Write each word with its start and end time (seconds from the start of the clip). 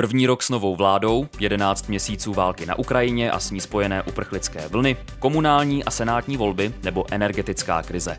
První 0.00 0.26
rok 0.26 0.42
s 0.42 0.50
novou 0.50 0.76
vládou, 0.76 1.28
11 1.38 1.88
měsíců 1.88 2.32
války 2.32 2.66
na 2.66 2.78
Ukrajině 2.78 3.30
a 3.30 3.40
s 3.40 3.50
ní 3.50 3.60
spojené 3.60 4.02
uprchlické 4.02 4.68
vlny, 4.68 4.96
komunální 5.18 5.84
a 5.84 5.90
senátní 5.90 6.36
volby 6.36 6.72
nebo 6.82 7.04
energetická 7.10 7.82
krize. 7.82 8.18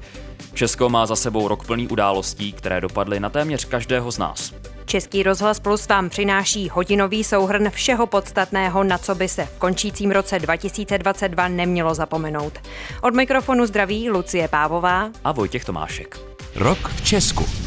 Česko 0.54 0.90
má 0.90 1.05
za 1.05 1.16
sebou 1.16 1.48
rok 1.48 1.66
plný 1.66 1.88
událostí, 1.88 2.54
které 2.54 2.82
dopadly 2.82 3.20
na 3.20 3.29
téměř 3.29 3.66
každého 3.66 4.12
z 4.12 4.18
nás. 4.18 4.54
Český 4.86 5.24
rozhlas 5.24 5.60
Plus 5.60 5.88
vám 5.88 6.10
přináší 6.10 6.70
hodinový 6.70 7.24
souhrn 7.24 7.70
všeho 7.70 8.07
podstatného, 8.07 8.84
na 8.84 8.98
co 8.98 9.16
by 9.16 9.30
se 9.30 9.46
v 9.46 9.57
končícím 9.57 10.12
roce 10.12 10.39
2022 10.39 11.48
nemělo 11.48 11.94
zapomenout. 11.94 12.54
Od 13.02 13.16
mikrofonu 13.16 13.66
zdraví 13.66 14.09
Lucie 14.09 14.48
Pávová 14.48 15.09
a 15.23 15.32
Vojtěch 15.32 15.66
Tomášek. 15.66 16.20
Rok 16.55 16.88
v 16.88 17.05
Česku. 17.05 17.66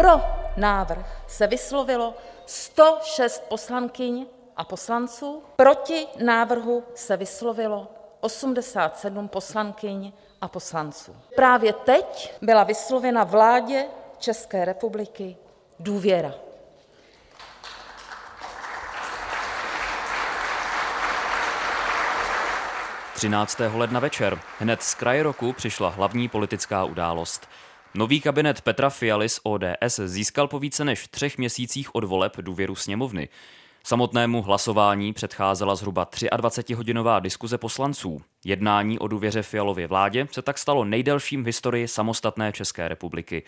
Pro 0.00 0.20
návrh 0.56 1.06
se 1.26 1.46
vyslovilo 1.46 2.14
106 2.46 3.42
poslankyň 3.48 4.26
a 4.56 4.64
poslanců, 4.64 5.42
proti 5.56 6.06
návrhu 6.24 6.84
se 6.94 7.16
vyslovilo 7.16 7.88
87 8.20 9.28
poslankyň 9.28 10.12
a 10.40 10.48
poslanců. 10.48 11.16
Právě 11.36 11.72
teď 11.72 12.34
byla 12.42 12.64
vyslovena 12.64 13.24
vládě 13.24 13.86
České 14.18 14.64
republiky 14.64 15.36
důvěra. 15.78 16.34
Třináctého 23.14 23.78
ledna 23.78 24.00
večer, 24.00 24.40
hned 24.58 24.82
z 24.82 24.94
kraje 24.94 25.22
roku, 25.22 25.52
přišla 25.52 25.88
hlavní 25.88 26.28
politická 26.28 26.84
událost– 26.84 27.46
Nový 27.94 28.20
kabinet 28.20 28.60
Petra 28.60 28.90
Fialy 28.90 29.28
z 29.28 29.40
ODS 29.42 30.00
získal 30.04 30.48
po 30.48 30.58
více 30.58 30.84
než 30.84 31.08
třech 31.08 31.38
měsících 31.38 31.94
od 31.94 32.04
voleb 32.04 32.36
důvěru 32.40 32.74
sněmovny. 32.74 33.28
Samotnému 33.84 34.42
hlasování 34.42 35.12
předcházela 35.12 35.74
zhruba 35.74 36.06
23-hodinová 36.06 37.20
diskuze 37.20 37.58
poslanců. 37.58 38.22
Jednání 38.44 38.98
o 38.98 39.08
důvěře 39.08 39.42
Fialově 39.42 39.86
vládě 39.86 40.28
se 40.32 40.42
tak 40.42 40.58
stalo 40.58 40.84
nejdelším 40.84 41.42
v 41.42 41.46
historii 41.46 41.88
samostatné 41.88 42.52
České 42.52 42.88
republiky. 42.88 43.42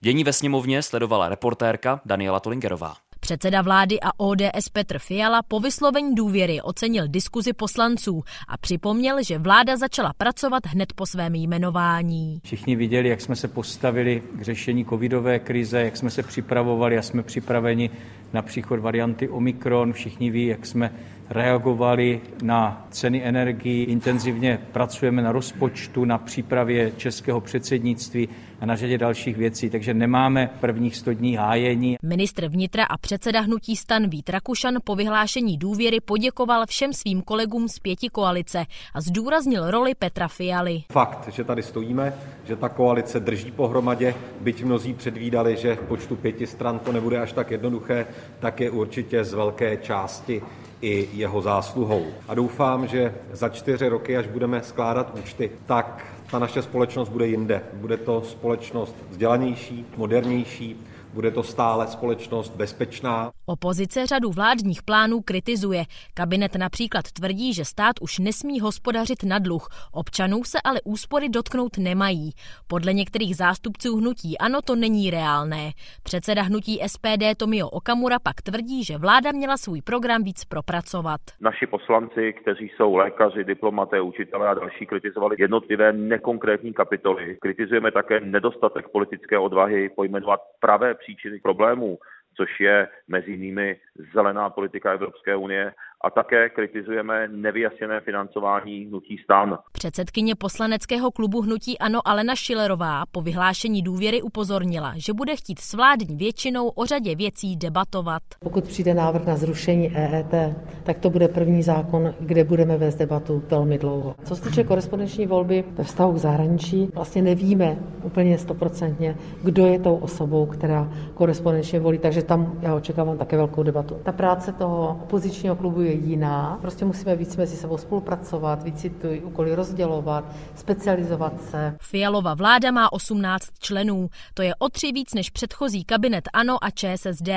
Dění 0.00 0.24
ve 0.24 0.32
sněmovně 0.32 0.82
sledovala 0.82 1.28
reportérka 1.28 2.00
Daniela 2.04 2.40
Tolingerová. 2.40 2.96
Předseda 3.20 3.62
vlády 3.62 4.00
a 4.02 4.10
ODS 4.16 4.68
Petr 4.72 4.98
Fiala 4.98 5.42
po 5.42 5.60
vyslovení 5.60 6.14
důvěry 6.14 6.60
ocenil 6.60 7.08
diskuzi 7.08 7.52
poslanců 7.52 8.22
a 8.48 8.58
připomněl, 8.58 9.22
že 9.22 9.38
vláda 9.38 9.76
začala 9.76 10.12
pracovat 10.12 10.66
hned 10.66 10.92
po 10.92 11.06
svém 11.06 11.34
jmenování. 11.34 12.40
Všichni 12.44 12.76
viděli, 12.76 13.08
jak 13.08 13.20
jsme 13.20 13.36
se 13.36 13.48
postavili 13.48 14.22
k 14.38 14.42
řešení 14.42 14.84
covidové 14.84 15.38
krize, 15.38 15.80
jak 15.80 15.96
jsme 15.96 16.10
se 16.10 16.22
připravovali 16.22 16.98
a 16.98 17.02
jsme 17.02 17.22
připraveni 17.22 17.90
na 18.32 18.42
příchod 18.42 18.80
varianty 18.80 19.28
Omikron. 19.28 19.92
Všichni 19.92 20.30
ví, 20.30 20.46
jak 20.46 20.66
jsme 20.66 20.90
reagovali 21.30 22.20
na 22.42 22.86
ceny 22.90 23.24
energií, 23.24 23.84
intenzivně 23.84 24.58
pracujeme 24.72 25.22
na 25.22 25.32
rozpočtu, 25.32 26.04
na 26.04 26.18
přípravě 26.18 26.92
českého 26.96 27.40
předsednictví 27.40 28.28
a 28.60 28.66
na 28.66 28.76
řadě 28.76 28.98
dalších 28.98 29.36
věcí, 29.36 29.70
takže 29.70 29.94
nemáme 29.94 30.50
prvních 30.60 30.96
100 30.96 31.12
dní 31.12 31.36
hájení. 31.36 31.96
Ministr 32.02 32.48
vnitra 32.48 32.84
a 32.84 32.98
předseda 32.98 33.40
hnutí 33.40 33.76
stan 33.76 34.08
Vít 34.08 34.30
Rakušan 34.30 34.74
po 34.84 34.94
vyhlášení 34.94 35.56
důvěry 35.56 36.00
poděkoval 36.00 36.66
všem 36.66 36.92
svým 36.92 37.22
kolegům 37.22 37.68
z 37.68 37.78
pěti 37.78 38.08
koalice 38.08 38.64
a 38.94 39.00
zdůraznil 39.00 39.70
roli 39.70 39.94
Petra 39.94 40.28
Fialy. 40.28 40.82
Fakt, 40.92 41.28
že 41.32 41.44
tady 41.44 41.62
stojíme, 41.62 42.14
že 42.44 42.56
ta 42.56 42.68
koalice 42.68 43.20
drží 43.20 43.50
pohromadě, 43.50 44.14
byť 44.40 44.64
mnozí 44.64 44.94
předvídali, 44.94 45.56
že 45.56 45.74
v 45.76 45.80
počtu 45.80 46.16
pěti 46.16 46.46
stran 46.46 46.78
to 46.78 46.92
nebude 46.92 47.20
až 47.20 47.32
tak 47.32 47.50
jednoduché, 47.50 48.06
tak 48.38 48.60
je 48.60 48.70
určitě 48.70 49.24
z 49.24 49.34
velké 49.34 49.76
části 49.76 50.42
i 50.80 51.08
jeho 51.12 51.42
zásluhou. 51.42 52.06
A 52.28 52.34
doufám, 52.34 52.86
že 52.86 53.14
za 53.32 53.48
čtyři 53.48 53.88
roky, 53.88 54.16
až 54.16 54.26
budeme 54.26 54.62
skládat 54.62 55.18
účty, 55.18 55.50
tak 55.66 56.06
ta 56.30 56.38
naše 56.38 56.62
společnost 56.62 57.08
bude 57.08 57.26
jinde. 57.26 57.62
Bude 57.72 57.96
to 57.96 58.22
společnost 58.22 58.96
vzdělanější, 59.10 59.86
modernější, 59.96 60.76
bude 61.14 61.30
to 61.30 61.42
stále 61.42 61.86
společnost 61.86 62.56
bezpečná. 62.56 63.30
Opozice 63.46 64.06
řadu 64.06 64.30
vládních 64.30 64.82
plánů 64.82 65.20
kritizuje. 65.20 65.84
Kabinet 66.14 66.54
například 66.54 67.12
tvrdí, 67.12 67.54
že 67.54 67.64
stát 67.64 67.96
už 68.00 68.18
nesmí 68.18 68.60
hospodařit 68.60 69.22
na 69.24 69.38
dluh. 69.38 69.68
Občanů 69.92 70.44
se 70.44 70.58
ale 70.64 70.80
úspory 70.84 71.28
dotknout 71.28 71.78
nemají. 71.78 72.30
Podle 72.66 72.92
některých 72.92 73.36
zástupců 73.36 73.96
hnutí 73.96 74.38
ano, 74.38 74.62
to 74.62 74.76
není 74.76 75.10
reálné. 75.10 75.70
Předseda 76.02 76.42
hnutí 76.42 76.80
SPD 76.86 77.24
Tomio 77.36 77.68
Okamura 77.68 78.18
pak 78.18 78.42
tvrdí, 78.42 78.84
že 78.84 78.98
vláda 78.98 79.32
měla 79.32 79.56
svůj 79.56 79.82
program 79.82 80.22
víc 80.22 80.44
propracovat. 80.44 81.20
Naši 81.40 81.66
poslanci, 81.66 82.32
kteří 82.32 82.70
jsou 82.76 82.94
lékaři, 82.94 83.44
diplomaté, 83.44 84.00
učitelé 84.00 84.48
a 84.48 84.54
další, 84.54 84.86
kritizovali 84.86 85.36
jednotlivé 85.38 85.92
nekonkrétní 85.92 86.72
kapitoly. 86.72 87.36
Kritizujeme 87.40 87.92
také 87.92 88.20
nedostatek 88.20 88.88
politické 88.88 89.38
odvahy 89.38 89.88
pojmenovat 89.88 90.40
pravé 90.60 90.94
příčiny 91.00 91.40
problémů, 91.40 91.98
což 92.36 92.60
je 92.60 92.88
mezi 93.08 93.30
jinými 93.30 93.80
zelená 94.12 94.50
politika 94.50 94.92
Evropské 94.92 95.36
unie 95.36 95.74
a 96.04 96.10
také 96.10 96.48
kritizujeme 96.48 97.28
nevyjasněné 97.28 98.00
financování 98.00 98.84
hnutí 98.84 99.18
stan. 99.24 99.58
Předsedkyně 99.72 100.34
poslaneckého 100.34 101.10
klubu 101.10 101.40
hnutí 101.40 101.78
Ano 101.78 102.00
Alena 102.04 102.36
Šilerová 102.36 103.02
po 103.12 103.22
vyhlášení 103.22 103.82
důvěry 103.82 104.22
upozornila, 104.22 104.92
že 104.96 105.12
bude 105.12 105.36
chtít 105.36 105.58
s 105.58 105.74
vládní 105.74 106.16
většinou 106.16 106.68
o 106.68 106.86
řadě 106.86 107.14
věcí 107.14 107.56
debatovat. 107.56 108.22
Pokud 108.40 108.64
přijde 108.64 108.94
návrh 108.94 109.26
na 109.26 109.36
zrušení 109.36 109.96
EET, 109.96 110.34
tak 110.82 110.98
to 110.98 111.10
bude 111.10 111.28
první 111.28 111.62
zákon, 111.62 112.14
kde 112.20 112.44
budeme 112.44 112.76
vést 112.76 112.96
debatu 112.96 113.42
velmi 113.50 113.78
dlouho. 113.78 114.14
Co 114.24 114.36
se 114.36 114.48
týče 114.48 114.64
korespondenční 114.64 115.26
volby 115.26 115.64
ve 115.72 115.84
vztahu 115.84 116.12
k 116.12 116.16
zahraničí, 116.16 116.88
vlastně 116.94 117.22
nevíme 117.22 117.78
úplně 118.02 118.38
stoprocentně, 118.38 119.16
kdo 119.42 119.66
je 119.66 119.78
tou 119.78 119.96
osobou, 119.96 120.46
která 120.46 120.92
korespondenčně 121.14 121.80
volí, 121.80 121.98
takže 121.98 122.22
tam 122.22 122.52
já 122.60 122.74
očekávám 122.74 123.18
také 123.18 123.36
velkou 123.36 123.62
debatu. 123.62 123.96
Ta 124.02 124.12
práce 124.12 124.52
toho 124.52 125.00
opozičního 125.02 125.56
klubu 125.56 125.89
je 125.90 125.96
jiná. 125.96 126.58
Prostě 126.60 126.84
musíme 126.84 127.16
víc 127.16 127.36
mezi 127.36 127.56
sebou 127.56 127.78
spolupracovat, 127.78 128.62
víc 128.62 128.80
si 128.80 128.90
ty 128.90 129.20
úkoly 129.20 129.54
rozdělovat, 129.54 130.24
specializovat 130.54 131.44
se. 131.50 131.76
Fialova 131.80 132.34
vláda 132.34 132.70
má 132.70 132.92
18 132.92 133.44
členů. 133.58 134.08
To 134.34 134.42
je 134.42 134.54
o 134.54 134.68
tři 134.68 134.92
víc 134.92 135.14
než 135.14 135.30
předchozí 135.30 135.84
kabinet 135.84 136.28
ANO 136.32 136.64
a 136.64 136.70
ČSSD. 136.70 137.28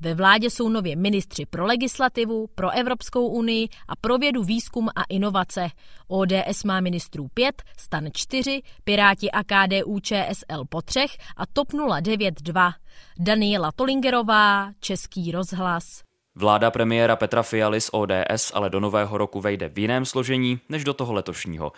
Ve 0.00 0.14
vládě 0.14 0.50
jsou 0.50 0.68
nově 0.68 0.96
ministři 0.96 1.46
pro 1.46 1.66
legislativu, 1.66 2.46
pro 2.54 2.70
Evropskou 2.70 3.26
unii 3.26 3.68
a 3.88 3.96
pro 3.96 4.18
vědu, 4.18 4.42
výzkum 4.42 4.88
a 4.88 5.02
inovace. 5.08 5.68
ODS 6.08 6.64
má 6.64 6.80
ministrů 6.80 7.28
5, 7.34 7.62
stan 7.76 8.04
4, 8.12 8.62
Piráti 8.84 9.30
a 9.30 9.44
KDU 9.44 10.00
ČSL 10.00 10.64
po 10.68 10.82
třech 10.82 11.10
a 11.36 11.46
TOP 11.52 11.68
09 12.00 12.42
2. 12.42 12.72
Daniela 13.18 13.72
Tolingerová, 13.72 14.70
Český 14.80 15.32
rozhlas. 15.32 16.09
Vláda 16.34 16.70
premiéra 16.70 17.16
Petra 17.16 17.42
Fialy 17.42 17.78
ODS 17.92 18.52
ale 18.54 18.70
do 18.70 18.80
nového 18.80 19.18
roku 19.18 19.40
vejde 19.40 19.68
v 19.68 19.78
jiném 19.78 20.04
složení 20.04 20.60
než 20.68 20.84
do 20.84 20.94
toho 20.94 21.12
letošního. 21.12 21.72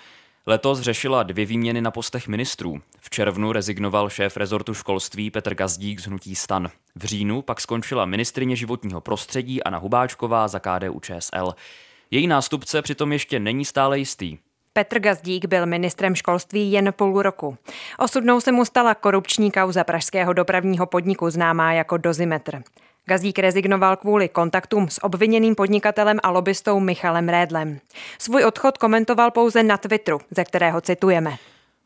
Letos 0.46 0.80
řešila 0.80 1.22
dvě 1.22 1.46
výměny 1.46 1.80
na 1.80 1.90
postech 1.90 2.28
ministrů. 2.28 2.80
V 3.00 3.10
červnu 3.10 3.52
rezignoval 3.52 4.10
šéf 4.10 4.36
rezortu 4.36 4.74
školství 4.74 5.30
Petr 5.30 5.54
Gazdík 5.54 6.00
z 6.00 6.06
Hnutí 6.06 6.34
stan. 6.34 6.68
V 6.94 7.04
říjnu 7.04 7.42
pak 7.42 7.60
skončila 7.60 8.04
ministrině 8.04 8.56
životního 8.56 9.00
prostředí 9.00 9.62
Anna 9.62 9.78
Hubáčková 9.78 10.48
za 10.48 10.58
KDU 10.58 11.00
ČSL. 11.00 11.54
Její 12.10 12.26
nástupce 12.26 12.82
přitom 12.82 13.12
ještě 13.12 13.40
není 13.40 13.64
stále 13.64 13.98
jistý. 13.98 14.38
Petr 14.72 14.98
Gazdík 14.98 15.44
byl 15.46 15.66
ministrem 15.66 16.14
školství 16.14 16.72
jen 16.72 16.92
půl 16.92 17.22
roku. 17.22 17.56
Osudnou 17.98 18.40
se 18.40 18.52
mu 18.52 18.64
stala 18.64 18.94
korupční 18.94 19.50
kauza 19.50 19.84
pražského 19.84 20.32
dopravního 20.32 20.86
podniku 20.86 21.30
známá 21.30 21.72
jako 21.72 21.96
Dozimetr. 21.96 22.62
Gazdík 23.06 23.38
rezignoval 23.38 23.96
kvůli 23.96 24.28
kontaktům 24.28 24.88
s 24.88 25.04
obviněným 25.04 25.54
podnikatelem 25.54 26.18
a 26.22 26.30
lobbystou 26.30 26.80
Michalem 26.80 27.28
Rédlem. 27.28 27.80
Svůj 28.18 28.44
odchod 28.44 28.78
komentoval 28.78 29.30
pouze 29.30 29.62
na 29.62 29.76
Twitteru, 29.76 30.20
ze 30.30 30.44
kterého 30.44 30.80
citujeme. 30.80 31.36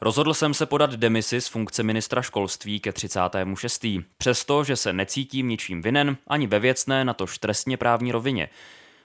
Rozhodl 0.00 0.34
jsem 0.34 0.54
se 0.54 0.66
podat 0.66 0.90
demisi 0.94 1.40
z 1.40 1.48
funkce 1.48 1.82
ministra 1.82 2.22
školství 2.22 2.80
ke 2.80 2.92
36. 2.92 3.86
Přesto, 4.18 4.64
že 4.64 4.76
se 4.76 4.92
necítím 4.92 5.48
ničím 5.48 5.82
vinen, 5.82 6.16
ani 6.26 6.46
ve 6.46 6.58
věcné, 6.58 7.04
na 7.04 7.14
tož 7.14 7.38
trestně 7.38 7.76
právní 7.76 8.12
rovině. 8.12 8.48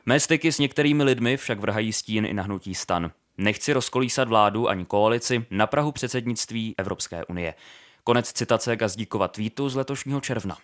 Mé 0.06 0.20
styky 0.20 0.52
s 0.52 0.60
některými 0.60 1.04
lidmi 1.04 1.38
však 1.38 1.60
vrhají 1.60 1.94
stín 1.94 2.26
i 2.26 2.34
na 2.34 2.44
hnutí 2.44 2.76
stan. 2.76 3.12
Nechci 3.38 3.74
rozkolísat 3.74 4.28
vládu 4.28 4.70
ani 4.70 4.86
koalici 4.86 5.46
na 5.52 5.68
Prahu 5.68 5.92
předsednictví 5.92 6.76
Evropské 6.78 7.26
unie. 7.26 7.54
Konec 8.04 8.34
citace 8.34 8.76
Gazdíkova 8.76 9.28
tweetu 9.28 9.70
z 9.70 9.76
letošního 9.76 10.22
června. 10.22 10.58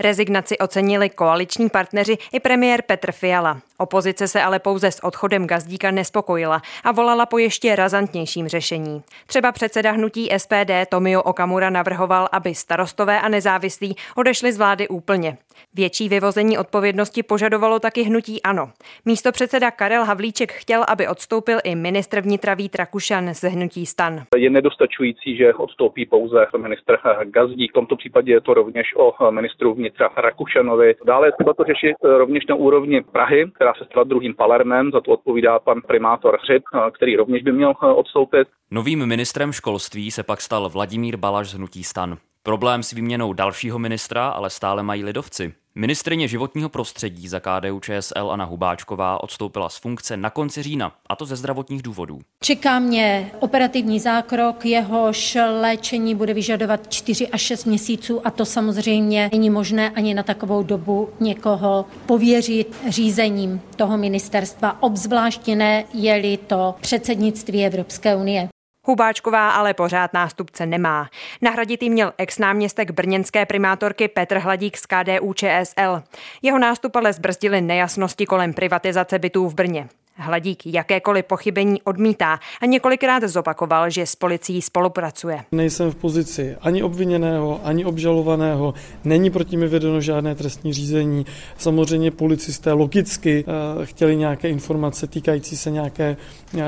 Rezignaci 0.00 0.58
ocenili 0.58 1.10
koaliční 1.10 1.68
partneři 1.68 2.18
i 2.32 2.40
premiér 2.40 2.82
Petr 2.82 3.12
Fiala. 3.12 3.60
Opozice 3.78 4.28
se 4.28 4.42
ale 4.42 4.58
pouze 4.58 4.90
s 4.90 5.04
odchodem 5.04 5.46
Gazdíka 5.46 5.90
nespokojila 5.90 6.62
a 6.84 6.92
volala 6.92 7.26
po 7.26 7.38
ještě 7.38 7.76
razantnějším 7.76 8.48
řešení. 8.48 9.02
Třeba 9.26 9.52
předseda 9.52 9.90
hnutí 9.90 10.28
SPD 10.36 10.70
Tomio 10.88 11.22
Okamura 11.22 11.70
navrhoval, 11.70 12.28
aby 12.32 12.54
starostové 12.54 13.20
a 13.20 13.28
nezávislí 13.28 13.96
odešli 14.14 14.52
z 14.52 14.58
vlády 14.58 14.88
úplně. 14.88 15.36
Větší 15.74 16.08
vyvození 16.08 16.58
odpovědnosti 16.58 17.22
požadovalo 17.22 17.80
taky 17.80 18.02
hnutí 18.02 18.42
ANO. 18.42 18.70
Místo 19.04 19.32
předseda 19.32 19.70
Karel 19.70 20.04
Havlíček 20.04 20.52
chtěl, 20.52 20.84
aby 20.88 21.08
odstoupil 21.08 21.58
i 21.64 21.74
ministr 21.74 22.20
vnitra 22.20 22.54
Vít 22.54 22.74
Rakušan 22.74 23.34
ze 23.34 23.48
hnutí 23.48 23.86
stan. 23.86 24.22
Je 24.36 24.50
nedostačující, 24.50 25.36
že 25.36 25.54
odstoupí 25.54 26.06
pouze 26.06 26.46
ministr 26.56 26.96
Gazdík. 27.24 27.70
V 27.70 27.74
tomto 27.74 27.96
případě 27.96 28.32
je 28.32 28.40
to 28.40 28.54
rovněž 28.54 28.86
o 28.96 29.30
ministru 29.30 29.74
vnitra 29.74 30.10
Rakušanovi. 30.16 30.94
Dále 31.06 31.28
je 31.28 31.32
třeba 31.32 31.54
to 31.54 31.64
řešit 31.64 31.96
rovněž 32.02 32.46
na 32.46 32.54
úrovni 32.54 33.02
Prahy, 33.02 33.50
která 33.54 33.74
se 33.74 33.84
stala 33.84 34.04
druhým 34.04 34.34
Palermem, 34.34 34.90
za 34.90 35.00
to 35.00 35.10
odpovídá 35.10 35.58
pan 35.58 35.80
primátor 35.86 36.38
Hřib, 36.42 36.62
který 36.92 37.16
rovněž 37.16 37.42
by 37.42 37.52
měl 37.52 37.74
odstoupit. 37.94 38.48
Novým 38.70 39.06
ministrem 39.06 39.52
školství 39.52 40.10
se 40.10 40.22
pak 40.22 40.40
stal 40.40 40.68
Vladimír 40.68 41.16
Balaš 41.16 41.48
z 41.48 41.54
hnutí 41.54 41.84
stan. 41.84 42.16
Problém 42.46 42.82
s 42.82 42.90
výměnou 42.90 43.32
dalšího 43.32 43.78
ministra 43.78 44.28
ale 44.28 44.50
stále 44.50 44.82
mají 44.82 45.04
lidovci. 45.04 45.52
Ministrině 45.74 46.28
životního 46.28 46.68
prostředí 46.68 47.28
za 47.28 47.40
KDU 47.40 47.80
ČSL 47.80 48.30
Anna 48.30 48.44
Hubáčková 48.44 49.22
odstoupila 49.22 49.68
z 49.68 49.78
funkce 49.78 50.16
na 50.16 50.30
konci 50.30 50.62
října, 50.62 50.92
a 51.08 51.16
to 51.16 51.26
ze 51.26 51.36
zdravotních 51.36 51.82
důvodů. 51.82 52.20
Čeká 52.40 52.78
mě 52.78 53.30
operativní 53.40 54.00
zákrok, 54.00 54.64
jehož 54.64 55.38
léčení 55.60 56.14
bude 56.14 56.34
vyžadovat 56.34 56.92
4 56.92 57.28
až 57.28 57.40
6 57.40 57.64
měsíců 57.64 58.26
a 58.26 58.30
to 58.30 58.44
samozřejmě 58.44 59.30
není 59.32 59.50
možné 59.50 59.90
ani 59.90 60.14
na 60.14 60.22
takovou 60.22 60.62
dobu 60.62 61.08
někoho 61.20 61.86
pověřit 62.06 62.76
řízením 62.88 63.60
toho 63.76 63.98
ministerstva, 63.98 64.82
obzvláště 64.82 65.56
ne 65.56 65.84
je-li 65.94 66.36
to 66.36 66.74
předsednictví 66.80 67.64
Evropské 67.64 68.16
unie. 68.16 68.48
Hubáčková 68.84 69.50
ale 69.50 69.74
pořád 69.74 70.12
nástupce 70.12 70.66
nemá. 70.66 71.08
Nahradit 71.42 71.82
jí 71.82 71.90
měl 71.90 72.12
ex-náměstek 72.18 72.90
brněnské 72.90 73.46
primátorky 73.46 74.08
Petr 74.08 74.38
Hladík 74.38 74.76
z 74.76 74.86
KDU 74.86 75.32
ČSL. 75.32 76.02
Jeho 76.42 76.58
nástup 76.58 76.96
ale 76.96 77.12
zbrzdili 77.12 77.60
nejasnosti 77.60 78.26
kolem 78.26 78.52
privatizace 78.52 79.18
bytů 79.18 79.48
v 79.48 79.54
Brně. 79.54 79.88
Hladík 80.16 80.66
jakékoliv 80.66 81.24
pochybení 81.24 81.82
odmítá 81.82 82.38
a 82.62 82.66
několikrát 82.66 83.22
zopakoval, 83.22 83.90
že 83.90 84.06
s 84.06 84.16
policií 84.16 84.62
spolupracuje. 84.62 85.44
Nejsem 85.52 85.90
v 85.90 85.94
pozici 85.94 86.56
ani 86.60 86.82
obviněného, 86.82 87.60
ani 87.64 87.84
obžalovaného, 87.84 88.74
není 89.04 89.30
proti 89.30 89.56
mi 89.56 89.68
vedeno 89.68 90.00
žádné 90.00 90.34
trestní 90.34 90.72
řízení. 90.72 91.26
Samozřejmě 91.58 92.10
policisté 92.10 92.72
logicky 92.72 93.44
uh, 93.44 93.84
chtěli 93.84 94.16
nějaké 94.16 94.48
informace 94.48 95.06
týkající 95.06 95.56
se 95.56 95.70
nějaké 95.70 96.16
uh, 96.54 96.60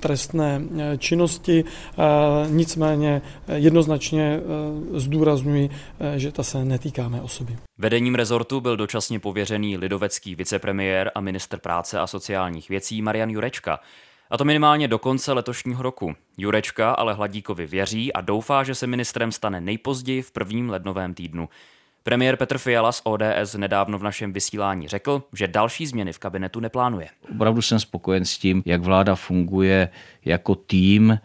trestné 0.00 0.60
uh, 0.64 0.80
činnosti, 0.98 1.64
nicméně 2.48 3.22
jednoznačně 3.48 4.40
zdůrazňuji, 4.94 5.70
že 6.16 6.32
ta 6.32 6.42
se 6.42 6.64
netýká 6.64 7.08
mé 7.08 7.20
osoby. 7.20 7.56
Vedením 7.82 8.14
rezortu 8.14 8.60
byl 8.60 8.76
dočasně 8.76 9.20
pověřený 9.20 9.76
lidovecký 9.76 10.34
vicepremiér 10.34 11.10
a 11.14 11.20
minister 11.20 11.58
práce 11.58 12.00
a 12.00 12.06
sociálních 12.06 12.68
věcí 12.68 13.02
Marian 13.02 13.30
Jurečka. 13.30 13.80
A 14.30 14.38
to 14.38 14.44
minimálně 14.44 14.88
do 14.88 14.98
konce 14.98 15.32
letošního 15.32 15.82
roku. 15.82 16.14
Jurečka 16.38 16.90
ale 16.90 17.14
Hladíkovi 17.14 17.66
věří 17.66 18.12
a 18.12 18.20
doufá, 18.20 18.64
že 18.64 18.74
se 18.74 18.86
ministrem 18.86 19.32
stane 19.32 19.60
nejpozději 19.60 20.22
v 20.22 20.30
prvním 20.30 20.70
lednovém 20.70 21.14
týdnu. 21.14 21.48
Premiér 22.02 22.36
Petr 22.36 22.58
Fiala 22.58 22.92
z 22.92 23.00
ODS 23.04 23.54
nedávno 23.56 23.98
v 23.98 24.02
našem 24.02 24.32
vysílání 24.32 24.88
řekl, 24.88 25.22
že 25.32 25.48
další 25.48 25.86
změny 25.86 26.12
v 26.12 26.18
kabinetu 26.18 26.60
neplánuje. 26.60 27.08
Opravdu 27.34 27.62
jsem 27.62 27.80
spokojen 27.80 28.24
s 28.24 28.38
tím, 28.38 28.62
jak 28.66 28.82
vláda 28.82 29.14
funguje 29.14 29.88
jako 30.24 30.54
tým, 30.54 31.18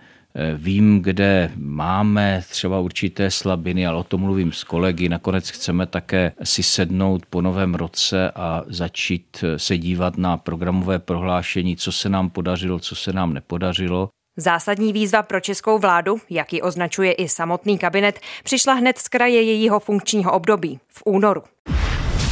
Vím, 0.56 1.02
kde 1.02 1.52
máme 1.56 2.44
třeba 2.50 2.80
určité 2.80 3.32
slabiny, 3.32 3.88
ale 3.88 3.98
o 3.98 4.04
tom 4.04 4.22
mluvím 4.22 4.52
s 4.52 4.64
kolegy. 4.64 5.10
Nakonec 5.10 5.50
chceme 5.50 5.86
také 5.86 6.32
si 6.44 6.64
sednout 6.64 7.26
po 7.30 7.42
novém 7.42 7.76
roce 7.76 8.32
a 8.32 8.64
začít 8.68 9.44
se 9.58 9.78
dívat 9.78 10.18
na 10.18 10.38
programové 10.38 11.00
prohlášení, 11.00 11.76
co 11.76 11.92
se 11.92 12.10
nám 12.10 12.30
podařilo, 12.30 12.80
co 12.80 12.96
se 12.96 13.14
nám 13.14 13.34
nepodařilo. 13.34 14.10
Zásadní 14.38 14.94
výzva 14.94 15.24
pro 15.24 15.40
českou 15.40 15.80
vládu, 15.80 16.18
jak 16.30 16.54
ji 16.54 16.62
označuje 16.62 17.12
i 17.12 17.30
samotný 17.30 17.78
kabinet, 17.78 18.20
přišla 18.44 18.74
hned 18.74 18.98
z 18.98 19.08
kraje 19.08 19.42
jejího 19.42 19.80
funkčního 19.80 20.32
období 20.32 20.80
v 20.88 21.04
únoru. 21.06 21.44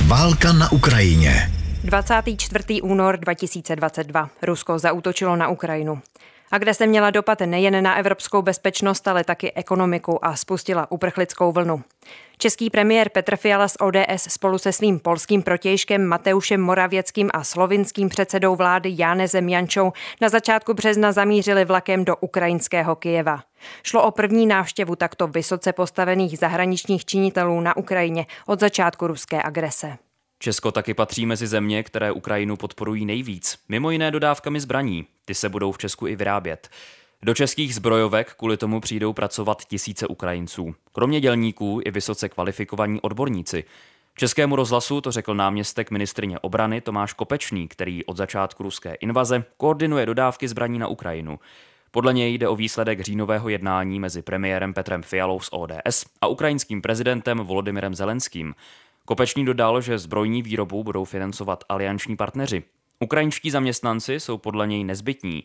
Válka 0.08 0.54
na 0.54 0.72
Ukrajině. 0.72 1.52
24. 1.84 2.82
únor 2.82 3.18
2022. 3.18 4.30
Rusko 4.42 4.80
zaútočilo 4.80 5.36
na 5.36 5.48
Ukrajinu 5.48 6.02
a 6.52 6.58
kde 6.58 6.74
se 6.74 6.88
měla 6.88 7.10
dopad 7.10 7.40
nejen 7.40 7.84
na 7.84 7.96
evropskou 7.96 8.42
bezpečnost, 8.42 9.08
ale 9.08 9.24
taky 9.24 9.54
ekonomiku 9.54 10.26
a 10.26 10.36
spustila 10.36 10.92
uprchlickou 10.92 11.52
vlnu. 11.52 11.84
Český 12.38 12.70
premiér 12.70 13.10
Petr 13.10 13.36
Fiala 13.36 13.68
z 13.68 13.78
ODS 13.80 14.24
spolu 14.28 14.58
se 14.58 14.72
svým 14.72 15.00
polským 15.00 15.44
protějškem 15.44 16.06
Mateušem 16.06 16.62
Moravěckým 16.62 17.30
a 17.34 17.44
slovinským 17.44 18.10
předsedou 18.10 18.56
vlády 18.56 18.94
Jánezem 18.98 19.50
Jančou 19.50 19.92
na 20.22 20.30
začátku 20.30 20.74
března 20.74 21.12
zamířili 21.12 21.66
vlakem 21.66 22.06
do 22.06 22.16
ukrajinského 22.16 22.96
Kijeva. 22.96 23.44
Šlo 23.84 24.04
o 24.04 24.12
první 24.12 24.46
návštěvu 24.46 24.96
takto 24.96 25.28
vysoce 25.28 25.74
postavených 25.74 26.38
zahraničních 26.38 27.06
činitelů 27.06 27.62
na 27.62 27.78
Ukrajině 27.78 28.26
od 28.48 28.60
začátku 28.60 29.08
ruské 29.08 29.44
agrese. 29.44 30.05
Česko 30.46 30.72
taky 30.72 30.94
patří 30.94 31.26
mezi 31.26 31.48
země, 31.48 31.84
které 31.84 32.12
Ukrajinu 32.12 32.58
podporují 32.58 33.06
nejvíc, 33.06 33.60
mimo 33.70 33.92
jiné 33.92 34.12
dodávkami 34.12 34.60
zbraní. 34.60 35.06
Ty 35.26 35.36
se 35.36 35.50
budou 35.50 35.72
v 35.72 35.78
Česku 35.78 36.08
i 36.08 36.16
vyrábět. 36.16 36.70
Do 37.24 37.34
českých 37.34 37.76
zbrojovek 37.76 38.34
kvůli 38.34 38.58
tomu 38.58 38.82
přijdou 38.82 39.14
pracovat 39.14 39.66
tisíce 39.66 40.08
Ukrajinců. 40.08 40.76
Kromě 40.92 41.22
dělníků 41.22 41.82
i 41.86 41.92
vysoce 41.92 42.30
kvalifikovaní 42.30 43.02
odborníci. 43.02 43.64
Českému 44.16 44.56
rozhlasu 44.56 45.02
to 45.02 45.12
řekl 45.12 45.36
náměstek 45.36 45.92
ministrině 45.92 46.40
obrany 46.40 46.82
Tomáš 46.82 47.14
Kopečný, 47.14 47.68
který 47.68 48.06
od 48.06 48.18
začátku 48.18 48.64
ruské 48.64 48.94
invaze 48.94 49.44
koordinuje 49.58 50.06
dodávky 50.06 50.48
zbraní 50.48 50.80
na 50.80 50.88
Ukrajinu. 50.88 51.40
Podle 51.92 52.14
něj 52.14 52.34
jde 52.34 52.48
o 52.48 52.56
výsledek 52.56 53.02
říjnového 53.02 53.50
jednání 53.50 54.00
mezi 54.00 54.22
premiérem 54.22 54.74
Petrem 54.74 55.04
Fialou 55.04 55.40
z 55.40 55.50
ODS 55.52 56.06
a 56.22 56.28
ukrajinským 56.28 56.82
prezidentem 56.82 57.38
Volodymyrem 57.38 57.96
Zelenským. 57.96 58.56
Kopečný 59.06 59.46
dodal, 59.46 59.82
že 59.82 60.00
zbrojní 60.00 60.42
výrobu 60.42 60.84
budou 60.84 61.06
financovat 61.06 61.64
alianční 61.70 62.16
partneři. 62.16 62.64
Ukrajinští 63.00 63.52
zaměstnanci 63.52 64.20
jsou 64.20 64.38
podle 64.38 64.68
něj 64.68 64.84
nezbytní. 64.84 65.44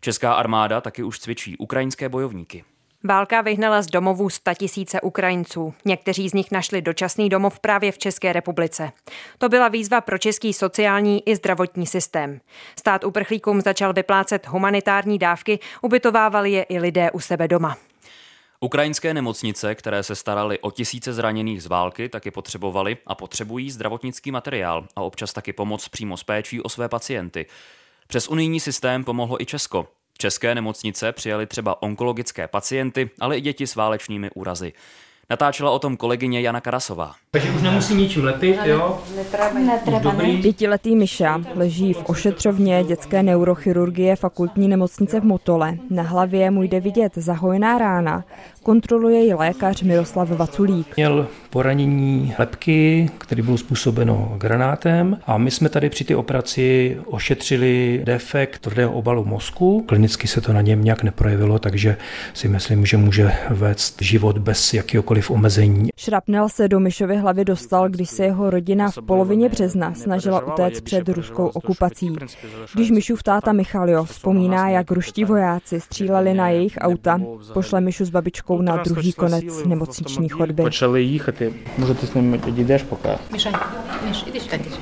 Česká 0.00 0.34
armáda 0.34 0.80
taky 0.80 1.02
už 1.02 1.18
cvičí 1.18 1.56
ukrajinské 1.56 2.08
bojovníky. 2.08 2.64
Válka 3.04 3.40
vyhnala 3.40 3.82
z 3.82 3.86
domovů 3.86 4.28
tisíce 4.58 5.00
Ukrajinců. 5.00 5.74
Někteří 5.84 6.28
z 6.28 6.32
nich 6.32 6.50
našli 6.50 6.82
dočasný 6.82 7.28
domov 7.28 7.60
právě 7.60 7.92
v 7.92 7.98
České 7.98 8.32
republice. 8.32 8.92
To 9.38 9.48
byla 9.48 9.68
výzva 9.68 10.00
pro 10.00 10.18
český 10.18 10.52
sociální 10.52 11.28
i 11.28 11.36
zdravotní 11.36 11.86
systém. 11.86 12.40
Stát 12.78 13.04
uprchlíkům 13.04 13.60
začal 13.60 13.92
vyplácet 13.92 14.46
humanitární 14.46 15.18
dávky, 15.18 15.58
ubytovávali 15.82 16.52
je 16.52 16.62
i 16.62 16.78
lidé 16.78 17.10
u 17.10 17.20
sebe 17.20 17.48
doma. 17.48 17.76
Ukrajinské 18.64 19.14
nemocnice, 19.14 19.74
které 19.74 20.02
se 20.02 20.14
staraly 20.14 20.58
o 20.58 20.70
tisíce 20.70 21.12
zraněných 21.12 21.62
z 21.62 21.66
války, 21.66 22.08
taky 22.08 22.30
potřebovali 22.30 22.96
a 23.06 23.14
potřebují 23.14 23.70
zdravotnický 23.70 24.30
materiál 24.30 24.86
a 24.96 25.02
občas 25.02 25.32
taky 25.32 25.52
pomoc 25.52 25.88
přímo 25.88 26.16
s 26.16 26.24
péčí 26.24 26.60
o 26.60 26.68
své 26.68 26.88
pacienty. 26.88 27.46
Přes 28.06 28.28
unijní 28.28 28.60
systém 28.60 29.04
pomohlo 29.04 29.42
i 29.42 29.46
Česko. 29.46 29.88
České 30.18 30.54
nemocnice 30.54 31.12
přijali 31.12 31.46
třeba 31.46 31.82
onkologické 31.82 32.48
pacienty, 32.48 33.10
ale 33.20 33.38
i 33.38 33.40
děti 33.40 33.66
s 33.66 33.74
válečnými 33.74 34.30
úrazy. 34.30 34.72
Natáčela 35.30 35.70
o 35.70 35.78
tom 35.78 35.96
kolegyně 35.96 36.40
Jana 36.40 36.60
Karasová. 36.60 37.12
Takže 37.30 37.50
už 37.50 37.62
nemusí 37.62 37.94
ničím 37.94 38.24
lepit, 38.24 38.58
jo? 38.64 39.02
Pětiletý 40.42 40.96
Miša 40.96 41.40
leží 41.54 41.92
v 41.92 42.02
ošetřovně 42.06 42.84
dětské 42.84 43.22
neurochirurgie 43.22 44.16
fakultní 44.16 44.68
nemocnice 44.68 45.20
v 45.20 45.24
Motole. 45.24 45.74
Na 45.90 46.02
hlavě 46.02 46.50
mu 46.50 46.62
jde 46.62 46.80
vidět 46.80 47.12
zahojná 47.16 47.78
rána. 47.78 48.24
Kontroluje 48.62 49.24
ji 49.24 49.34
lékař 49.34 49.82
Miroslav 49.82 50.30
Vaculík. 50.30 50.96
Měl 50.96 51.26
poranění 51.50 52.34
lepky, 52.38 53.10
které 53.18 53.42
bylo 53.42 53.58
způsobeno 53.58 54.34
granátem 54.38 55.18
a 55.26 55.38
my 55.38 55.50
jsme 55.50 55.68
tady 55.68 55.90
při 55.90 56.04
té 56.04 56.16
operaci 56.16 56.96
ošetřili 57.06 58.02
defekt 58.04 58.58
tvrdého 58.58 58.92
obalu 58.92 59.24
mozku. 59.24 59.84
Klinicky 59.88 60.28
se 60.28 60.40
to 60.40 60.52
na 60.52 60.60
něm 60.60 60.84
nějak 60.84 61.02
neprojevilo, 61.02 61.58
takže 61.58 61.96
si 62.34 62.48
myslím, 62.48 62.86
že 62.86 62.96
může 62.96 63.32
vést 63.50 64.02
život 64.02 64.38
bez 64.38 64.74
jakéhokoliv 64.74 65.02
jakékoliv 65.02 65.30
omezení. 65.30 65.88
Šrapnel 65.96 66.48
se 66.48 66.68
do 66.68 66.80
Myšovy 66.80 67.16
hlavy 67.16 67.44
dostal, 67.44 67.88
když 67.88 68.10
se 68.10 68.24
jeho 68.24 68.50
rodina 68.50 68.90
v 68.90 68.98
polovině 69.06 69.48
března 69.48 69.94
snažila 69.94 70.46
utéct 70.46 70.80
před 70.80 71.08
ruskou 71.08 71.46
okupací. 71.46 72.16
Když 72.74 72.90
Myšův 72.90 73.22
táta 73.22 73.52
Michalio 73.52 74.04
vzpomíná, 74.04 74.68
jak 74.68 74.90
ruští 74.90 75.24
vojáci 75.24 75.80
stříleli 75.80 76.34
na 76.34 76.48
jejich 76.48 76.78
auta, 76.80 77.20
pošle 77.52 77.80
Myšu 77.80 78.04
s 78.04 78.10
babičkou 78.10 78.51
na 78.61 78.77
druhý 78.77 79.13
konec 79.13 79.65
nemocniční 79.65 80.29
chodby. 80.29 80.63
Почали 80.63 81.03
їхати. 81.03 81.53
Може, 81.77 81.95
ти 81.95 82.07
з 82.07 82.15
ними 82.15 82.37
підійдеш 82.45 82.81
поки? 82.83 83.09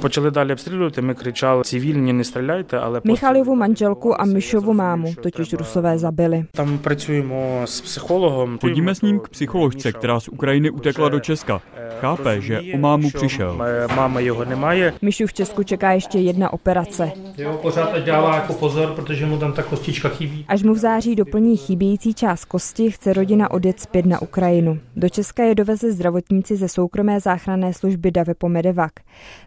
Почали 0.02 0.32
далі 0.32 0.52
обстрілювати. 0.52 1.02
Ми 1.02 1.14
кричали: 1.14 1.64
цивільні, 1.64 2.14
не 2.14 2.24
стріляйте, 2.24 2.78
але 2.78 3.02
Michaliovu 3.06 3.56
manželku 3.56 4.22
a 4.22 4.26
Myšovu 4.26 4.74
mámu 4.74 5.14
totiž 5.24 5.54
rusové 5.54 5.98
zabili. 5.98 6.46
там 6.52 6.78
працюємо 6.78 7.62
з 7.66 7.82
психологом. 7.82 8.60
Chodíme 8.62 8.96
s 8.96 9.02
ním 9.02 9.20
k 9.20 9.28
psycholožce, 9.28 9.92
která 9.92 10.20
z 10.20 10.28
Ukrajiny 10.28 10.70
utekla 10.70 11.10
do 11.10 11.20
Česka. 11.20 11.62
Chápe, 12.02 12.42
že 12.42 12.62
o 12.74 12.78
mámu 12.78 13.10
přišel. 13.10 13.58
Máma 13.96 14.20
його 14.20 14.46
немає. 14.46 14.94
Myšu 15.02 15.28
v 15.28 15.34
Česku 15.34 15.64
čeká 15.64 15.92
ještě 15.92 16.20
jedna 16.20 16.54
operace. 16.54 17.12
Jo, 17.38 17.60
pořád 17.62 17.98
dává 17.98 18.36
jako 18.36 18.54
pozor, 18.54 18.88
protože 18.96 19.26
mu 19.26 19.38
tam 19.38 19.54
ta 19.54 19.64
kostička 19.64 20.10
chybí. 20.10 20.46
Až 20.48 20.64
mu 20.64 20.74
v 20.74 20.78
září 20.78 21.16
doplní 21.16 21.58
chybějící 21.58 22.14
část 22.14 22.46
kosti, 22.46 22.92
chce 22.92 23.14
rodina 23.14 23.52
odjet 23.61 23.81
zpět 23.81 24.07
na 24.07 24.23
Ukrajinu. 24.23 24.79
Do 24.97 25.09
Česka 25.09 25.43
je 25.43 25.55
doveze 25.55 25.93
zdravotníci 25.93 26.57
ze 26.57 26.69
soukromé 26.69 27.21
záchranné 27.21 27.75
služby 27.75 28.11
Davepo 28.11 28.49
Medevac. 28.49 28.93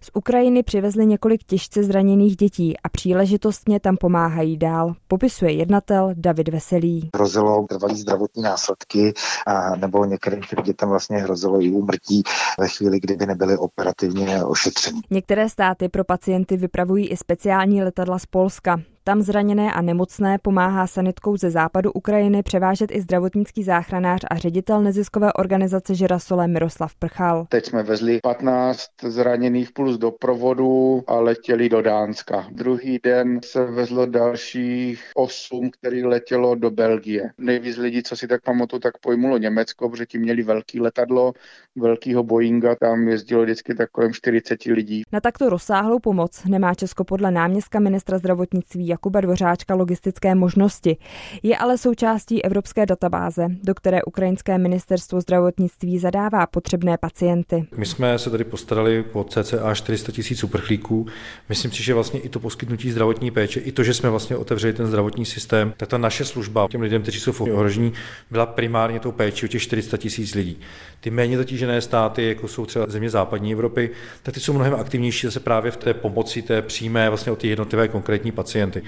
Z 0.02 0.10
Ukrajiny 0.14 0.64
přivezli 0.64 1.06
několik 1.06 1.44
těžce 1.44 1.84
zraněných 1.84 2.38
dětí 2.38 2.78
a 2.84 2.90
příležitostně 2.90 3.80
tam 3.80 3.98
pomáhají 3.98 4.58
dál, 4.58 4.96
popisuje 5.08 5.52
jednatel 5.52 6.14
David 6.14 6.50
Veselý. 6.50 7.10
Hrozilo 7.16 7.66
trvalý 7.70 7.96
zdravotní 7.96 8.44
následky 8.44 9.14
a 9.48 9.76
nebo 9.76 10.06
některým 10.06 10.42
dětem 10.64 10.90
vlastně 10.90 11.18
hrozilo 11.18 11.62
i 11.62 11.72
úmrtí 11.72 12.24
ve 12.60 12.68
chvíli, 12.68 13.00
kdyby 13.00 13.26
nebyly 13.26 13.58
operativně 13.58 14.44
ošetřeny. 14.44 15.02
Některé 15.12 15.50
státy 15.50 15.90
pro 15.90 16.04
pacienty 16.04 16.58
vypravují 16.58 17.08
i 17.08 17.18
speciální 17.18 17.84
letadla 17.84 18.20
z 18.20 18.26
Polska. 18.26 18.82
Tam 19.06 19.22
zraněné 19.22 19.74
a 19.74 19.82
nemocné 19.82 20.38
pomáhá 20.42 20.88
sanitkou 20.88 21.38
ze 21.38 21.52
západu 21.52 21.92
Ukrajiny 21.92 22.44
převážet 22.44 22.92
i 22.92 23.02
zdravotnický 23.02 23.64
záchranář 23.64 24.22
a 24.30 24.36
ředitel 24.38 24.82
neziskové 24.82 25.34
organizace 25.34 25.96
Žirasole 25.96 26.48
Miroslav 26.48 26.96
Prchal. 26.96 27.46
Teď 27.50 27.66
jsme 27.66 27.84
vezli 27.84 28.20
15 28.24 28.82
zraněných 29.04 29.72
plus 29.72 29.98
doprovodu 29.98 31.04
a 31.08 31.20
letěli 31.20 31.70
do 31.70 31.82
Dánska. 31.82 32.48
Druhý 32.52 33.00
den 33.04 33.40
se 33.46 33.66
vezlo 33.66 34.06
dalších 34.06 35.12
8, 35.16 35.70
který 35.70 36.06
letělo 36.06 36.56
do 36.56 36.72
Belgie. 36.72 37.32
Nejvíc 37.38 37.78
lidí, 37.78 38.04
co 38.04 38.16
si 38.16 38.28
tak 38.28 38.42
pamatuju, 38.42 38.80
tak 38.80 38.98
pojmulo 38.98 39.38
Německo, 39.38 39.90
protože 39.90 40.06
ti 40.06 40.20
měli 40.20 40.44
velký 40.44 40.80
letadlo, 40.80 41.34
velkýho 41.76 42.24
Boeinga, 42.24 42.76
tam 42.76 43.08
jezdilo 43.08 43.44
vždycky 43.44 43.76
tak 43.76 43.90
kolem 43.90 44.14
40 44.14 44.66
lidí. 44.66 45.04
Na 45.12 45.22
takto 45.22 45.50
rozsáhlou 45.50 46.00
pomoc 46.00 46.44
nemá 46.46 46.76
Česko 46.76 47.04
podle 47.04 47.32
náměstka 47.32 47.80
ministra 47.80 48.18
zdravotnictví 48.18 48.93
Jakuba 48.94 49.22
Dvořáčka 49.22 49.76
logistické 49.76 50.36
možnosti. 50.36 50.98
Je 51.44 51.58
ale 51.58 51.78
součástí 51.78 52.46
evropské 52.46 52.86
databáze, 52.86 53.48
do 53.64 53.76
které 53.76 54.04
ukrajinské 54.04 54.58
ministerstvo 54.58 55.22
zdravotnictví 55.22 56.00
zadává 56.00 56.48
potřebné 56.48 56.98
pacienty. 56.98 57.68
My 57.78 57.86
jsme 57.86 58.20
se 58.20 58.30
tady 58.30 58.44
postarali 58.44 59.04
po 59.04 59.24
cca 59.24 59.74
400 59.74 60.12
tisíc 60.12 60.44
uprchlíků. 60.44 61.08
Myslím 61.50 61.72
si, 61.72 61.84
že 61.84 61.94
vlastně 61.94 62.20
i 62.20 62.30
to 62.30 62.40
poskytnutí 62.40 62.92
zdravotní 62.92 63.32
péče, 63.32 63.60
i 63.60 63.72
to, 63.72 63.84
že 63.84 63.94
jsme 63.94 64.10
vlastně 64.10 64.38
otevřeli 64.38 64.74
ten 64.74 64.88
zdravotní 64.88 65.26
systém, 65.26 65.74
tak 65.78 65.90
ta 65.90 65.98
naše 65.98 66.26
služba 66.26 66.68
těm 66.70 66.82
lidem, 66.82 67.02
kteří 67.02 67.20
jsou 67.20 67.32
v 67.32 67.42
ohrožení, 67.42 67.94
byla 68.32 68.46
primárně 68.46 69.00
tou 69.00 69.12
péčí 69.12 69.46
o 69.46 69.50
těch 69.50 69.62
400 69.62 69.98
tisíc 69.98 70.36
lidí. 70.36 70.60
Ty 71.02 71.10
méně 71.10 71.38
zatížené 71.38 71.82
státy, 71.82 72.28
jako 72.28 72.48
jsou 72.48 72.66
třeba 72.66 72.86
země 72.88 73.10
západní 73.10 73.54
Evropy, 73.54 73.90
tak 74.24 74.34
ty 74.34 74.40
jsou 74.40 74.54
mnohem 74.54 74.76
aktivnější 74.76 75.28
zase 75.28 75.40
právě 75.40 75.72
v 75.72 75.78
té 75.78 75.94
pomoci 75.94 76.42
té 76.42 76.62
přímé 76.62 77.10
vlastně 77.10 77.32
o 77.32 77.36
ty 77.36 77.48
jednotlivé 77.48 77.88
konkrétní 77.88 78.32
pacienty. 78.32 78.83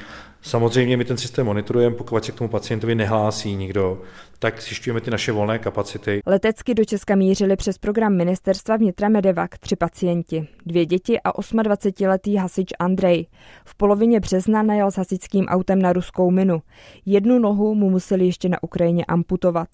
Samozřejmě 0.45 0.97
my 0.97 1.05
ten 1.05 1.17
systém 1.17 1.45
monitorujeme, 1.45 1.95
pokud 1.95 2.25
se 2.25 2.31
k 2.31 2.35
tomu 2.35 2.49
pacientovi 2.49 2.95
nehlásí 2.95 3.55
nikdo, 3.55 4.01
tak 4.39 4.61
zjišťujeme 4.61 5.01
ty 5.01 5.11
naše 5.11 5.31
volné 5.31 5.59
kapacity. 5.59 6.21
Letecky 6.25 6.73
do 6.73 6.85
Česka 6.85 7.15
mířili 7.15 7.55
přes 7.55 7.77
program 7.77 8.17
ministerstva 8.17 8.77
vnitra 8.77 9.09
Medevac 9.09 9.49
tři 9.59 9.75
pacienti, 9.75 10.47
dvě 10.65 10.85
děti 10.85 11.19
a 11.19 11.31
28-letý 11.31 12.35
hasič 12.35 12.67
Andrej. 12.79 13.27
V 13.65 13.75
polovině 13.75 14.19
března 14.19 14.63
najel 14.63 14.91
s 14.91 14.97
hasičským 14.97 15.45
autem 15.45 15.81
na 15.81 15.93
ruskou 15.93 16.31
minu. 16.31 16.61
Jednu 17.05 17.39
nohu 17.39 17.75
mu 17.75 17.89
museli 17.89 18.25
ještě 18.25 18.49
na 18.49 18.63
Ukrajině 18.63 19.05
amputovat. 19.05 19.67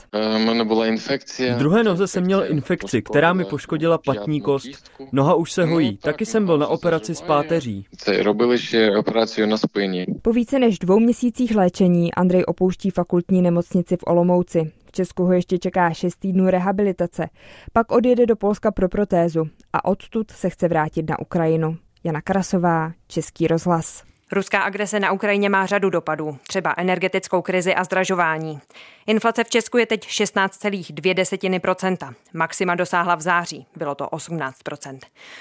byla 0.63 0.85
infekce. 0.87 1.53
V 1.53 1.57
druhé 1.57 1.83
noze 1.83 2.07
jsem 2.07 2.23
měl 2.23 2.45
infekci, 2.51 3.01
která 3.01 3.33
mi 3.33 3.45
poškodila 3.45 3.97
platní 3.97 4.41
kost. 4.41 4.91
Noha 5.11 5.33
už 5.33 5.51
se 5.51 5.65
hojí, 5.65 5.97
taky 5.97 6.25
jsem 6.25 6.45
byl 6.45 6.57
na 6.57 6.67
operaci 6.67 7.15
s 7.15 7.21
páteří. 7.21 7.85
Robili 8.23 8.53
ještě 8.53 8.91
operaci 8.97 9.47
na 9.47 9.57
spině. 9.57 10.05
Po 10.22 10.34
více 10.34 10.60
než 10.60 10.80
dvou 10.80 11.00
měsících 11.00 11.56
léčení 11.56 12.13
Andrej 12.13 12.44
opouští 12.48 12.89
fakultní 12.89 13.41
nemocnici 13.41 13.98
v 13.98 14.03
Olomouci. 14.08 14.72
V 14.86 14.91
Česku 14.91 15.24
ho 15.24 15.34
ještě 15.34 15.58
čeká 15.58 15.94
6 15.94 16.15
týdnů 16.15 16.50
rehabilitace. 16.50 17.30
Pak 17.74 17.91
odjede 17.91 18.25
do 18.25 18.36
Polska 18.36 18.72
pro 18.72 18.89
protézu 18.89 19.44
a 19.74 19.86
odtud 19.86 20.32
se 20.32 20.50
chce 20.50 20.68
vrátit 20.68 21.10
na 21.10 21.20
Ukrajinu. 21.20 21.77
Jana 22.03 22.22
Karasová, 22.22 22.91
Český 23.08 23.48
rozhlas. 23.48 24.11
Ruská 24.31 24.61
agrese 24.61 25.00
na 25.00 25.11
Ukrajině 25.11 25.50
má 25.50 25.65
řadu 25.65 25.89
dopadů, 25.89 26.38
třeba 26.47 26.73
energetickou 26.77 27.41
krizi 27.41 27.75
a 27.75 27.83
zdražování. 27.83 28.59
Inflace 29.07 29.43
v 29.43 29.50
Česku 29.50 29.77
je 29.77 29.85
teď 29.85 30.07
16,2%. 30.07 32.13
Maxima 32.33 32.75
dosáhla 32.75 33.15
v 33.15 33.21
září, 33.21 33.65
bylo 33.75 33.95
to 33.95 34.05
18%. 34.05 35.00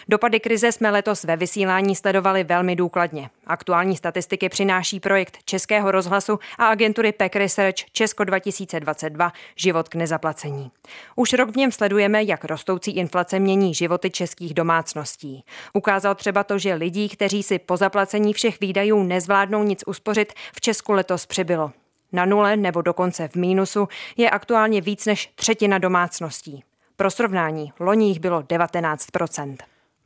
Dopady 0.08 0.40
krize 0.40 0.72
jsme 0.72 0.90
letos 0.90 1.24
ve 1.24 1.36
vysílání 1.36 1.96
sledovali 1.96 2.44
velmi 2.44 2.76
důkladně. 2.76 3.30
Aktuální 3.46 3.96
statistiky 3.96 4.48
přináší 4.48 5.00
projekt 5.00 5.38
Českého 5.44 5.90
rozhlasu 5.90 6.38
a 6.58 6.66
agentury 6.66 7.12
PEC 7.12 7.32
Research 7.34 7.76
Česko 7.92 8.24
2022 8.24 9.32
Život 9.56 9.88
k 9.88 9.94
nezaplacení. 9.94 10.70
Už 11.16 11.32
rok 11.32 11.50
v 11.50 11.56
něm 11.56 11.72
sledujeme, 11.72 12.22
jak 12.22 12.44
rostoucí 12.44 12.96
inflace 12.96 13.38
mění 13.38 13.74
životy 13.74 14.10
českých 14.10 14.54
domácností. 14.54 15.44
Ukázal 15.72 16.14
třeba 16.14 16.44
to, 16.44 16.58
že 16.58 16.74
lidí, 16.74 17.08
kteří 17.08 17.42
si 17.42 17.58
po 17.58 17.76
zaplacení 17.76 18.32
všech 18.32 18.60
výdajů 18.60 18.79
nezvládnou 18.88 19.62
nic 19.62 19.84
uspořit, 19.86 20.32
v 20.52 20.60
Česku 20.60 20.92
letos 20.92 21.26
přibylo. 21.26 21.72
Na 22.12 22.24
nule 22.24 22.56
nebo 22.56 22.82
dokonce 22.82 23.28
v 23.28 23.34
mínusu 23.34 23.88
je 24.16 24.30
aktuálně 24.30 24.80
víc 24.80 25.06
než 25.06 25.32
třetina 25.34 25.78
domácností. 25.78 26.64
Pro 26.96 27.10
srovnání, 27.10 27.72
loni 27.80 28.08
jich 28.08 28.20
bylo 28.20 28.40
19% 28.40 29.56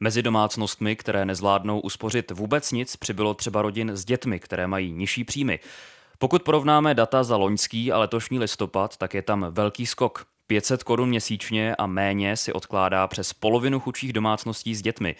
Mezi 0.00 0.22
domácnostmi, 0.22 0.96
které 0.96 1.24
nezvládnou 1.24 1.80
uspořit 1.80 2.30
vůbec 2.30 2.72
nic, 2.72 2.96
přibylo 2.96 3.34
třeba 3.34 3.62
rodin 3.62 3.90
s 3.96 4.04
dětmi, 4.04 4.40
které 4.40 4.66
mají 4.66 4.92
nižší 4.92 5.24
příjmy. 5.24 5.60
Pokud 6.18 6.42
porovnáme 6.42 6.94
data 6.94 7.24
za 7.24 7.36
loňský 7.36 7.92
a 7.92 7.98
letošní 7.98 8.38
listopad, 8.38 8.96
tak 8.96 9.14
je 9.14 9.22
tam 9.22 9.46
velký 9.50 9.86
skok. 9.86 10.26
500 10.46 10.82
korun 10.82 11.08
měsíčně 11.08 11.76
a 11.76 11.86
méně 11.86 12.36
si 12.36 12.52
odkládá 12.52 13.06
přes 13.06 13.32
polovinu 13.32 13.80
chudších 13.80 14.12
domácností 14.12 14.74
s 14.74 14.82
dětmi. 14.82 15.16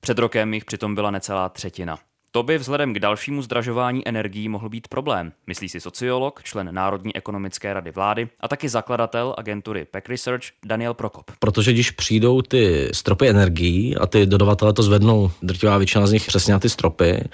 Před 0.00 0.18
rokem 0.18 0.54
jich 0.54 0.64
přitom 0.64 0.94
byla 0.94 1.10
necelá 1.10 1.48
třetina. 1.48 1.98
To 2.36 2.42
by 2.42 2.58
vzhledem 2.58 2.94
k 2.94 2.98
dalšímu 2.98 3.42
zdražování 3.42 4.08
energií 4.08 4.48
mohl 4.48 4.68
být 4.68 4.88
problém, 4.88 5.32
myslí 5.46 5.68
si 5.68 5.80
sociolog, 5.80 6.42
člen 6.42 6.74
Národní 6.74 7.16
ekonomické 7.16 7.74
rady 7.74 7.90
vlády 7.90 8.28
a 8.40 8.48
taky 8.48 8.68
zakladatel 8.68 9.34
agentury 9.38 9.86
Pack 9.90 10.08
Research 10.08 10.42
Daniel 10.64 10.94
Prokop. 10.94 11.30
Protože 11.38 11.72
když 11.72 11.90
přijdou 11.90 12.42
ty 12.42 12.88
stropy 12.92 13.28
energií 13.28 13.96
a 13.96 14.06
ty 14.06 14.26
dodavatele 14.26 14.72
to 14.72 14.82
zvednou, 14.82 15.30
drtivá 15.42 15.78
většina 15.78 16.06
z 16.06 16.12
nich 16.12 16.26
přesně 16.26 16.52
na 16.52 16.58
ty 16.58 16.68
stropy, 16.68 17.24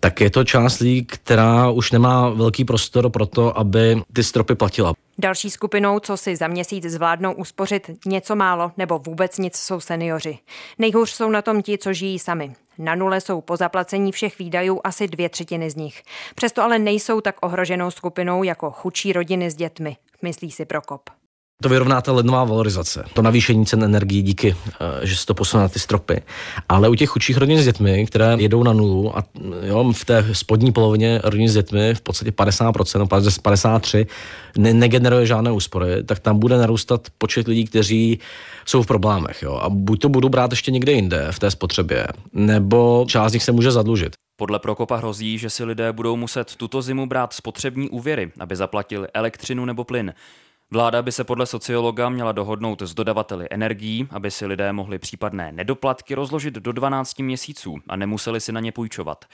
tak 0.00 0.20
je 0.20 0.30
to 0.30 0.44
část 0.44 0.78
lidí, 0.78 1.04
která 1.04 1.70
už 1.70 1.92
nemá 1.92 2.28
velký 2.28 2.64
prostor 2.64 3.10
pro 3.10 3.26
to, 3.26 3.58
aby 3.58 4.02
ty 4.12 4.24
stropy 4.24 4.54
platila. 4.54 4.92
Další 5.18 5.50
skupinou, 5.50 6.00
co 6.00 6.16
si 6.16 6.36
za 6.36 6.48
měsíc 6.48 6.84
zvládnou 6.84 7.32
uspořit 7.32 7.90
něco 8.06 8.36
málo 8.36 8.72
nebo 8.76 8.98
vůbec 8.98 9.38
nic, 9.38 9.56
jsou 9.56 9.80
seniori. 9.80 10.38
Nejhůř 10.78 11.10
jsou 11.10 11.30
na 11.30 11.42
tom 11.42 11.62
ti, 11.62 11.78
co 11.78 11.92
žijí 11.92 12.18
sami. 12.18 12.54
Na 12.78 12.94
nule 12.94 13.20
jsou 13.20 13.40
po 13.40 13.56
zaplacení 13.56 14.12
všech 14.12 14.38
výdajů 14.38 14.80
asi 14.84 15.08
dvě 15.08 15.28
třetiny 15.28 15.70
z 15.70 15.76
nich. 15.76 16.02
Přesto 16.34 16.62
ale 16.62 16.78
nejsou 16.78 17.20
tak 17.20 17.36
ohroženou 17.40 17.90
skupinou 17.90 18.42
jako 18.42 18.70
chudší 18.70 19.12
rodiny 19.12 19.50
s 19.50 19.54
dětmi, 19.54 19.96
myslí 20.22 20.50
si 20.50 20.64
Prokop. 20.64 21.10
To 21.62 21.68
vyrovná 21.68 22.00
ta 22.00 22.12
lednová 22.12 22.44
valorizace, 22.44 23.04
to 23.12 23.22
navýšení 23.22 23.66
cen 23.66 23.84
energií 23.84 24.22
díky, 24.22 24.56
eh, 24.66 25.06
že 25.06 25.16
se 25.16 25.26
to 25.26 25.34
posune 25.34 25.62
na 25.62 25.68
ty 25.68 25.78
stropy. 25.78 26.22
Ale 26.68 26.88
u 26.88 26.94
těch 26.94 27.08
chudších 27.08 27.36
rodin 27.36 27.58
s 27.58 27.64
dětmi, 27.64 28.06
které 28.06 28.36
jedou 28.38 28.62
na 28.62 28.72
nulu 28.72 29.18
a 29.18 29.24
jo, 29.62 29.92
v 29.92 30.04
té 30.04 30.24
spodní 30.32 30.72
polovině 30.72 31.20
rodin 31.24 31.48
s 31.48 31.54
dětmi 31.54 31.94
v 31.94 32.00
podstatě 32.00 32.30
50%, 32.30 33.40
53 33.42 34.06
ne, 34.58 34.74
negeneruje 34.74 35.26
žádné 35.26 35.52
úspory, 35.52 36.04
tak 36.04 36.18
tam 36.18 36.38
bude 36.38 36.58
narůstat 36.58 37.06
počet 37.18 37.48
lidí, 37.48 37.64
kteří 37.64 38.18
jsou 38.66 38.82
v 38.82 38.86
problémech. 38.86 39.42
Jo. 39.42 39.54
A 39.54 39.70
buď 39.70 40.00
to 40.00 40.08
budou 40.08 40.28
brát 40.28 40.50
ještě 40.50 40.70
někde 40.70 40.92
jinde 40.92 41.28
v 41.30 41.38
té 41.38 41.50
spotřebě, 41.50 42.06
nebo 42.32 43.04
část 43.08 43.30
z 43.30 43.34
nich 43.34 43.42
se 43.42 43.52
může 43.52 43.70
zadlužit. 43.70 44.12
Podle 44.38 44.58
Prokopa 44.58 44.96
hrozí, 44.96 45.38
že 45.38 45.50
si 45.50 45.64
lidé 45.64 45.92
budou 45.92 46.16
muset 46.16 46.56
tuto 46.56 46.82
zimu 46.82 47.06
brát 47.06 47.32
spotřební 47.32 47.90
úvěry, 47.90 48.32
aby 48.38 48.56
zaplatili 48.56 49.08
elektřinu 49.14 49.64
nebo 49.64 49.84
plyn. 49.84 50.14
Vláda 50.70 51.02
by 51.02 51.12
se 51.12 51.24
podle 51.24 51.46
sociologa 51.46 52.08
měla 52.08 52.32
dohodnout 52.32 52.82
s 52.82 52.94
dodavateli 52.94 53.46
energií, 53.50 54.08
aby 54.10 54.30
si 54.30 54.46
lidé 54.46 54.72
mohli 54.72 54.98
případné 54.98 55.52
nedoplatky 55.52 56.14
rozložit 56.14 56.54
do 56.54 56.72
12 56.72 57.18
měsíců 57.18 57.76
a 57.88 57.96
nemuseli 57.96 58.40
si 58.40 58.52
na 58.52 58.60
ně 58.60 58.72
půjčovat. 58.72 59.24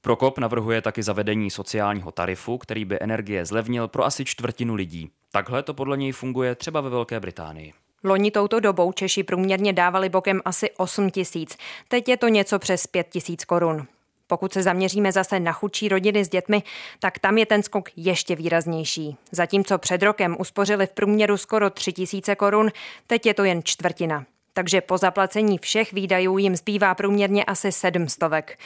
Prokop 0.00 0.38
navrhuje 0.38 0.82
taky 0.82 1.02
zavedení 1.02 1.50
sociálního 1.50 2.12
tarifu, 2.12 2.58
který 2.58 2.84
by 2.84 2.98
energie 3.00 3.46
zlevnil 3.46 3.88
pro 3.88 4.04
asi 4.04 4.24
čtvrtinu 4.24 4.74
lidí. 4.74 5.10
Takhle 5.32 5.62
to 5.62 5.74
podle 5.74 5.96
něj 5.96 6.12
funguje 6.12 6.54
třeba 6.54 6.80
ve 6.80 6.90
Velké 6.90 7.20
Británii. 7.20 7.72
Loni 8.04 8.30
touto 8.30 8.60
dobou 8.60 8.92
Češi 8.92 9.22
průměrně 9.22 9.72
dávali 9.72 10.08
bokem 10.08 10.40
asi 10.44 10.70
8 10.76 11.10
tisíc, 11.10 11.56
teď 11.88 12.08
je 12.08 12.16
to 12.16 12.28
něco 12.28 12.58
přes 12.58 12.86
5 12.86 13.08
tisíc 13.08 13.44
korun. 13.44 13.86
Pokud 14.26 14.52
se 14.52 14.62
zaměříme 14.62 15.12
zase 15.12 15.40
na 15.40 15.52
chudší 15.52 15.88
rodiny 15.88 16.24
s 16.24 16.28
dětmi, 16.28 16.62
tak 16.98 17.18
tam 17.18 17.38
je 17.38 17.46
ten 17.46 17.62
skok 17.62 17.88
ještě 17.96 18.36
výraznější. 18.36 19.16
Zatímco 19.32 19.78
před 19.78 20.02
rokem 20.02 20.36
uspořili 20.38 20.86
v 20.86 20.92
průměru 20.92 21.36
skoro 21.36 21.70
3 21.70 21.92
tisíce 21.92 22.34
korun, 22.34 22.70
teď 23.06 23.26
je 23.26 23.34
to 23.34 23.44
jen 23.44 23.60
čtvrtina. 23.64 24.24
Takže 24.52 24.80
po 24.80 24.98
zaplacení 24.98 25.58
všech 25.58 25.92
výdajů 25.92 26.38
jim 26.38 26.56
zbývá 26.56 26.94
průměrně 26.94 27.44
asi 27.44 27.72
sedm 27.72 28.08
stovek. 28.08 28.58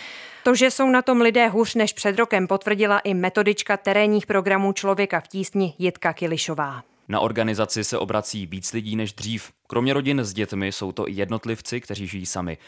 To, 0.43 0.55
že 0.55 0.71
jsou 0.71 0.91
na 0.91 1.03
tom 1.03 1.21
lidé 1.21 1.49
hůř 1.49 1.75
než 1.75 1.93
před 1.93 2.19
rokem, 2.19 2.47
potvrdila 2.47 2.99
i 2.99 3.15
metodička 3.15 3.77
terénních 3.77 4.27
programů 4.27 4.73
Člověka 4.73 5.21
v 5.21 5.29
tísni 5.29 5.75
Jitka 5.79 6.13
Kilišová. 6.13 6.83
Na 7.09 7.21
organizaci 7.21 7.85
se 7.85 7.99
obrací 7.99 8.47
víc 8.47 8.73
lidí 8.73 8.97
než 8.97 9.13
dřív. 9.13 9.53
Kromě 9.67 9.93
rodin 9.93 10.25
s 10.25 10.33
dětmi 10.33 10.73
jsou 10.73 10.93
to 10.93 11.09
i 11.09 11.13
jednotlivci, 11.13 11.81
kteří 11.81 12.07
žijí 12.07 12.27
sami. 12.27 12.59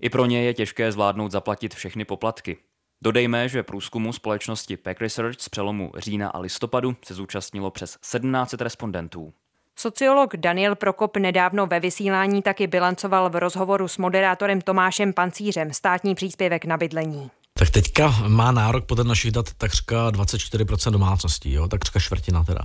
I 0.00 0.10
pro 0.10 0.26
ně 0.26 0.42
je 0.42 0.54
těžké 0.54 0.92
zvládnout 0.92 1.32
zaplatit 1.32 1.74
všechny 1.74 2.04
poplatky. 2.04 2.56
Dodejme, 3.02 3.48
že 3.48 3.62
průzkumu 3.62 4.12
společnosti 4.12 4.76
Pack 4.76 5.00
Research 5.00 5.40
z 5.40 5.48
přelomu 5.48 5.92
října 5.96 6.28
a 6.28 6.38
listopadu 6.38 6.96
se 7.04 7.14
zúčastnilo 7.14 7.70
přes 7.70 7.98
17 8.02 8.52
respondentů. 8.52 9.32
Sociolog 9.76 10.36
Daniel 10.36 10.74
Prokop 10.74 11.16
nedávno 11.16 11.66
ve 11.66 11.80
vysílání 11.80 12.42
taky 12.42 12.66
bilancoval 12.66 13.30
v 13.30 13.36
rozhovoru 13.36 13.88
s 13.88 13.98
moderátorem 13.98 14.60
Tomášem 14.60 15.12
Pancířem 15.12 15.72
státní 15.72 16.14
příspěvek 16.14 16.64
na 16.64 16.76
bydlení. 16.76 17.30
Tak 17.58 17.70
teďka 17.70 18.14
má 18.28 18.52
nárok 18.52 18.84
podle 18.84 19.04
našich 19.04 19.30
dat 19.32 19.50
takřka 19.58 20.10
24% 20.10 20.90
domácností, 20.90 21.52
jo, 21.52 21.68
takřka 21.68 22.00
čtvrtina 22.00 22.44
teda. 22.44 22.60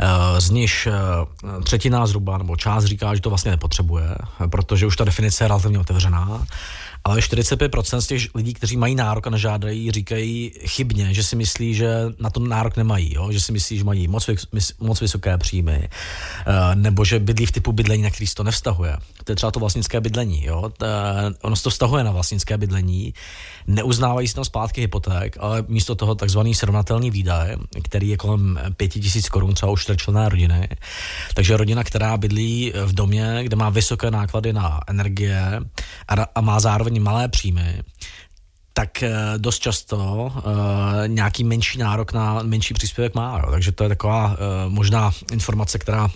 Eh, 0.00 0.40
z 0.40 0.50
nich 0.50 0.88
eh, 0.90 1.62
třetina 1.62 2.06
zhruba, 2.06 2.38
nebo 2.38 2.56
část 2.56 2.84
říká, 2.84 3.14
že 3.14 3.20
to 3.20 3.28
vlastně 3.28 3.50
nepotřebuje, 3.50 4.14
protože 4.50 4.86
už 4.86 4.96
ta 4.96 5.04
definice 5.04 5.44
je 5.44 5.48
relativně 5.48 5.78
otevřená. 5.78 6.46
Ale 7.04 7.20
45% 7.20 7.98
z 7.98 8.06
těch 8.06 8.34
lidí, 8.34 8.54
kteří 8.54 8.76
mají 8.76 8.94
nárok 8.94 9.26
a 9.26 9.30
nežádají, 9.30 9.90
říkají 9.90 10.52
chybně, 10.66 11.14
že 11.14 11.22
si 11.22 11.36
myslí, 11.36 11.74
že 11.74 11.94
na 12.18 12.30
to 12.30 12.40
nárok 12.40 12.76
nemají, 12.76 13.14
jo? 13.14 13.32
že 13.32 13.40
si 13.40 13.52
myslí, 13.52 13.78
že 13.78 13.84
mají 13.84 14.08
moc, 14.08 14.30
moc 14.80 15.00
vysoké 15.00 15.38
příjmy, 15.38 15.88
eh, 15.88 16.74
nebo 16.74 17.04
že 17.04 17.18
bydlí 17.18 17.46
v 17.46 17.52
typu 17.52 17.72
bydlení, 17.72 18.02
na 18.02 18.10
který 18.10 18.26
se 18.26 18.34
to 18.34 18.44
nevztahuje. 18.44 18.96
To 19.24 19.32
je 19.32 19.36
třeba 19.36 19.50
to 19.50 19.60
vlastnické 19.60 20.00
bydlení. 20.00 20.44
Jo? 20.44 20.72
Ono 21.42 21.56
se 21.56 21.62
to 21.62 21.70
vztahuje 21.70 22.04
na 22.04 22.10
vlastnické 22.10 22.58
bydlení, 22.58 23.14
neuznávají 23.66 24.28
si 24.28 24.34
tam 24.34 24.44
zpátky 24.44 24.80
hypoték, 24.80 25.36
ale 25.40 25.64
místo 25.68 25.94
toho 25.94 26.14
takzvaný 26.14 26.54
srovnatelný 26.54 27.10
výdaj, 27.10 27.56
který 27.82 28.08
je 28.08 28.16
kolem 28.16 28.58
5000 28.76 29.28
korun 29.28 29.54
třeba 29.54 29.72
u 29.72 29.76
čtyřčlenné 29.76 30.28
rodiny. 30.28 30.68
Takže 31.34 31.56
rodina, 31.56 31.84
která 31.84 32.16
bydlí 32.16 32.72
v 32.84 32.92
domě, 32.92 33.38
kde 33.42 33.56
má 33.56 33.70
vysoké 33.70 34.10
náklady 34.10 34.52
na 34.52 34.80
energie 34.86 35.60
a, 36.08 36.26
a 36.34 36.40
má 36.40 36.60
zároveň 36.60 36.93
malé 37.00 37.28
příjmy, 37.28 37.82
tak 38.72 39.02
eh, 39.02 39.12
dost 39.38 39.58
často 39.58 39.96
uh, 40.36 40.42
nějaký 41.06 41.44
menší 41.44 41.78
nárok 41.78 42.12
na 42.12 42.42
menší 42.42 42.74
příspěvek 42.74 43.14
má. 43.14 43.40
Jo. 43.44 43.50
Takže 43.50 43.72
to 43.72 43.82
je 43.82 43.88
taková 43.88 44.26
uh, 44.30 44.36
možná 44.68 45.10
informace, 45.32 45.78
která 45.78 46.08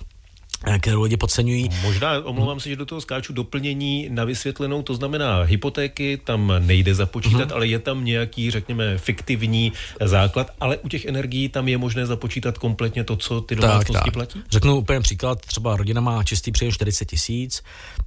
kterou 0.78 1.02
lidi 1.02 1.16
podceňují. 1.16 1.70
Možná, 1.82 2.12
omlouvám 2.24 2.60
se, 2.60 2.68
že 2.68 2.76
do 2.76 2.86
toho 2.86 3.00
skáču 3.00 3.32
doplnění 3.32 4.08
na 4.10 4.24
vysvětlenou, 4.24 4.82
to 4.82 4.94
znamená 4.94 5.42
hypotéky, 5.42 6.20
tam 6.24 6.52
nejde 6.58 6.94
započítat, 6.94 7.48
hmm. 7.48 7.52
ale 7.52 7.66
je 7.66 7.78
tam 7.78 8.04
nějaký, 8.04 8.50
řekněme, 8.50 8.98
fiktivní 8.98 9.72
základ, 10.04 10.50
ale 10.60 10.76
u 10.76 10.88
těch 10.88 11.04
energií 11.04 11.48
tam 11.48 11.68
je 11.68 11.78
možné 11.78 12.06
započítat 12.06 12.58
kompletně 12.58 13.04
to, 13.04 13.16
co 13.16 13.40
ty 13.40 13.56
domácnosti 13.56 13.92
tak, 13.92 14.04
tak. 14.04 14.14
platí? 14.14 14.42
Řeknu 14.50 14.76
úplně 14.76 15.00
příklad, 15.00 15.40
třeba 15.40 15.76
rodina 15.76 16.00
má 16.00 16.24
čistý 16.24 16.52
příjem 16.52 16.72
40 16.72 17.04
tisíc 17.04 17.62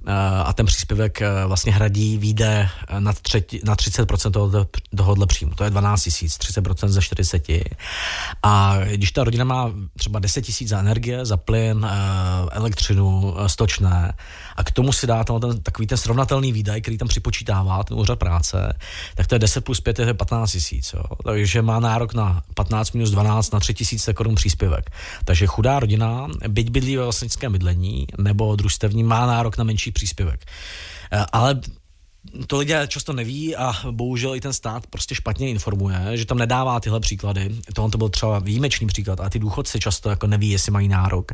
eh, 0.06 0.12
a 0.44 0.52
ten 0.52 0.66
příspěvek 0.66 1.22
eh, 1.22 1.46
vlastně 1.46 1.72
hradí, 1.72 2.18
výjde 2.18 2.68
na, 2.98 3.12
třetí, 3.12 3.60
na 3.64 3.76
30% 3.76 4.30
tohoto, 4.30 4.66
tohohle 4.96 5.26
příjmu. 5.26 5.54
To 5.54 5.64
je 5.64 5.70
12 5.70 6.02
tisíc, 6.02 6.38
30% 6.38 6.88
ze 6.88 7.02
40. 7.02 7.48
A 8.42 8.78
když 8.84 9.12
ta 9.12 9.24
rodina 9.24 9.44
má 9.44 9.72
třeba 9.98 10.18
10 10.18 10.42
tisíc 10.42 10.68
za 10.68 10.78
energie, 10.78 11.26
za 11.26 11.36
plyn, 11.36 11.86
elektřinu, 12.52 13.34
eh, 13.38 13.48
stočné 13.48 14.12
a 14.56 14.64
k 14.64 14.70
tomu 14.70 14.92
si 14.92 15.06
dá 15.06 15.24
tam 15.24 15.40
ten, 15.40 15.62
takový 15.62 15.86
ten 15.86 15.98
srovnatelný 15.98 16.52
výdaj, 16.52 16.80
který 16.80 16.98
tam 16.98 17.08
připočítává 17.08 17.84
ten 17.84 17.98
úřad 17.98 18.18
práce, 18.18 18.78
tak 19.14 19.26
to 19.26 19.34
je 19.34 19.38
10 19.38 19.64
plus 19.64 19.80
5 19.80 19.98
je 19.98 20.14
15 20.14 20.52
tisíc. 20.52 20.94
Takže 21.24 21.62
má 21.62 21.80
nárok 21.80 22.14
na 22.14 22.42
15 22.54 22.92
minus 22.92 23.10
12 23.10 23.52
na 23.52 23.60
3 23.60 23.74
tisíce 23.74 24.14
korun 24.14 24.34
příspěvek. 24.34 24.90
Takže 25.24 25.46
chudá 25.46 25.80
rodina, 25.80 26.28
byť 26.48 26.70
bydlí 26.70 26.96
ve 26.96 27.02
vlastnickém 27.02 27.52
bydlení 27.52 28.06
nebo 28.18 28.56
družstevní, 28.56 29.04
má 29.04 29.26
nárok 29.26 29.58
na 29.58 29.64
menší 29.64 29.90
příspěvek. 29.90 30.44
Eh, 31.12 31.26
ale 31.32 31.60
to 32.46 32.58
lidé 32.58 32.86
často 32.88 33.12
neví 33.12 33.56
a 33.56 33.72
bohužel 33.90 34.34
i 34.34 34.40
ten 34.40 34.52
stát 34.52 34.86
prostě 34.86 35.14
špatně 35.14 35.48
informuje, 35.50 36.16
že 36.16 36.26
tam 36.26 36.38
nedává 36.38 36.80
tyhle 36.80 37.00
příklady. 37.00 37.50
Tohle 37.74 37.90
to 37.90 37.98
byl 37.98 38.08
třeba 38.08 38.38
výjimečný 38.38 38.86
příklad 38.86 39.20
a 39.20 39.30
ty 39.30 39.38
důchodci 39.38 39.80
často 39.80 40.10
jako 40.10 40.26
neví, 40.26 40.50
jestli 40.50 40.72
mají 40.72 40.88
nárok. 40.88 41.32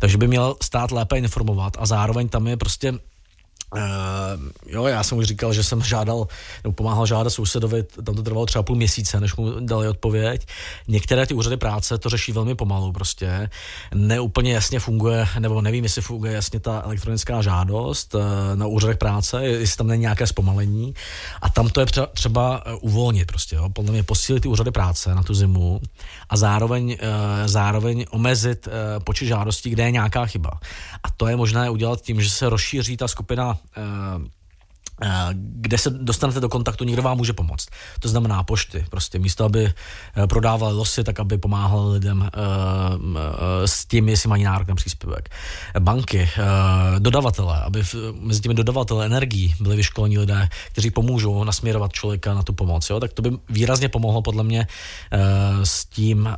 Takže 0.00 0.18
by 0.18 0.28
měl 0.28 0.56
stát 0.62 0.90
lépe 0.90 1.18
informovat 1.18 1.76
a 1.78 1.86
zároveň 1.86 2.28
tam 2.28 2.46
je 2.46 2.56
prostě 2.56 2.94
Uh, 3.74 3.80
jo, 4.66 4.86
já 4.86 5.02
jsem 5.02 5.18
už 5.18 5.26
říkal, 5.26 5.52
že 5.52 5.64
jsem 5.64 5.82
žádal, 5.82 6.26
nebo 6.64 6.72
pomáhal 6.72 7.06
žádat 7.06 7.30
sousedovi, 7.30 7.82
tam 7.82 8.14
to 8.14 8.22
trvalo 8.22 8.46
třeba 8.46 8.62
půl 8.62 8.76
měsíce, 8.76 9.20
než 9.20 9.36
mu 9.36 9.60
dali 9.60 9.88
odpověď. 9.88 10.46
Některé 10.88 11.26
ty 11.26 11.34
úřady 11.34 11.56
práce 11.56 11.98
to 11.98 12.08
řeší 12.08 12.32
velmi 12.32 12.54
pomalu 12.54 12.92
prostě. 12.92 13.50
Neúplně 13.94 14.54
jasně 14.54 14.80
funguje, 14.80 15.28
nebo 15.38 15.60
nevím, 15.60 15.84
jestli 15.84 16.02
funguje 16.02 16.32
jasně 16.32 16.60
ta 16.60 16.82
elektronická 16.84 17.42
žádost 17.42 18.14
uh, 18.14 18.22
na 18.54 18.66
úřadech 18.66 18.96
práce, 18.96 19.44
jestli 19.44 19.76
tam 19.76 19.86
není 19.86 20.00
nějaké 20.00 20.26
zpomalení. 20.26 20.94
A 21.42 21.48
tam 21.48 21.68
to 21.68 21.80
je 21.80 21.86
třeba 22.14 22.66
uh, 22.66 22.78
uvolnit 22.80 23.26
prostě, 23.26 23.56
jo. 23.56 23.68
Podle 23.72 23.92
mě 23.92 24.02
posílit 24.02 24.42
ty 24.42 24.48
úřady 24.48 24.70
práce 24.70 25.14
na 25.14 25.22
tu 25.22 25.34
zimu 25.34 25.80
a 26.28 26.36
zároveň, 26.36 26.90
uh, 26.90 26.98
zároveň 27.46 28.04
omezit 28.10 28.68
počet 29.04 29.26
žádostí, 29.26 29.70
kde 29.70 29.82
je 29.82 29.90
nějaká 29.90 30.26
chyba. 30.26 30.50
A 31.02 31.10
to 31.16 31.26
je 31.28 31.36
možné 31.36 31.70
udělat 31.70 32.00
tím, 32.00 32.20
že 32.20 32.30
se 32.30 32.48
rozšíří 32.48 32.96
ta 32.96 33.08
skupina 33.08 33.55
uh, 33.76 34.18
Eh, 34.18 34.35
kde 35.40 35.78
se 35.78 35.90
dostanete 35.90 36.40
do 36.40 36.48
kontaktu, 36.48 36.84
někdo 36.84 37.02
vám 37.02 37.16
může 37.16 37.32
pomoct. 37.32 37.68
To 38.00 38.08
znamená 38.08 38.42
pošty. 38.42 38.84
Prostě 38.90 39.18
místo, 39.18 39.44
aby 39.44 39.64
eh, 39.64 40.26
prodávali 40.26 40.74
losy, 40.74 41.04
tak 41.04 41.20
aby 41.20 41.38
pomáhali 41.38 41.92
lidem 41.92 42.20
uh, 42.20 42.28
s 43.64 43.86
tím, 43.86 44.08
jestli 44.08 44.28
mají 44.28 44.44
nárok 44.44 44.68
na 44.68 44.74
příspěvek. 44.74 45.28
Banky, 45.78 46.28
dodavatele, 46.98 47.60
aby 47.60 47.82
mezi 48.20 48.40
těmi 48.40 48.54
dodavateli 48.54 49.06
energií 49.06 49.54
byli 49.60 49.76
vyškolení 49.76 50.18
lidé, 50.18 50.48
kteří 50.72 50.90
pomůžou 50.90 51.44
nasměrovat 51.44 51.92
člověka 51.92 52.34
na 52.34 52.42
tu 52.42 52.52
pomoc. 52.52 52.90
Jo? 52.90 53.00
Tak 53.00 53.12
to 53.12 53.22
by 53.22 53.30
výrazně 53.48 53.88
pomohlo 53.88 54.22
podle 54.22 54.44
mě 54.44 54.66
s 55.64 55.84
tím, 55.84 56.28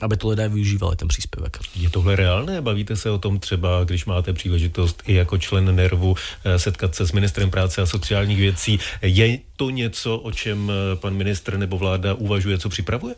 aby 0.00 0.16
to 0.16 0.28
lidé 0.28 0.48
využívali 0.48 0.96
ten 0.96 1.08
příspěvek. 1.08 1.58
Je 1.76 1.90
tohle 1.90 2.16
reálné? 2.16 2.60
Bavíte 2.60 2.96
se 2.96 3.10
o 3.10 3.18
tom 3.18 3.38
třeba, 3.38 3.84
když 3.84 4.04
máte 4.04 4.32
příležitost 4.32 5.02
i 5.06 5.14
jako 5.14 5.38
člen 5.38 5.76
NERVu 5.76 6.16
setkat 6.56 6.94
se 6.94 7.06
s 7.06 7.12
ministrem 7.12 7.50
práce 7.50 7.82
a 7.82 7.86
sociálních 8.00 8.38
věcí. 8.38 8.78
Je 9.02 9.38
to 9.56 9.70
něco, 9.70 10.16
o 10.16 10.32
čem 10.32 10.70
eh, 10.70 10.96
pan 10.96 11.14
ministr 11.14 11.56
nebo 11.56 11.78
vláda 11.78 12.14
uvažuje, 12.14 12.58
co 12.58 12.68
připravuje? 12.68 13.14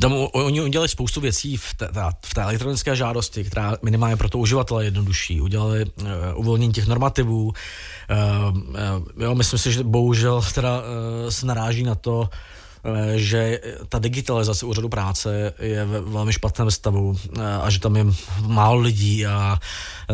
Tam 0.00 0.12
oni 0.32 0.60
udělali 0.60 0.88
spoustu 0.88 1.20
věcí 1.20 1.56
v 1.56 1.74
té, 1.76 1.88
v 2.26 2.34
té 2.34 2.42
elektronické 2.42 2.96
žádosti, 2.96 3.44
která 3.44 3.76
minimálně 3.82 4.16
pro 4.16 4.28
to 4.28 4.38
uživatele 4.38 4.84
jednodušší. 4.84 5.40
Udělali 5.40 5.84
uh, 5.84 6.08
uvolnění 6.34 6.72
těch 6.72 6.86
normativů. 6.86 7.44
Uh, 7.44 7.52
uh, 8.56 9.24
jo, 9.24 9.34
myslím 9.34 9.58
si, 9.58 9.72
že 9.72 9.84
bohužel 9.84 10.42
teda 10.54 10.78
uh, 10.78 10.84
se 11.28 11.46
naráží 11.46 11.82
na 11.82 11.94
to, 11.94 12.28
že 13.14 13.60
ta 13.88 13.98
digitalizace 13.98 14.66
úřadu 14.66 14.88
práce 14.88 15.52
je 15.58 15.84
ve 15.84 16.00
velmi 16.00 16.32
špatném 16.32 16.70
stavu 16.70 17.16
eh, 17.38 17.54
a 17.62 17.70
že 17.70 17.80
tam 17.80 17.96
je 17.96 18.06
málo 18.46 18.80
lidí 18.80 19.26
a 19.26 19.58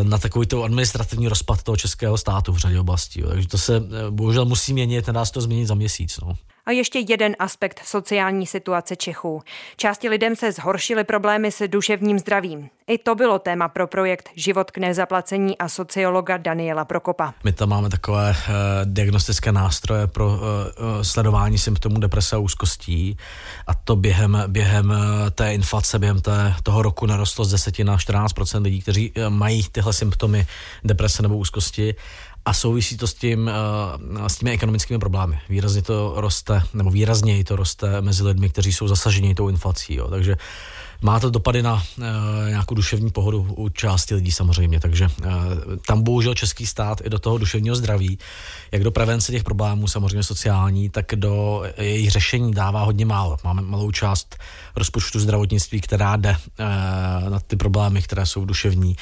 na 0.03 0.19
takový 0.19 0.47
to 0.47 0.63
administrativní 0.63 1.29
rozpad 1.29 1.63
toho 1.63 1.77
českého 1.77 2.19
státu 2.19 2.53
v 2.53 2.59
řadě 2.59 2.81
oblastí. 2.81 3.23
Takže 3.23 3.49
to 3.49 3.59
se 3.59 3.77
eh, 3.77 4.11
bohužel 4.11 4.45
musí 4.45 4.73
měnit, 4.73 5.07
nedá 5.07 5.25
se 5.25 5.33
to 5.33 5.41
změnit 5.41 5.67
za 5.67 5.75
měsíc. 5.75 6.19
No. 6.23 6.37
A 6.67 6.71
ještě 6.71 6.99
jeden 7.09 7.37
aspekt 7.39 7.81
sociální 7.85 8.47
situace 8.47 8.97
Čechů. 8.97 9.43
Části 9.77 10.09
lidem 10.09 10.37
se 10.37 10.53
zhoršily 10.53 11.05
problémy 11.05 11.53
s 11.53 11.69
duševním 11.69 12.19
zdravím. 12.19 12.69
I 12.87 12.99
to 12.99 13.15
bylo 13.15 13.39
téma 13.39 13.69
pro 13.69 13.87
projekt 13.87 14.29
Život 14.37 14.71
k 14.71 14.79
nezaplacení 14.79 15.59
a 15.59 15.69
sociologa 15.69 16.37
Daniela 16.37 16.85
Prokopa. 16.85 17.35
My 17.45 17.53
tam 17.53 17.69
máme 17.69 17.91
takové 17.91 18.31
uh, 18.31 18.37
diagnostické 18.85 19.53
nástroje 19.53 20.07
pro 20.07 20.27
uh, 20.27 20.39
sledování 21.03 21.59
symptomů 21.59 22.01
deprese 22.01 22.37
a 22.37 22.39
úzkostí 22.39 23.17
a 23.67 23.75
to 23.75 23.97
během, 23.97 24.43
během 24.47 24.95
té 25.35 25.55
inflace, 25.55 25.99
během 25.99 26.21
té, 26.21 26.55
toho 26.63 26.83
roku 26.83 27.07
narostlo 27.07 27.45
z 27.45 27.51
10 27.51 27.79
na 27.79 27.99
14 27.99 28.35
lidí, 28.61 28.81
kteří 28.83 29.13
mají 29.29 29.63
tyhle 29.73 29.93
symptomy 29.93 30.47
deprese 30.85 31.23
nebo 31.23 31.37
úzkosti 31.37 31.95
a 32.45 32.53
souvisí 32.53 32.97
to 32.97 33.07
s, 33.07 33.15
tím, 33.15 33.51
uh, 34.17 34.27
s 34.27 34.37
těmi 34.37 34.51
ekonomickými 34.51 34.99
problémy. 34.99 35.39
Výrazně 35.49 35.83
to 35.83 36.15
roste, 36.17 36.63
nebo 36.75 36.91
výrazněji 36.91 37.45
to 37.45 37.57
roste 37.57 38.01
mezi 38.01 38.23
lidmi, 38.23 38.51
kteří 38.51 38.73
jsou 38.73 38.89
zasaženi 38.89 39.35
tou 39.35 39.49
inflací. 39.49 39.95
Jo. 39.95 40.11
Takže 40.11 40.37
má 41.03 41.21
to 41.21 41.31
dopady 41.31 41.63
na 41.63 41.75
uh, 41.75 42.05
nějakou 42.49 42.75
duševní 42.75 43.11
pohodu 43.11 43.47
u 43.57 43.69
části 43.69 44.15
lidí 44.15 44.33
samozřejmě, 44.33 44.81
takže 44.81 45.09
uh, 45.19 45.33
tam 45.87 46.03
bohužel 46.03 46.35
český 46.35 46.67
stát 46.67 47.01
i 47.05 47.11
do 47.11 47.19
toho 47.19 47.39
duševního 47.39 47.77
zdraví, 47.77 48.19
jak 48.73 48.85
do 48.85 48.91
prevence 48.91 49.33
těch 49.33 49.45
problémů 49.45 49.89
samozřejmě 49.89 50.23
sociální, 50.23 50.91
tak 50.91 51.07
do 51.15 51.63
jejich 51.79 52.11
řešení 52.11 52.53
dává 52.53 52.85
hodně 52.85 53.07
málo. 53.07 53.37
Máme 53.45 53.63
malou 53.63 53.91
část 53.91 54.37
rozpočtu 54.77 55.21
zdravotnictví, 55.21 55.81
která 55.81 56.17
jde 56.17 56.37
na 57.29 57.41
ty 57.47 57.57
problémy, 57.57 58.03
které 58.03 58.27
jsou 58.27 58.45
duševní. 58.45 58.97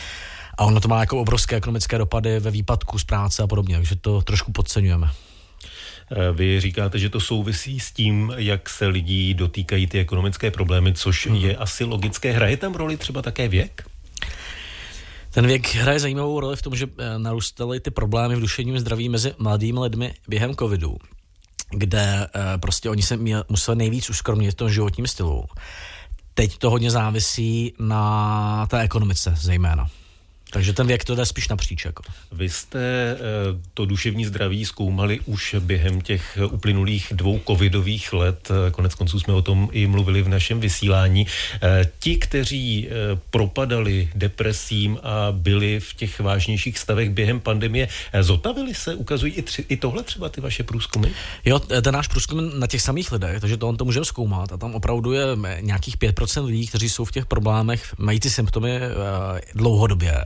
A 0.59 0.65
ono 0.65 0.81
to 0.81 0.89
má 0.89 1.01
jako 1.01 1.21
obrovské 1.21 1.57
ekonomické 1.57 1.99
dopady 1.99 2.41
ve 2.41 2.51
výpadku 2.51 2.99
z 2.99 3.05
práce 3.05 3.43
a 3.43 3.47
podobně, 3.47 3.77
takže 3.77 3.97
to 3.97 4.23
trošku 4.23 4.53
podceňujeme. 4.53 5.11
Eh, 6.13 6.33
vy 6.33 6.61
říkáte, 6.61 6.99
že 6.99 7.09
to 7.09 7.21
souvisí 7.21 7.81
s 7.81 7.93
tím, 7.93 8.33
jak 8.37 8.69
se 8.69 8.87
lidí 8.87 9.35
dotýkají 9.35 9.87
ty 9.87 9.99
ekonomické 9.99 10.51
problémy, 10.51 10.93
což 10.95 11.27
hmm. 11.27 11.37
je 11.37 11.57
asi 11.57 11.85
logické. 11.85 12.33
Hraje 12.33 12.57
tam 12.57 12.75
roli 12.75 12.97
třeba 12.97 13.23
také 13.23 13.49
věk? 13.49 13.85
Ten 15.31 15.47
věk 15.47 15.75
hraje 15.75 16.01
zajímavou 16.01 16.41
roli 16.41 16.57
v 16.57 16.63
tom, 16.63 16.77
že 16.77 16.87
eh, 16.99 17.19
narůstaly 17.19 17.81
ty 17.81 17.91
problémy 17.91 18.37
v 18.37 18.41
duševním 18.41 18.79
zdraví 18.79 19.09
mezi 19.09 19.35
mladými 19.39 19.81
lidmi 19.81 20.15
během 20.29 20.55
covidu, 20.55 20.97
kde 21.71 22.27
eh, 22.35 22.59
prostě 22.59 22.91
oni 22.91 23.03
se 23.03 23.19
museli 23.49 23.77
nejvíc 23.77 24.11
uskromnit 24.11 24.51
v 24.51 24.55
tom 24.55 24.71
životním 24.71 25.07
stylu. 25.07 25.45
Teď 26.35 26.59
to 26.59 26.71
hodně 26.71 26.91
závisí 26.91 27.75
na 27.79 28.67
té 28.67 28.81
ekonomice 28.81 29.35
zejména. 29.37 29.89
Takže 30.53 30.73
ten 30.73 30.87
věk 30.87 31.05
to 31.05 31.15
jde 31.15 31.27
spíš 31.27 31.49
napříč. 31.49 31.85
Jako. 31.85 32.03
Vy 32.33 32.49
jste 32.49 32.79
eh, 32.81 33.19
to 33.75 33.87
duševní 33.87 34.25
zdraví 34.25 34.65
zkoumali 34.65 35.21
už 35.21 35.57
během 35.61 36.01
těch 36.01 36.39
uplynulých 36.51 37.13
dvou 37.17 37.41
covidových 37.47 38.13
let. 38.13 38.49
Eh, 38.51 38.71
konec 38.71 38.95
konců 38.95 39.21
jsme 39.21 39.35
o 39.35 39.43
tom 39.43 39.69
i 39.73 39.87
mluvili 39.87 40.23
v 40.23 40.29
našem 40.29 40.61
vysílání. 40.61 41.27
Eh, 41.63 41.91
ti, 41.99 42.17
kteří 42.17 42.89
propadali 43.31 44.09
depresím 44.15 44.99
a 45.03 45.33
byli 45.33 45.81
v 45.81 45.95
těch 45.95 46.21
vážnějších 46.21 46.79
stavech 46.79 47.11
během 47.11 47.41
pandemie, 47.41 47.89
zotavili 48.21 48.75
se? 48.75 48.95
Ukazují 48.95 49.33
i, 49.33 49.43
tři, 49.43 49.65
i 49.69 49.77
tohle 49.77 50.03
třeba 50.03 50.29
ty 50.29 50.41
vaše 50.41 50.63
průzkumy? 50.63 51.09
Jo, 51.45 51.59
ten 51.59 51.95
náš 51.95 52.09
průzkum 52.09 52.61
na 52.61 52.67
těch 52.67 52.83
samých 52.83 53.13
lidech, 53.13 53.41
takže 53.41 53.57
to 53.57 53.69
on 53.69 53.77
to 53.77 53.85
můžeme 53.85 54.05
zkoumat. 54.05 54.53
A 54.53 54.57
tam 54.57 54.75
opravdu 54.75 55.13
je 55.13 55.27
nějakých 55.61 55.97
5% 55.97 56.45
lidí, 56.45 56.67
kteří 56.67 56.89
jsou 56.89 57.05
v 57.05 57.13
těch 57.13 57.27
problémech, 57.27 57.95
mají 57.99 58.21
ty 58.21 58.31
symptomy 58.31 58.81
dlouhodobě 59.55 60.25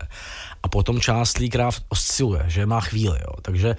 a 0.63 0.69
potom 0.69 1.01
část 1.01 1.39
líkra 1.39 1.71
osciluje, 1.89 2.45
že 2.47 2.67
má 2.67 2.81
chvíli. 2.81 3.19
Jo. 3.23 3.33
Takže 3.43 3.77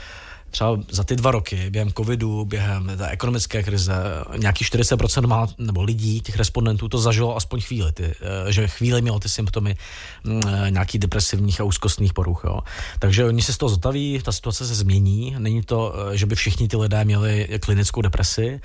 třeba 0.51 0.79
za 0.89 1.03
ty 1.03 1.15
dva 1.15 1.31
roky, 1.31 1.69
během 1.69 1.91
covidu, 1.93 2.45
během 2.45 2.91
té 2.97 3.07
ekonomické 3.07 3.63
krize, 3.63 3.93
nějaký 4.37 4.65
40% 4.65 5.27
má, 5.27 5.47
nebo 5.57 5.83
lidí, 5.83 6.21
těch 6.21 6.35
respondentů, 6.35 6.89
to 6.89 6.97
zažilo 6.97 7.35
aspoň 7.35 7.61
chvíli, 7.61 7.91
ty, 7.91 8.03
eh, 8.03 8.51
že 8.51 8.67
chvíli 8.67 9.01
mělo 9.01 9.19
ty 9.19 9.29
symptomy 9.29 9.75
mm, 10.23 10.41
eh, 10.47 10.71
nějakých 10.71 10.99
depresivních 10.99 11.61
a 11.61 11.63
úzkostných 11.63 12.13
poruch. 12.13 12.41
Jo. 12.45 12.59
Takže 12.99 13.25
oni 13.25 13.41
se 13.41 13.53
z 13.53 13.57
toho 13.57 13.69
zotaví, 13.69 14.21
ta 14.23 14.31
situace 14.31 14.67
se 14.67 14.75
změní, 14.75 15.35
není 15.37 15.61
to, 15.61 15.93
eh, 15.95 16.17
že 16.17 16.25
by 16.25 16.35
všichni 16.35 16.67
ty 16.67 16.77
lidé 16.77 17.05
měli 17.05 17.59
klinickou 17.59 18.01
depresi, 18.01 18.61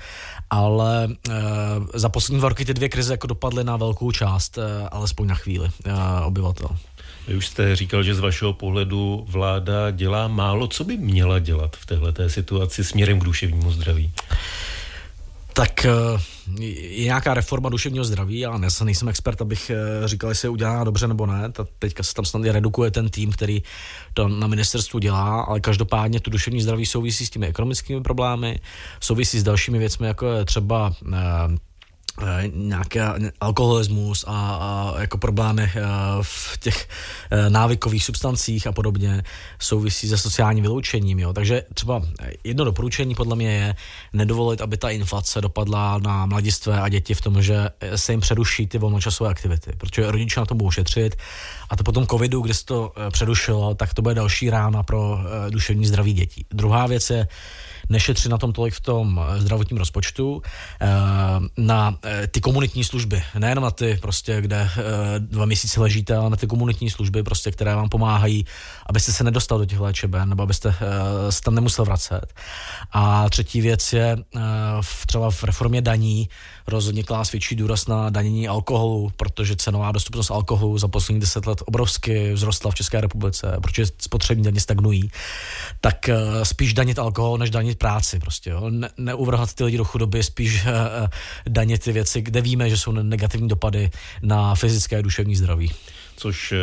ale 0.49 1.07
za 1.93 2.09
poslední 2.09 2.39
dva 2.39 2.49
roky 2.49 2.65
ty 2.65 2.73
dvě 2.73 2.89
krize 2.89 3.13
jako 3.13 3.27
dopadly 3.27 3.63
na 3.63 3.77
velkou 3.77 4.11
část, 4.11 4.59
alespoň 4.91 5.27
na 5.27 5.35
chvíli 5.35 5.69
obyvatel. 6.25 6.69
Vy 7.27 7.35
už 7.35 7.47
jste 7.47 7.75
říkal, 7.75 8.03
že 8.03 8.15
z 8.15 8.19
vašeho 8.19 8.53
pohledu 8.53 9.25
vláda 9.27 9.91
dělá 9.91 10.27
málo. 10.27 10.67
Co 10.67 10.83
by 10.83 10.97
měla 10.97 11.39
dělat 11.39 11.75
v 11.75 11.85
této 11.85 12.29
situaci 12.29 12.83
směrem 12.83 13.19
k 13.19 13.23
duševnímu 13.23 13.71
zdraví? 13.71 14.11
Tak 15.53 15.85
eh, 15.85 15.91
je 16.65 17.03
nějaká 17.03 17.33
reforma 17.33 17.69
duševního 17.69 18.05
zdraví, 18.05 18.39
já 18.39 18.57
nejsem 18.57 19.09
expert, 19.09 19.41
abych 19.41 19.69
eh, 19.69 20.07
říkal, 20.07 20.29
jestli 20.29 20.45
je 20.45 20.49
udělá 20.49 20.83
dobře 20.83 21.07
nebo 21.07 21.25
ne. 21.25 21.51
Teďka 21.79 22.03
se 22.03 22.13
tam 22.13 22.25
snad 22.25 22.43
redukuje 22.45 22.91
ten 22.91 23.09
tým, 23.09 23.31
který 23.31 23.63
to 24.13 24.27
na 24.27 24.47
ministerstvu 24.47 24.99
dělá, 24.99 25.41
ale 25.41 25.59
každopádně 25.59 26.19
to 26.19 26.31
duševní 26.31 26.61
zdraví 26.61 26.85
souvisí 26.85 27.25
s 27.25 27.29
těmi 27.29 27.47
ekonomickými 27.47 28.01
problémy, 28.01 28.59
souvisí 28.99 29.39
s 29.39 29.43
dalšími 29.43 29.79
věcmi, 29.79 30.07
jako 30.07 30.27
je 30.27 30.45
třeba 30.45 30.93
Eh, 31.13 31.57
nějaký 32.53 32.99
alkoholismus 33.41 34.25
a, 34.27 34.57
a 34.61 35.01
jako 35.01 35.17
problémy 35.17 35.63
eh, 35.63 35.81
v 36.21 36.57
těch 36.59 36.89
eh, 37.31 37.49
návykových 37.49 38.03
substancích 38.03 38.67
a 38.67 38.71
podobně 38.71 39.23
souvisí 39.59 40.09
se 40.09 40.17
sociálním 40.17 40.61
vyloučením. 40.61 41.19
Jo. 41.19 41.33
Takže 41.33 41.63
třeba 41.73 42.01
jedno 42.43 42.65
doporučení 42.65 43.15
podle 43.15 43.35
mě 43.35 43.51
je 43.51 43.75
nedovolit, 44.13 44.61
aby 44.61 44.77
ta 44.77 44.89
inflace 44.89 45.41
dopadla 45.41 45.99
na 45.99 46.25
mladistvé 46.25 46.81
a 46.81 46.89
děti 46.89 47.13
v 47.13 47.21
tom, 47.21 47.41
že 47.41 47.69
se 47.95 48.13
jim 48.13 48.19
přeruší 48.19 48.67
ty 48.67 48.77
volnočasové 48.77 49.29
aktivity, 49.29 49.71
protože 49.77 50.11
rodiče 50.11 50.39
na 50.39 50.45
to 50.45 50.55
budou 50.55 50.71
šetřit 50.71 51.15
a 51.69 51.75
to 51.75 51.83
potom 51.83 52.07
covidu, 52.07 52.41
kde 52.41 52.53
se 52.53 52.65
to 52.65 52.93
přerušilo, 53.11 53.75
tak 53.75 53.93
to 53.93 54.01
bude 54.01 54.15
další 54.15 54.49
rána 54.49 54.83
pro 54.83 55.19
duševní 55.49 55.85
zdraví 55.85 56.13
dětí. 56.13 56.45
Druhá 56.51 56.87
věc 56.87 57.09
je, 57.09 57.27
nešetřit 57.89 58.31
na 58.31 58.37
tom 58.37 58.53
tolik 58.53 58.73
v 58.73 58.81
tom 58.81 59.21
eh, 59.23 59.41
zdravotním 59.41 59.77
rozpočtu, 59.77 60.41
eh, 60.81 60.87
na 61.57 61.97
eh, 62.03 62.27
ty 62.27 62.41
komunitní 62.41 62.83
služby, 62.83 63.23
nejenom 63.39 63.63
na 63.63 63.71
ty 63.71 63.97
prostě, 64.01 64.41
kde 64.41 64.69
dva 65.19 65.45
měsíce 65.45 65.81
ležíte, 65.81 66.15
ale 66.15 66.29
na 66.29 66.37
ty 66.37 66.47
komunitní 66.47 66.89
služby, 66.89 67.23
prostě, 67.23 67.51
které 67.51 67.75
vám 67.75 67.89
pomáhají, 67.89 68.45
abyste 68.85 69.11
se 69.11 69.23
nedostal 69.23 69.57
do 69.57 69.65
těch 69.65 69.79
léčeben, 69.79 70.29
nebo 70.29 70.43
abyste 70.43 70.75
se 71.29 71.41
tam 71.41 71.55
nemusel 71.55 71.85
vracet. 71.85 72.33
A 72.91 73.29
třetí 73.29 73.61
věc 73.61 73.93
je 73.93 74.17
třeba 75.05 75.31
v 75.31 75.43
reformě 75.43 75.81
daní 75.81 76.29
rozhodně 76.67 77.03
klás 77.03 77.31
větší 77.31 77.55
důraz 77.55 77.87
na 77.87 78.09
danění 78.09 78.47
alkoholu, 78.47 79.11
protože 79.17 79.55
cenová 79.55 79.91
dostupnost 79.91 80.31
alkoholu 80.31 80.77
za 80.77 80.87
poslední 80.87 81.19
deset 81.19 81.45
let 81.45 81.61
obrovsky 81.65 82.33
vzrostla 82.33 82.71
v 82.71 82.75
České 82.75 83.01
republice, 83.01 83.57
protože 83.61 83.85
spotřební 84.01 84.43
daně 84.43 84.59
stagnují, 84.59 85.11
tak 85.81 86.09
spíš 86.43 86.73
danit 86.73 86.99
alkohol, 86.99 87.37
než 87.37 87.49
danit 87.49 87.79
práci 87.79 88.19
prostě, 88.19 88.49
jo. 88.49 88.69
Ne, 88.69 88.89
neuvrhat 88.97 89.53
ty 89.53 89.63
lidi 89.63 89.77
do 89.77 89.85
chudoby, 89.85 90.23
spíš 90.23 90.65
uh, 90.65 90.69
danit 91.47 91.83
ty 91.83 91.91
věci, 91.91 92.21
kde 92.21 92.41
víme, 92.41 92.69
že 92.69 92.77
jsou 92.77 92.91
negativní 92.91 93.47
dopady 93.47 93.91
na 94.21 94.55
fyzické 94.55 94.97
a 94.97 95.01
duševní 95.01 95.35
zdraví. 95.35 95.71
Což 96.17 96.53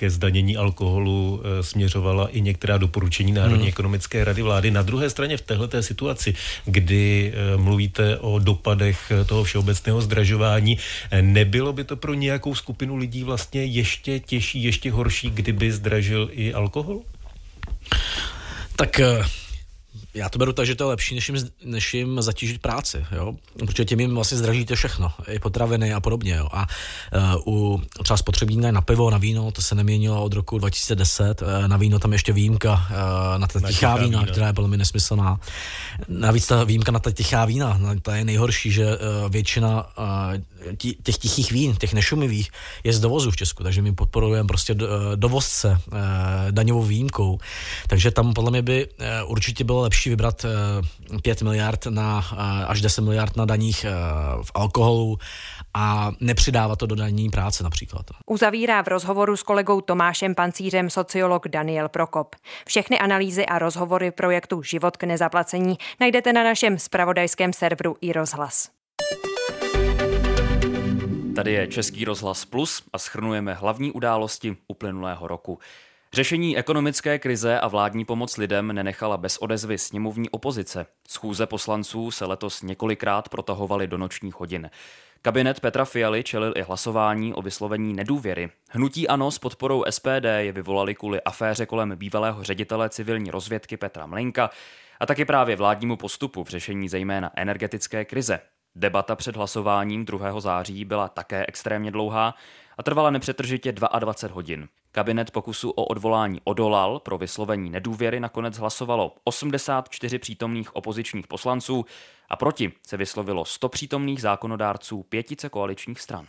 ke 0.00 0.10
zdanění 0.10 0.56
alkoholu 0.56 1.42
směřovala 1.60 2.28
i 2.28 2.40
některá 2.40 2.78
doporučení 2.78 3.32
Národní 3.32 3.68
hmm. 3.68 3.68
ekonomické 3.68 4.24
rady 4.24 4.42
vlády. 4.42 4.70
Na 4.70 4.82
druhé 4.82 5.10
straně 5.10 5.36
v 5.36 5.40
této 5.40 5.82
situaci, 5.82 6.34
kdy 6.64 7.32
mluvíte 7.56 8.18
o 8.18 8.38
dopadech 8.38 9.12
toho 9.26 9.44
všeobecného 9.44 10.00
zdražování, 10.00 10.78
nebylo 11.20 11.72
by 11.72 11.84
to 11.84 11.96
pro 11.96 12.14
nějakou 12.14 12.54
skupinu 12.54 12.96
lidí 12.96 13.24
vlastně 13.24 13.64
ještě 13.64 14.20
těžší, 14.20 14.62
ještě 14.62 14.90
horší, 14.90 15.30
kdyby 15.30 15.72
zdražil 15.72 16.30
i 16.32 16.52
alkohol? 16.52 17.04
Tak 18.76 19.00
já 20.14 20.28
to 20.28 20.38
beru 20.38 20.52
tak, 20.52 20.66
že 20.66 20.74
to 20.74 20.84
je 20.84 20.88
lepší, 20.88 21.14
než 21.14 21.28
jim, 21.28 21.50
než 21.64 21.94
jim 21.94 22.22
zatížit 22.22 22.62
práci, 22.62 23.06
jo? 23.12 23.34
protože 23.66 23.84
tím 23.84 24.00
jim 24.00 24.14
vlastně 24.14 24.38
zdražíte 24.38 24.74
všechno, 24.74 25.12
i 25.28 25.38
potraviny 25.38 25.94
a 25.94 26.00
podobně. 26.00 26.34
Jo? 26.34 26.48
A 26.52 26.66
uh, 27.44 27.54
u 27.54 27.82
třeba 28.02 28.16
spotřební 28.16 28.56
na 28.56 28.80
pivo, 28.80 29.10
na 29.10 29.18
víno, 29.18 29.50
to 29.50 29.62
se 29.62 29.74
neměnilo 29.74 30.24
od 30.24 30.32
roku 30.32 30.58
2010, 30.58 31.42
uh, 31.42 31.48
e, 31.48 31.68
na 31.68 31.76
víno 31.76 31.98
tam 31.98 32.12
ještě 32.12 32.32
výjimka 32.32 32.72
uh, 32.72 33.38
na 33.38 33.46
ta 33.46 33.60
tichá 33.60 33.96
vína, 33.96 34.20
vína, 34.20 34.32
která 34.32 34.46
je 34.46 34.52
velmi 34.52 34.76
nesmyslná. 34.76 35.40
Navíc 36.08 36.46
ta 36.46 36.64
výjimka 36.64 36.92
na 36.92 36.98
ta 36.98 37.10
tichá 37.10 37.44
vína, 37.44 37.80
ta 38.02 38.16
je 38.16 38.24
nejhorší, 38.24 38.72
že 38.72 38.86
uh, 38.86 39.30
většina 39.30 39.86
uh, 39.98 40.76
těch 41.02 41.18
tichých 41.18 41.52
vín, 41.52 41.76
těch 41.76 41.94
nešumivých, 41.94 42.50
je 42.84 42.92
z 42.92 43.00
dovozu 43.00 43.30
v 43.30 43.36
Česku, 43.36 43.62
takže 43.62 43.82
my 43.82 43.92
podporujeme 43.92 44.46
prostě 44.46 44.74
dovozce 45.14 45.80
uh, 45.92 45.98
daňovou 46.50 46.82
výjimkou. 46.82 47.38
Takže 47.88 48.10
tam 48.10 48.32
podle 48.32 48.50
mě 48.50 48.62
by 48.62 48.86
uh, 48.86 49.30
určitě 49.30 49.64
bylo 49.64 49.80
bylo 49.80 49.90
lepší 50.00 50.10
vybrat 50.10 50.46
5 51.22 51.42
miliard 51.42 51.86
na 51.86 52.24
až 52.66 52.80
10 52.80 53.00
miliard 53.00 53.36
na 53.36 53.44
daních 53.44 53.86
v 54.42 54.50
alkoholu 54.54 55.18
a 55.74 56.12
nepřidávat 56.20 56.78
to 56.78 56.86
do 56.86 56.94
daní 56.94 57.30
práce 57.30 57.64
například. 57.64 58.06
Uzavírá 58.26 58.82
v 58.82 58.88
rozhovoru 58.88 59.36
s 59.36 59.42
kolegou 59.42 59.80
Tomášem 59.80 60.34
Pancířem 60.34 60.90
sociolog 60.90 61.48
Daniel 61.48 61.88
Prokop. 61.88 62.36
Všechny 62.66 62.98
analýzy 62.98 63.46
a 63.46 63.58
rozhovory 63.58 64.10
projektu 64.10 64.62
Život 64.62 64.96
k 64.96 65.04
nezaplacení 65.04 65.78
najdete 66.00 66.32
na 66.32 66.44
našem 66.44 66.78
spravodajském 66.78 67.52
serveru 67.52 67.96
i 68.00 68.12
rozhlas. 68.12 68.68
Tady 71.36 71.52
je 71.52 71.66
Český 71.66 72.04
rozhlas 72.04 72.44
Plus 72.44 72.82
a 72.92 72.98
schrnujeme 72.98 73.54
hlavní 73.54 73.92
události 73.92 74.56
uplynulého 74.68 75.28
roku. 75.28 75.58
Řešení 76.12 76.58
ekonomické 76.58 77.18
krize 77.18 77.60
a 77.60 77.68
vládní 77.68 78.04
pomoc 78.04 78.36
lidem 78.36 78.72
nenechala 78.72 79.16
bez 79.16 79.38
odezvy 79.38 79.78
sněmovní 79.78 80.30
opozice. 80.30 80.86
Schůze 81.08 81.46
poslanců 81.46 82.10
se 82.10 82.24
letos 82.24 82.62
několikrát 82.62 83.28
protahovaly 83.28 83.86
do 83.86 83.98
nočních 83.98 84.40
hodin. 84.40 84.70
Kabinet 85.22 85.60
Petra 85.60 85.84
Fialy 85.84 86.22
čelil 86.24 86.52
i 86.56 86.62
hlasování 86.62 87.34
o 87.34 87.42
vyslovení 87.42 87.94
nedůvěry. 87.94 88.50
Hnutí 88.70 89.08
ANO 89.08 89.30
s 89.30 89.38
podporou 89.38 89.84
SPD 89.90 90.24
je 90.38 90.52
vyvolali 90.52 90.94
kvůli 90.94 91.20
aféře 91.20 91.66
kolem 91.66 91.96
bývalého 91.96 92.44
ředitele 92.44 92.88
civilní 92.88 93.30
rozvědky 93.30 93.76
Petra 93.76 94.06
Mlinka 94.06 94.50
a 95.00 95.06
taky 95.06 95.24
právě 95.24 95.56
vládnímu 95.56 95.96
postupu 95.96 96.44
v 96.44 96.48
řešení 96.48 96.88
zejména 96.88 97.30
energetické 97.36 98.04
krize. 98.04 98.40
Debata 98.74 99.16
před 99.16 99.36
hlasováním 99.36 100.04
2. 100.04 100.40
září 100.40 100.84
byla 100.84 101.08
také 101.08 101.44
extrémně 101.48 101.90
dlouhá 101.90 102.34
a 102.80 102.82
trvala 102.82 103.10
nepřetržitě 103.10 103.72
22 103.72 104.34
hodin. 104.34 104.68
Kabinet 104.92 105.30
pokusu 105.30 105.70
o 105.70 105.84
odvolání 105.84 106.40
odolal, 106.44 106.98
pro 106.98 107.18
vyslovení 107.18 107.70
nedůvěry 107.70 108.20
nakonec 108.20 108.58
hlasovalo 108.58 109.14
84 109.24 110.18
přítomných 110.18 110.76
opozičních 110.76 111.26
poslanců 111.26 111.84
a 112.28 112.36
proti 112.36 112.72
se 112.86 112.96
vyslovilo 112.96 113.44
100 113.44 113.68
přítomných 113.68 114.22
zákonodárců 114.22 115.02
pětice 115.02 115.48
koaličních 115.48 116.00
stran. 116.00 116.26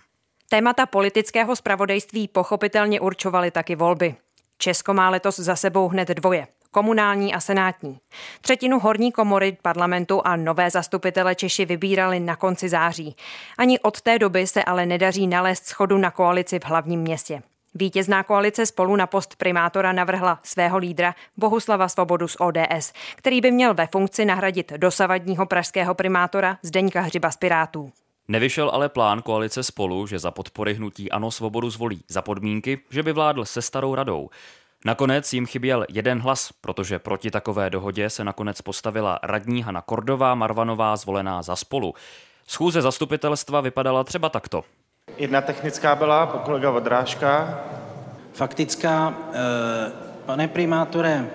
Témata 0.50 0.86
politického 0.86 1.56
spravodajství 1.56 2.28
pochopitelně 2.28 3.00
určovaly 3.00 3.52
taky 3.52 3.76
volby. 3.76 4.16
Česko 4.58 4.94
má 4.94 5.10
letos 5.10 5.40
za 5.40 5.56
sebou 5.56 5.88
hned 5.88 6.08
dvoje 6.08 6.48
komunální 6.72 7.34
a 7.34 7.40
senátní. 7.40 8.00
Třetinu 8.42 8.80
horní 8.80 9.12
komory 9.12 9.58
parlamentu 9.62 10.22
a 10.28 10.36
nové 10.36 10.70
zastupitele 10.70 11.36
Češi 11.36 11.66
vybírali 11.66 12.20
na 12.20 12.36
konci 12.36 12.70
září. 12.70 13.16
Ani 13.58 13.80
od 13.80 14.02
té 14.02 14.20
doby 14.20 14.48
se 14.48 14.64
ale 14.64 14.86
nedaří 14.86 15.28
nalézt 15.28 15.66
schodu 15.66 15.98
na 15.98 16.12
koalici 16.12 16.60
v 16.60 16.66
hlavním 16.66 17.00
městě. 17.00 17.42
Vítězná 17.76 18.24
koalice 18.24 18.66
spolu 18.66 18.96
na 18.96 19.08
post 19.08 19.36
primátora 19.36 19.92
navrhla 19.92 20.40
svého 20.44 20.78
lídra 20.78 21.16
Bohuslava 21.38 21.88
Svobodu 21.88 22.28
z 22.28 22.38
ODS, 22.40 22.94
který 23.16 23.42
by 23.42 23.52
měl 23.52 23.74
ve 23.74 23.88
funkci 23.88 24.26
nahradit 24.26 24.74
dosavadního 24.78 25.46
pražského 25.46 25.94
primátora 25.94 26.58
Zdeňka 26.64 27.02
Hřiba 27.02 27.32
z 27.32 27.38
Pirátů. 27.38 27.92
Nevyšel 28.28 28.70
ale 28.70 28.90
plán 28.90 29.22
koalice 29.22 29.64
spolu, 29.64 30.08
že 30.08 30.20
za 30.20 30.32
podpory 30.32 30.74
hnutí 30.74 31.12
Ano 31.12 31.32
svobodu 31.32 31.70
zvolí 31.70 32.04
za 32.08 32.22
podmínky, 32.22 32.80
že 32.90 33.04
by 33.04 33.14
vládl 33.14 33.46
se 33.46 33.62
starou 33.62 33.96
radou. 33.96 34.30
Nakonec 34.86 35.34
jim 35.34 35.46
chyběl 35.46 35.86
jeden 35.90 36.20
hlas, 36.20 36.50
protože 36.62 37.00
proti 37.00 37.32
takové 37.32 37.70
dohodě 37.70 38.10
se 38.10 38.24
nakonec 38.24 38.62
postavila 38.62 39.20
radní 39.24 39.64
Hana 39.64 39.82
Kordová 39.82 40.36
Marvanová 40.36 40.96
zvolená 40.96 41.42
za 41.42 41.56
spolu. 41.56 41.94
Schůze 42.48 42.82
zastupitelstva 42.82 43.62
vypadala 43.62 44.04
třeba 44.04 44.30
takto. 44.30 44.64
Jedna 45.18 45.42
technická 45.42 45.96
byla, 45.96 46.26
po 46.26 46.38
kolega 46.38 46.70
Vodrážka. 46.70 47.60
Faktická, 48.34 49.14
eh, 49.34 49.92
pane 50.26 50.48
primátore, 50.48 51.30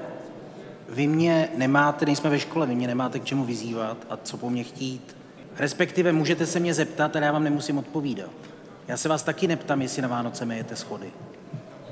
vy 0.89 1.07
mě 1.07 1.49
nemáte, 1.57 2.07
nejsme 2.07 2.31
ve 2.31 2.39
škole, 2.39 2.67
vy 2.67 2.75
mě 2.75 2.87
nemáte 2.87 3.19
k 3.19 3.25
čemu 3.25 3.45
vyzývat 3.45 3.97
a 4.11 4.17
co 4.17 4.37
po 4.37 4.51
mně 4.51 4.65
chtít. 4.65 5.17
Respektive 5.57 6.13
můžete 6.13 6.47
se 6.47 6.61
mě 6.61 6.75
zeptat, 6.75 7.17
ale 7.17 7.27
já 7.27 7.33
vám 7.33 7.45
nemusím 7.45 7.79
odpovídat. 7.79 8.31
Já 8.89 8.97
se 8.97 9.09
vás 9.09 9.23
taky 9.23 9.49
neptám, 9.49 9.83
jestli 9.83 10.03
na 10.03 10.09
Vánoce 10.09 10.45
mějete 10.45 10.77
schody. 10.77 11.13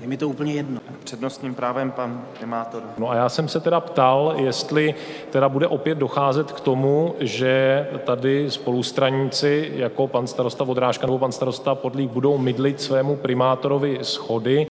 Je 0.01 0.07
mi 0.07 0.17
to 0.17 0.29
úplně 0.29 0.53
jedno. 0.53 0.81
Přednostním 1.05 1.55
právem 1.55 1.91
pan 1.91 2.25
primátor. 2.39 2.83
No 2.99 3.11
a 3.11 3.15
já 3.15 3.29
jsem 3.29 3.49
se 3.49 3.61
teda 3.61 3.81
ptal, 3.81 4.35
jestli 4.37 4.95
teda 5.31 5.49
bude 5.49 5.67
opět 5.67 5.99
docházet 5.99 6.53
k 6.53 6.61
tomu, 6.61 7.15
že 7.21 7.87
tady 8.05 8.51
spolustraníci 8.51 9.73
jako 9.75 10.09
pan 10.09 10.27
starosta 10.27 10.65
Vodrážka 10.65 11.07
nebo 11.07 11.19
pan 11.19 11.33
starosta 11.33 11.75
Podlík 11.75 12.11
budou 12.11 12.39
mydlit 12.39 12.81
svému 12.81 13.17
primátorovi 13.17 13.99
schody. 14.03 14.67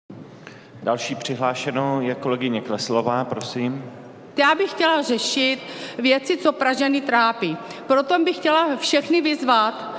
Další 0.83 1.15
přihlášenou 1.15 2.01
je 2.01 2.15
kolegyně 2.15 2.61
Kleslová, 2.61 3.25
prosím. 3.25 3.83
Já 4.37 4.55
bych 4.55 4.71
chtěla 4.71 5.01
řešit 5.01 5.59
věci, 5.97 6.37
co 6.37 6.51
Pražany 6.51 7.01
trápí. 7.01 7.57
Proto 7.87 8.19
bych 8.19 8.35
chtěla 8.35 8.77
všechny 8.77 9.21
vyzvat, 9.21 9.93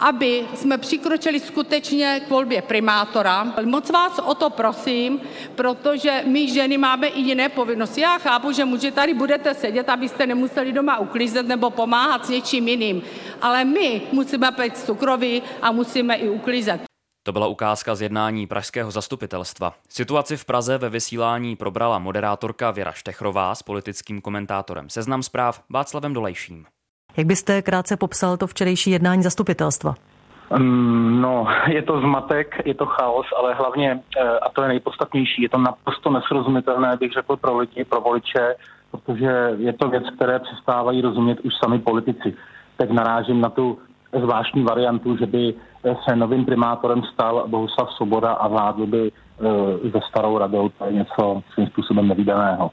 aby 0.00 0.46
jsme 0.54 0.78
přikročili 0.78 1.40
skutečně 1.40 2.20
k 2.26 2.30
volbě 2.30 2.62
primátora. 2.62 3.54
Moc 3.64 3.90
vás 3.90 4.18
o 4.18 4.34
to 4.34 4.50
prosím, 4.50 5.20
protože 5.54 6.22
my 6.26 6.48
ženy 6.48 6.78
máme 6.78 7.06
i 7.06 7.20
jiné 7.20 7.48
povinnosti. 7.48 8.00
Já 8.00 8.18
chápu, 8.18 8.52
že 8.52 8.64
muži 8.64 8.90
tady 8.90 9.14
budete 9.14 9.54
sedět, 9.54 9.88
abyste 9.88 10.26
nemuseli 10.26 10.72
doma 10.72 10.98
uklízet 10.98 11.46
nebo 11.46 11.70
pomáhat 11.70 12.26
s 12.26 12.28
něčím 12.28 12.68
jiným, 12.68 13.02
ale 13.42 13.64
my 13.64 14.02
musíme 14.12 14.52
pít 14.52 14.78
cukroví 14.78 15.42
a 15.62 15.72
musíme 15.72 16.14
i 16.14 16.28
uklízet. 16.28 16.80
To 17.22 17.32
byla 17.32 17.46
ukázka 17.46 17.94
z 17.94 18.02
jednání 18.02 18.46
pražského 18.46 18.90
zastupitelstva. 18.90 19.74
Situaci 19.88 20.36
v 20.36 20.44
Praze 20.44 20.78
ve 20.78 20.90
vysílání 20.90 21.56
probrala 21.56 21.98
moderátorka 21.98 22.70
Věra 22.70 22.92
Štechrová 22.92 23.54
s 23.54 23.62
politickým 23.62 24.20
komentátorem 24.20 24.90
Seznam 24.90 25.22
zpráv 25.22 25.62
Václavem 25.70 26.12
Dolejším. 26.12 26.66
Jak 27.18 27.26
byste 27.26 27.62
krátce 27.62 27.96
popsal 27.96 28.36
to 28.36 28.46
včerejší 28.46 28.90
jednání 28.90 29.22
zastupitelstva? 29.22 29.94
Mm, 30.58 31.20
no, 31.20 31.46
je 31.66 31.82
to 31.82 32.00
zmatek, 32.00 32.62
je 32.64 32.74
to 32.74 32.86
chaos, 32.86 33.26
ale 33.38 33.54
hlavně, 33.54 34.00
eh, 34.20 34.38
a 34.38 34.48
to 34.48 34.62
je 34.62 34.68
nejpodstatnější, 34.68 35.42
je 35.42 35.48
to 35.48 35.58
naprosto 35.58 36.10
nesrozumitelné, 36.10 36.96
bych 36.96 37.12
řekl, 37.12 37.36
pro 37.36 37.58
lidi, 37.58 37.84
pro 37.84 38.00
voliče, 38.00 38.54
protože 38.90 39.54
je 39.56 39.72
to 39.72 39.88
věc, 39.88 40.04
které 40.16 40.38
přestávají 40.38 41.00
rozumět 41.00 41.40
už 41.40 41.52
sami 41.64 41.78
politici. 41.78 42.34
Teď 42.76 42.90
narážím 42.90 43.40
na 43.40 43.50
tu 43.50 43.78
zvláštní 44.20 44.62
variantu, 44.62 45.16
že 45.16 45.26
by 45.26 45.54
se 46.04 46.16
novým 46.16 46.44
primátorem 46.44 47.02
stal 47.02 47.44
Bohuslav 47.46 47.92
Svoboda 47.92 48.32
a 48.32 48.48
vládl 48.48 48.86
by 48.86 49.08
e, 49.08 49.10
ze 49.88 50.00
starou 50.08 50.38
radou. 50.38 50.68
To 50.68 50.84
je 50.84 50.92
něco 50.92 51.42
svým 51.54 51.66
způsobem 51.66 52.08
nevydaného. 52.08 52.70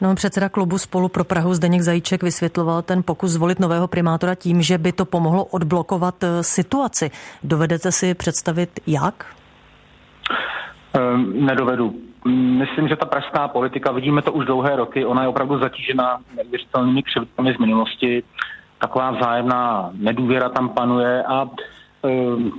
No, 0.00 0.14
předseda 0.14 0.48
klubu 0.48 0.78
Spolu 0.78 1.08
pro 1.08 1.24
Prahu 1.24 1.54
Zdeněk 1.54 1.82
Zajíček 1.82 2.22
vysvětloval 2.22 2.82
ten 2.82 3.02
pokus 3.02 3.30
zvolit 3.30 3.60
nového 3.60 3.88
primátora 3.88 4.34
tím, 4.34 4.62
že 4.62 4.78
by 4.78 4.92
to 4.92 5.04
pomohlo 5.04 5.44
odblokovat 5.44 6.24
eh, 6.24 6.42
situaci. 6.42 7.10
Dovedete 7.42 7.92
si 7.92 8.14
představit, 8.14 8.80
jak? 8.86 9.36
Um, 10.98 11.46
nedovedu. 11.46 11.94
Myslím, 12.58 12.88
že 12.88 12.96
ta 12.96 13.06
pražská 13.06 13.48
politika, 13.48 13.92
vidíme 13.92 14.22
to 14.22 14.32
už 14.32 14.46
dlouhé 14.46 14.76
roky, 14.76 15.04
ona 15.04 15.22
je 15.22 15.28
opravdu 15.28 15.58
zatížena 15.58 16.18
neuvěřitelnými 16.36 17.02
křivdami 17.02 17.54
z 17.54 17.58
minulosti. 17.58 18.22
Taková 18.78 19.10
vzájemná 19.10 19.90
nedůvěra 19.94 20.48
tam 20.48 20.68
panuje 20.68 21.22
a 21.22 21.48
um, 22.02 22.52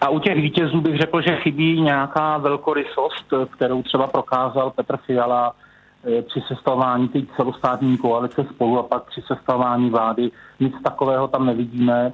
a 0.00 0.08
u 0.08 0.18
těch 0.18 0.36
vítězů 0.36 0.80
bych 0.80 0.96
řekl, 0.98 1.20
že 1.22 1.36
chybí 1.36 1.80
nějaká 1.80 2.38
velkorysost, 2.38 3.34
kterou 3.50 3.82
třeba 3.82 4.06
prokázal 4.06 4.70
Petr 4.70 4.96
Fiala 4.96 5.52
Eh, 5.52 5.54
při 6.02 6.40
sestavování 6.48 7.08
té 7.08 7.18
celostátní 7.36 7.98
koalice 7.98 8.46
spolu 8.54 8.78
a 8.78 8.82
pak 8.82 9.04
při 9.04 9.22
sestavování 9.26 9.90
vlády. 9.90 10.30
Nic 10.60 10.74
takového 10.84 11.28
tam 11.28 11.46
nevidíme. 11.46 12.12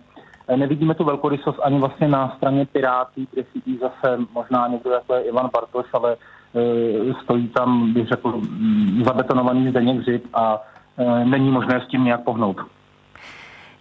Eh, 0.49 0.57
nevidíme 0.57 0.95
tu 0.95 1.05
velkorysost 1.05 1.61
ani 1.63 1.79
vlastně 1.79 2.09
na 2.09 2.35
straně 2.37 2.67
Pirátů, 2.67 3.27
kde 3.33 3.43
chybí 3.43 3.79
zase 3.79 4.19
možná 4.33 4.67
někdo 4.67 4.91
jako 4.91 5.15
je 5.15 5.23
Ivan 5.23 5.51
Bartoš, 5.53 5.87
ale 5.93 6.17
eh, 6.55 7.15
stojí 7.23 7.49
tam, 7.49 7.93
bych 7.93 8.09
řekl, 8.09 8.33
mm, 8.37 9.05
zabetonovaný 9.05 9.71
Zdeněk 9.71 9.97
Hřib 9.97 10.25
a 10.35 10.63
není 11.25 11.51
možné 11.51 11.81
s 11.81 11.89
tím 11.89 12.05
nějak 12.05 12.25
pohnout. 12.25 12.57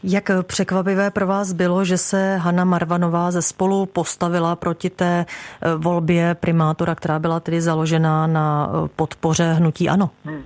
Jak 0.07 0.31
překvapivé 0.47 1.11
pro 1.11 1.27
vás 1.27 1.53
bylo, 1.53 1.85
že 1.85 1.97
se 1.97 2.37
Hanna 2.37 2.65
Marvanová 2.65 3.31
ze 3.31 3.41
spolu 3.41 3.85
postavila 3.85 4.55
proti 4.55 4.89
té 4.89 5.25
eh, 5.25 5.75
volbě 5.75 6.35
primátora, 6.35 6.95
která 6.95 7.19
byla 7.19 7.39
tedy 7.39 7.61
založena 7.61 8.27
na 8.27 8.69
eh, 8.69 8.89
podpoře 8.95 9.43
hnutí 9.43 9.89
ANO? 9.89 10.09
Hmm. 10.25 10.43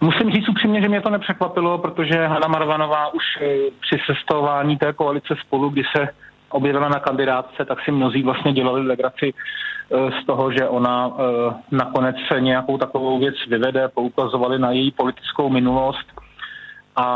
Musím 0.00 0.30
říct 0.30 0.48
upřímně, 0.48 0.80
že 0.82 0.88
mě 0.88 1.00
to 1.00 1.10
nepřekvapilo, 1.10 1.78
protože 1.78 2.26
Hanna 2.26 2.48
Marvanová 2.48 3.14
už 3.14 3.22
eh, 3.40 3.46
při 3.80 3.96
sestavování 4.06 4.76
té 4.78 4.92
koalice 4.92 5.34
spolu, 5.46 5.68
kdy 5.68 5.82
se 5.96 6.08
objevila 6.48 6.88
na 6.88 7.00
kandidátce, 7.00 7.64
tak 7.64 7.78
si 7.84 7.90
mnozí 7.90 8.22
vlastně 8.22 8.52
dělali 8.52 8.86
legraci 8.86 9.34
z 10.22 10.26
toho, 10.26 10.52
že 10.52 10.68
ona 10.68 11.12
nakonec 11.70 12.16
nějakou 12.38 12.78
takovou 12.78 13.18
věc 13.18 13.34
vyvede, 13.48 13.88
poukazovali 13.88 14.58
na 14.58 14.70
její 14.70 14.90
politickou 14.90 15.50
minulost 15.50 16.21
a 16.96 17.06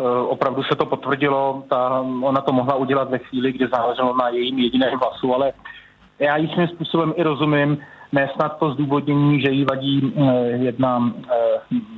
e, 0.00 0.02
opravdu 0.20 0.62
se 0.62 0.76
to 0.76 0.86
potvrdilo. 0.86 1.62
Ta, 1.68 2.00
ona 2.22 2.40
to 2.40 2.52
mohla 2.52 2.74
udělat 2.74 3.10
ve 3.10 3.18
chvíli, 3.18 3.52
kdy 3.52 3.68
záleželo 3.68 4.16
na 4.16 4.28
jejím 4.28 4.58
jediném 4.58 4.98
hlasu, 4.98 5.34
ale 5.34 5.52
já 6.18 6.36
jí 6.36 6.54
svým 6.54 6.68
způsobem 6.68 7.14
i 7.16 7.22
rozumím. 7.22 7.78
nesnad 8.12 8.58
to 8.58 8.70
zdůvodnění, 8.70 9.40
že 9.40 9.50
jí 9.50 9.64
vadí 9.64 10.14
jedna, 10.52 11.12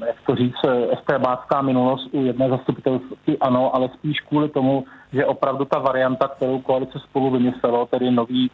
jak 0.07 0.16
to 0.27 0.35
říct, 0.35 0.64
estébácká 0.92 1.62
minulost 1.62 2.09
u 2.12 2.24
jedné 2.24 2.48
zastupitelství 2.48 3.38
ano, 3.40 3.77
ale 3.77 3.88
spíš 3.88 4.20
kvůli 4.20 4.48
tomu, 4.48 4.85
že 5.12 5.27
opravdu 5.27 5.64
ta 5.64 5.79
varianta, 5.79 6.29
kterou 6.29 6.61
koalice 6.61 6.98
spolu 6.98 7.31
vymyslelo, 7.31 7.87
tedy 7.87 8.11
nový 8.11 8.51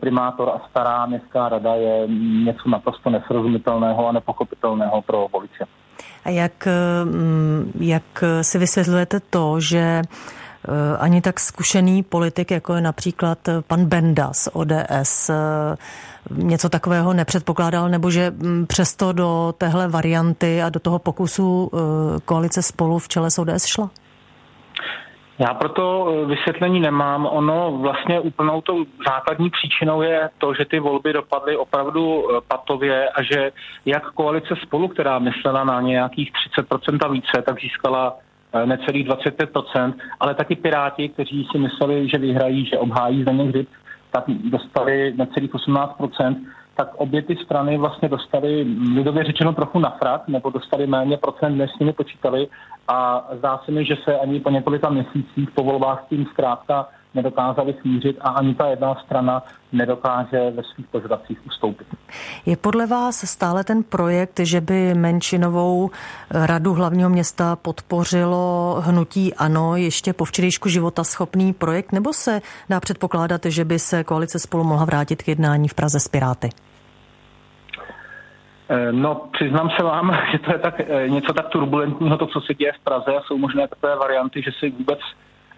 primátor 0.00 0.48
a 0.48 0.68
stará 0.70 1.06
městská 1.06 1.48
rada, 1.48 1.74
je 1.74 2.06
něco 2.44 2.68
naprosto 2.68 3.10
nesrozumitelného 3.10 4.08
a 4.08 4.12
nepochopitelného 4.12 5.02
pro 5.02 5.28
voliče. 5.32 5.64
A 6.28 6.30
jak, 6.30 6.68
mm, 7.04 7.72
jak 7.80 8.24
si 8.42 8.58
vysvětlujete 8.58 9.20
to, 9.20 9.60
že 9.60 10.02
Eh, 10.68 10.96
ani 10.98 11.20
tak 11.20 11.40
zkušený 11.40 12.02
politik, 12.02 12.50
jako 12.50 12.74
je 12.74 12.80
například 12.80 13.38
pan 13.66 13.84
Benda 13.84 14.32
z 14.32 14.48
ODS, 14.52 15.30
eh, 15.30 15.34
něco 16.30 16.68
takového 16.68 17.12
nepředpokládal, 17.12 17.88
nebo 17.88 18.10
že 18.10 18.30
mm, 18.30 18.66
přesto 18.66 19.12
do 19.12 19.54
téhle 19.58 19.88
varianty 19.88 20.62
a 20.62 20.68
do 20.68 20.80
toho 20.80 20.98
pokusu 20.98 21.70
eh, 21.72 21.78
koalice 22.24 22.62
spolu 22.62 22.98
v 22.98 23.08
čele 23.08 23.30
s 23.30 23.38
ODS 23.38 23.66
šla? 23.66 23.90
Já 25.38 25.54
proto 25.54 26.14
vysvětlení 26.26 26.80
nemám. 26.80 27.26
Ono 27.26 27.78
vlastně 27.78 28.20
úplnou 28.20 28.60
tou 28.60 28.84
základní 29.06 29.50
příčinou 29.50 30.02
je 30.02 30.30
to, 30.38 30.54
že 30.54 30.64
ty 30.64 30.80
volby 30.80 31.12
dopadly 31.12 31.56
opravdu 31.56 32.28
patově 32.48 33.08
a 33.08 33.22
že 33.22 33.52
jak 33.86 34.10
koalice 34.12 34.54
spolu, 34.62 34.88
která 34.88 35.18
myslela 35.18 35.64
na 35.64 35.80
nějakých 35.80 36.32
30% 36.58 36.98
a 37.02 37.08
více, 37.08 37.42
tak 37.42 37.60
získala 37.60 38.16
Eh, 38.52 38.66
necelých 38.66 39.06
25%, 39.06 39.94
ale 40.20 40.34
taky 40.34 40.56
Piráti, 40.56 41.08
kteří 41.08 41.48
si 41.52 41.58
mysleli, 41.58 42.08
že 42.08 42.18
vyhrají, 42.18 42.66
že 42.66 42.78
obhájí 42.78 43.22
Zdeněk 43.22 43.48
Hřib, 43.48 43.68
tak 44.10 44.24
dostali 44.28 45.12
necelých 45.16 45.54
18%, 45.54 46.36
tak 46.78 46.94
obě 46.94 47.22
ty 47.22 47.36
strany 47.36 47.78
vlastně 47.78 48.08
dostali 48.08 48.66
lidově 48.94 49.24
řečeno 49.24 49.52
trochu 49.52 49.78
na 49.78 49.90
frak, 49.90 50.28
nebo 50.28 50.50
dostali 50.50 50.86
méně 50.86 51.16
procent, 51.16 51.58
než 51.58 51.70
s 51.70 51.78
nimi 51.78 51.92
počítali 51.92 52.48
a 52.88 53.28
zdá 53.38 53.60
se 53.64 53.72
mi, 53.72 53.84
že 53.84 53.96
se 54.04 54.18
ani 54.18 54.40
po 54.40 54.50
několika 54.50 54.88
měsících 54.88 55.50
po 55.54 55.62
volbách 55.62 56.04
tím 56.08 56.26
zkrátka 56.32 56.88
nedokázali 57.14 57.74
smířit 57.80 58.16
a 58.20 58.28
ani 58.28 58.54
ta 58.54 58.66
jedna 58.66 58.94
strana 59.04 59.42
nedokáže 59.72 60.50
ve 60.50 60.62
svých 60.62 60.86
požadavcích 60.86 61.46
ustoupit. 61.46 61.86
Je 62.46 62.56
podle 62.56 62.86
vás 62.86 63.30
stále 63.30 63.64
ten 63.64 63.82
projekt, 63.82 64.40
že 64.40 64.60
by 64.60 64.94
menšinovou 64.94 65.90
radu 66.30 66.74
hlavního 66.74 67.10
města 67.10 67.56
podpořilo 67.56 68.76
hnutí 68.80 69.34
ANO 69.34 69.76
ještě 69.76 70.12
po 70.12 70.24
včerejšku 70.24 70.68
života 70.68 71.04
schopný 71.04 71.52
projekt, 71.52 71.92
nebo 71.92 72.12
se 72.12 72.40
dá 72.68 72.80
předpokládat, 72.80 73.40
že 73.44 73.64
by 73.64 73.78
se 73.78 74.04
koalice 74.04 74.38
spolu 74.38 74.64
mohla 74.64 74.84
vrátit 74.84 75.22
k 75.22 75.28
jednání 75.28 75.68
v 75.68 75.74
Praze 75.74 76.00
s 76.00 76.08
Piráty? 76.08 76.50
Eh, 78.70 78.92
no, 78.92 79.14
přiznám 79.32 79.70
se 79.70 79.82
vám, 79.84 80.18
že 80.32 80.38
to 80.38 80.52
je 80.52 80.58
tak, 80.58 80.80
eh, 80.80 81.08
něco 81.08 81.32
tak 81.32 81.48
turbulentního, 81.48 82.16
to, 82.16 82.26
co 82.26 82.40
se 82.40 82.54
děje 82.54 82.72
v 82.72 82.84
Praze 82.84 83.16
a 83.16 83.22
jsou 83.22 83.38
možné 83.38 83.68
takové 83.68 83.96
varianty, 83.96 84.42
že 84.42 84.50
si 84.58 84.70
vůbec 84.70 84.98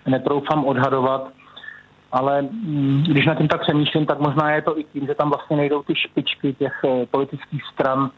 netroufám 0.06 0.64
odhadovat 0.64 1.28
ale 2.12 2.42
mm, 2.42 3.04
když 3.08 3.26
na 3.26 3.34
tím 3.34 3.48
tak 3.48 3.60
přemýšlím, 3.60 4.06
tak 4.06 4.18
možná 4.18 4.50
je 4.50 4.62
to 4.62 4.78
i 4.78 4.84
tím, 4.84 5.06
že 5.06 5.14
tam 5.14 5.30
vlastně 5.30 5.56
nejdou 5.56 5.82
ty 5.82 5.94
špičky 5.94 6.52
těch 6.52 6.80
eh, 6.84 7.06
politických 7.06 7.62
stran 7.72 8.10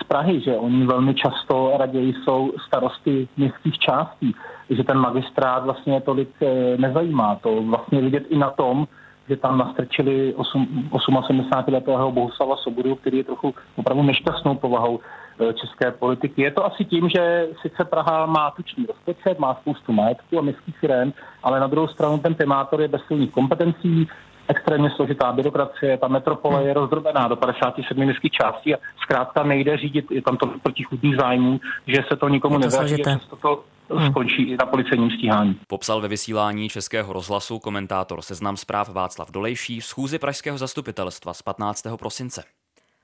z 0.00 0.04
Prahy, 0.04 0.40
že 0.40 0.56
oni 0.56 0.86
velmi 0.86 1.14
často 1.14 1.72
raději 1.78 2.14
jsou 2.14 2.52
starosty 2.66 3.28
městských 3.36 3.78
částí, 3.78 4.34
že 4.70 4.84
ten 4.84 4.98
magistrát 4.98 5.64
vlastně 5.64 6.00
tolik 6.00 6.28
nezajímá. 6.76 7.38
To 7.42 7.62
vlastně 7.62 8.00
vidět 8.00 8.24
i 8.30 8.38
na 8.38 8.50
tom, 8.50 8.86
že 9.28 9.36
tam 9.36 9.58
nastrčili 9.58 10.34
88-letého 10.34 12.12
Bohuslava 12.12 12.56
Sobodu, 12.56 12.94
který 12.94 13.18
je 13.18 13.24
trochu 13.24 13.54
opravdu 13.76 14.02
nešťastnou 14.02 14.54
povahou 14.54 15.00
eh, 15.00 15.52
české 15.52 15.90
politiky. 15.90 16.42
Je 16.42 16.50
to 16.50 16.66
asi 16.66 16.84
tím, 16.84 17.08
že 17.08 17.48
sice 17.62 17.84
Praha 17.84 18.26
má 18.26 18.50
tučný 18.50 18.86
rozpočet, 18.86 19.38
má 19.38 19.54
spoustu 19.54 19.92
majetku 19.92 20.38
a 20.38 20.42
městských 20.42 20.78
firm, 20.78 21.12
ale 21.42 21.60
na 21.60 21.66
druhou 21.66 21.88
stranu 21.88 22.18
ten 22.18 22.34
primátor 22.34 22.80
je 22.80 22.88
bez 22.88 23.02
silných 23.06 23.30
kompetencí, 23.30 24.08
extrémně 24.48 24.90
složitá 24.90 25.32
byrokracie, 25.32 25.98
ta 25.98 26.08
metropole 26.08 26.64
je 26.64 26.74
rozdrobená 26.74 27.28
do 27.28 27.36
57 27.36 28.04
městských 28.04 28.32
částí 28.32 28.74
a 28.74 28.78
zkrátka 29.02 29.42
nejde 29.42 29.76
řídit, 29.76 30.10
je 30.10 30.22
tam 30.22 30.36
to 30.36 30.46
protichudných 30.62 31.16
zájmů, 31.16 31.60
že 31.86 32.04
se 32.08 32.16
to 32.16 32.28
nikomu 32.28 32.58
nedaří, 32.58 32.96
že 32.96 33.02
to 33.40 33.62
Hmm. 33.62 33.71
Skončí 34.10 34.42
i 34.42 34.56
na 34.56 34.66
policejním 34.66 35.10
stíhání. 35.10 35.60
Popsal 35.66 36.00
ve 36.00 36.08
vysílání 36.08 36.68
Českého 36.68 37.12
rozhlasu 37.12 37.58
komentátor 37.58 38.22
Seznam 38.22 38.56
zpráv 38.56 38.88
Václav 38.88 39.30
Dolejší 39.30 39.80
schůzi 39.80 40.18
pražského 40.18 40.58
zastupitelstva 40.58 41.34
z 41.34 41.42
15. 41.42 41.86
prosince. 41.98 42.44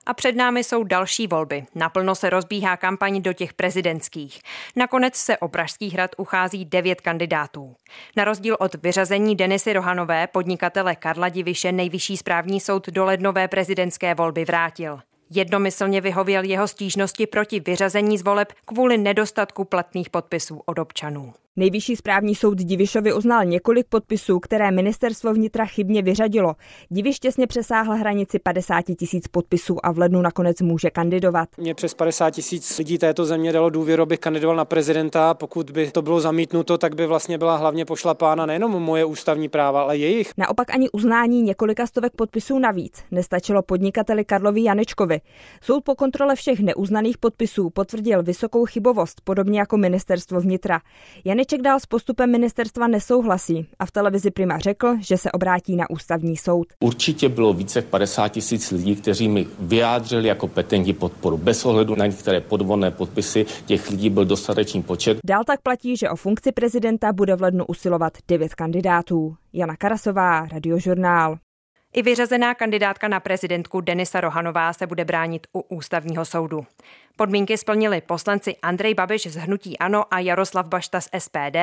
A 0.06 0.14
před 0.14 0.36
námi 0.36 0.64
jsou 0.64 0.84
další 0.84 1.26
volby. 1.26 1.64
Naplno 1.74 2.14
se 2.14 2.30
rozbíhá 2.30 2.76
kampaň 2.76 3.22
do 3.22 3.32
těch 3.32 3.52
prezidentských. 3.52 4.40
Nakonec 4.76 5.14
se 5.14 5.38
o 5.38 5.48
Pražský 5.48 5.90
hrad 5.90 6.10
uchází 6.16 6.64
devět 6.64 7.00
kandidátů. 7.00 7.74
Na 8.16 8.24
rozdíl 8.24 8.56
od 8.60 8.74
vyřazení 8.74 9.36
Denisy 9.36 9.72
Rohanové, 9.72 10.26
podnikatele 10.26 10.96
Karla 10.96 11.28
Diviše 11.28 11.72
nejvyšší 11.72 12.16
správní 12.16 12.60
soud 12.60 12.88
do 12.88 13.04
lednové 13.04 13.48
prezidentské 13.48 14.14
volby 14.14 14.44
vrátil. 14.44 15.00
Jednomyslně 15.30 16.00
vyhověl 16.00 16.44
jeho 16.44 16.68
stížnosti 16.68 17.26
proti 17.26 17.60
vyřazení 17.60 18.18
z 18.18 18.22
voleb 18.22 18.52
kvůli 18.64 18.98
nedostatku 18.98 19.64
platných 19.64 20.10
podpisů 20.10 20.62
od 20.66 20.78
občanů. 20.78 21.32
Nejvyšší 21.58 21.96
správní 21.96 22.34
soud 22.34 22.58
Divišovi 22.58 23.12
uznal 23.12 23.44
několik 23.44 23.86
podpisů, 23.88 24.40
které 24.40 24.70
ministerstvo 24.70 25.34
vnitra 25.34 25.66
chybně 25.66 26.02
vyřadilo. 26.02 26.54
Diviš 26.90 27.18
těsně 27.18 27.46
přesáhl 27.46 27.92
hranici 27.92 28.38
50 28.38 28.84
tisíc 28.98 29.28
podpisů 29.28 29.86
a 29.86 29.92
v 29.92 29.98
lednu 29.98 30.22
nakonec 30.22 30.60
může 30.60 30.90
kandidovat. 30.90 31.48
Mě 31.56 31.74
přes 31.74 31.94
50 31.94 32.30
tisíc 32.30 32.78
lidí 32.78 32.98
této 32.98 33.24
země 33.24 33.52
dalo 33.52 33.70
důvěru, 33.70 34.02
abych 34.02 34.18
kandidoval 34.18 34.56
na 34.56 34.64
prezidenta. 34.64 35.34
Pokud 35.34 35.70
by 35.70 35.90
to 35.90 36.02
bylo 36.02 36.20
zamítnuto, 36.20 36.78
tak 36.78 36.94
by 36.94 37.06
vlastně 37.06 37.38
byla 37.38 37.56
hlavně 37.56 37.84
pošlapána 37.84 38.46
nejenom 38.46 38.82
moje 38.82 39.04
ústavní 39.04 39.48
práva, 39.48 39.82
ale 39.82 39.96
jejich. 39.96 40.32
Naopak 40.36 40.74
ani 40.74 40.90
uznání 40.90 41.42
několika 41.42 41.86
stovek 41.86 42.12
podpisů 42.16 42.58
navíc 42.58 43.02
nestačilo 43.10 43.62
podnikateli 43.62 44.24
Karlovi 44.24 44.62
Janečkovi. 44.62 45.20
Soud 45.62 45.84
po 45.84 45.94
kontrole 45.94 46.36
všech 46.36 46.60
neuznaných 46.60 47.18
podpisů 47.18 47.70
potvrdil 47.70 48.22
vysokou 48.22 48.64
chybovost, 48.64 49.20
podobně 49.24 49.60
jako 49.60 49.76
ministerstvo 49.76 50.40
vnitra. 50.40 50.80
Janeček 51.24 51.47
Havlíček 51.50 51.64
dál 51.64 51.80
s 51.80 51.86
postupem 51.86 52.30
ministerstva 52.30 52.86
nesouhlasí 52.86 53.68
a 53.78 53.86
v 53.86 53.90
televizi 53.90 54.30
Prima 54.30 54.58
řekl, 54.58 54.96
že 55.00 55.16
se 55.16 55.32
obrátí 55.32 55.76
na 55.76 55.90
ústavní 55.90 56.36
soud. 56.36 56.66
Určitě 56.80 57.28
bylo 57.28 57.52
více 57.52 57.78
jak 57.78 57.86
50 57.86 58.28
tisíc 58.28 58.70
lidí, 58.70 58.96
kteří 58.96 59.28
mi 59.28 59.46
vyjádřili 59.58 60.28
jako 60.28 60.48
petenti 60.48 60.92
podporu. 60.92 61.36
Bez 61.36 61.66
ohledu 61.66 61.94
na 61.94 62.06
některé 62.06 62.40
podvodné 62.40 62.90
podpisy 62.90 63.46
těch 63.66 63.90
lidí 63.90 64.10
byl 64.10 64.24
dostatečný 64.24 64.82
počet. 64.82 65.18
Dál 65.24 65.44
tak 65.44 65.60
platí, 65.60 65.96
že 65.96 66.10
o 66.10 66.16
funkci 66.16 66.52
prezidenta 66.52 67.12
bude 67.12 67.36
v 67.36 67.42
lednu 67.42 67.64
usilovat 67.66 68.12
devět 68.28 68.54
kandidátů. 68.54 69.36
Jana 69.52 69.76
Karasová, 69.76 70.46
Radiožurnál. 70.46 71.38
I 71.92 72.02
vyřazená 72.02 72.54
kandidátka 72.54 73.08
na 73.08 73.20
prezidentku 73.20 73.80
Denisa 73.80 74.20
Rohanová 74.20 74.72
se 74.72 74.86
bude 74.86 75.04
bránit 75.04 75.46
u 75.52 75.60
ústavního 75.60 76.24
soudu. 76.24 76.66
Podmínky 77.16 77.58
splnili 77.58 78.00
poslanci 78.00 78.56
Andrej 78.62 78.94
Babiš 78.94 79.26
z 79.26 79.36
Hnutí 79.36 79.78
Ano 79.78 80.14
a 80.14 80.18
Jaroslav 80.18 80.66
Bašta 80.66 81.00
z 81.00 81.08
SPD, 81.18 81.56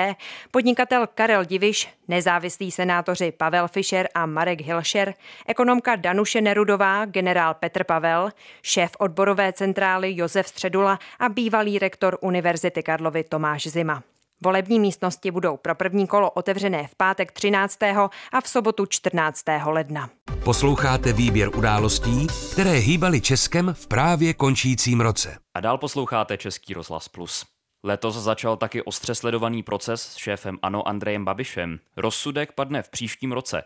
podnikatel 0.52 1.08
Karel 1.16 1.46
Diviš, 1.46 1.90
nezávislí 2.08 2.72
senátoři 2.72 3.32
Pavel 3.32 3.68
Fischer 3.68 4.08
a 4.16 4.26
Marek 4.26 4.62
Hilšer, 4.62 5.14
ekonomka 5.48 5.96
Danuše 5.96 6.42
Nerudová, 6.42 7.06
generál 7.06 7.54
Petr 7.54 7.84
Pavel, 7.84 8.30
šéf 8.62 8.92
odborové 9.00 9.54
centrály 9.54 10.16
Josef 10.16 10.48
Středula 10.48 11.00
a 11.20 11.30
bývalý 11.30 11.80
rektor 11.80 12.18
Univerzity 12.22 12.84
Karlovy 12.84 13.24
Tomáš 13.24 13.68
Zima. 13.68 14.04
Volební 14.44 14.80
místnosti 14.80 15.32
budou 15.32 15.58
pro 15.58 15.76
první 15.76 16.08
kolo 16.08 16.32
otevřené 16.32 16.88
v 16.88 16.96
pátek 16.96 17.32
13. 17.32 17.84
a 18.32 18.42
v 18.42 18.48
sobotu 18.48 18.86
14. 18.86 19.42
ledna. 19.66 20.10
Posloucháte 20.44 21.14
výběr 21.14 21.56
událostí, 21.58 22.28
které 22.52 22.72
hýbaly 22.72 23.22
Českem 23.22 23.74
v 23.74 23.88
právě 23.88 24.34
končícím 24.34 25.02
roce. 25.02 25.38
A 25.54 25.60
dál 25.60 25.78
posloucháte 25.78 26.38
Český 26.38 26.74
rozhlas 26.74 27.10
Plus. 27.10 27.46
Letos 27.84 28.16
začal 28.16 28.58
taky 28.58 28.82
ostře 28.82 29.16
sledovaný 29.16 29.64
proces 29.64 30.02
s 30.02 30.16
šéfem 30.16 30.58
ANO 30.62 30.88
Andrejem 30.88 31.26
Babišem. 31.26 31.80
Rozsudek 31.98 32.52
padne 32.52 32.82
v 32.82 32.90
příštím 32.90 33.32
roce. 33.32 33.64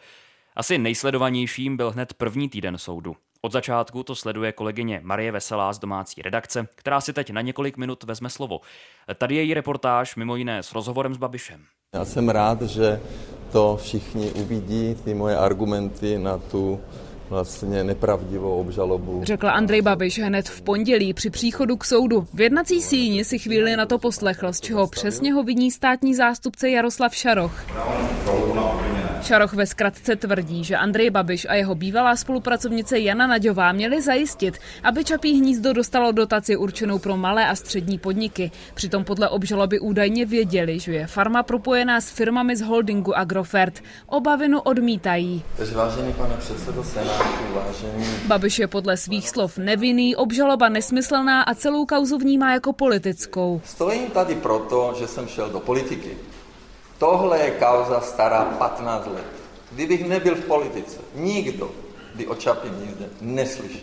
Asi 0.55 0.77
nejsledovanějším 0.77 1.77
byl 1.77 1.91
hned 1.91 2.13
první 2.13 2.49
týden 2.49 2.77
soudu. 2.77 3.15
Od 3.41 3.52
začátku 3.52 4.04
to 4.04 4.15
sleduje 4.15 4.52
kolegyně 4.52 5.02
Marie 5.04 5.32
Veselá 5.32 5.73
z 5.73 5.80
domácí 5.80 6.21
redakce, 6.21 6.67
která 6.75 7.02
si 7.02 7.13
teď 7.13 7.32
na 7.32 7.41
několik 7.41 7.78
minut 7.78 8.04
vezme 8.04 8.30
slovo. 8.30 8.60
Tady 9.17 9.36
je 9.36 9.43
její 9.43 9.54
reportáž 9.54 10.15
mimo 10.15 10.36
jiné 10.36 10.63
s 10.63 10.73
rozhovorem 10.73 11.13
s 11.13 11.17
Babišem. 11.17 11.62
Já 11.95 12.06
jsem 12.06 12.30
rád, 12.30 12.62
že 12.62 13.02
to 13.52 13.78
všichni 13.82 14.32
uvidí, 14.32 14.95
ty 15.04 15.13
moje 15.13 15.38
argumenty 15.38 16.17
na 16.17 16.38
tu 16.38 16.80
vlastně 17.30 17.84
nepravdivou 17.84 18.60
obžalobu. 18.60 19.21
Řekl 19.23 19.47
Andrej 19.47 19.82
Babiš 19.82 20.19
hned 20.19 20.49
v 20.49 20.62
pondělí 20.62 21.13
při 21.13 21.30
příchodu 21.30 21.78
k 21.78 21.86
soudu. 21.86 22.28
V 22.34 22.41
jednací 22.41 22.82
síni 22.82 23.23
si 23.23 23.39
chvíli 23.39 23.75
na 23.75 23.86
to 23.86 23.99
poslechl, 23.99 24.54
z 24.54 24.62
čeho 24.62 24.88
přesně 24.88 25.34
ho 25.34 25.43
viní 25.43 25.71
státní 25.71 26.15
zástupce 26.15 26.69
Jaroslav 26.69 27.15
Šaroch. 27.15 27.65
Šaroch 29.23 29.53
ve 29.53 29.65
zkratce 29.65 30.15
tvrdí, 30.15 30.63
že 30.63 30.77
Andrej 30.77 31.10
Babiš 31.10 31.47
a 31.49 31.53
jeho 31.53 31.75
bývalá 31.75 32.15
spolupracovnice 32.15 32.99
Jana 32.99 33.27
Naďová 33.27 33.71
měli 33.71 34.01
zajistit, 34.01 34.58
aby 34.84 35.03
Čapí 35.03 35.34
hnízdo 35.34 35.73
dostalo 35.73 36.12
dotaci 36.12 36.58
určenou 36.58 36.99
pro 36.99 37.17
malé 37.17 37.47
a 37.47 37.55
střední 37.55 37.97
podniky. 37.97 38.51
Přitom 38.73 39.03
podle 39.03 39.29
obžaloby 39.29 39.79
údajně 39.79 40.25
věděli, 40.25 40.79
že 40.79 40.91
je 40.91 41.08
farma 41.08 41.43
propojená 41.43 42.01
s 42.01 42.10
firmami 42.10 42.55
z 42.55 42.62
holdingu 42.62 43.17
Agrofert. 43.17 43.84
Obavinu 44.08 44.62
odmítají. 44.62 45.43
Vážený 45.73 46.13
pane 46.13 46.38
předsedo 46.38 46.84
Senátu, 46.84 47.43
vážený... 47.53 48.05
Babiš 48.27 48.60
je 48.60 48.67
podle 48.67 48.97
svých 48.97 49.29
slov 49.29 49.58
nevinný, 49.58 50.15
obžaloba 50.15 50.69
nesmyslná 50.69 51.41
a 51.41 51.53
celou 51.53 51.86
kauzu 51.86 52.17
vnímá 52.17 52.53
jako 52.53 52.73
politickou. 52.73 53.62
Stojím 53.65 54.12
tady 54.12 54.36
proto, 54.36 54.93
že 55.00 55.08
jsem 55.08 55.27
šel 55.27 55.50
do 55.50 55.60
politiky. 55.60 56.29
Tohle 57.00 57.39
je 57.39 57.52
kauza 57.52 58.02
stará 58.02 58.45
15 58.45 59.08
let. 59.08 59.25
Kdybych 59.71 60.08
nebyl 60.08 60.35
v 60.35 60.45
politice, 60.45 60.97
nikdo 61.15 61.71
by 62.19 62.27
o 62.27 62.35
Čapím 62.35 62.71
hnízdě 62.71 63.05
neslyšel. 63.21 63.79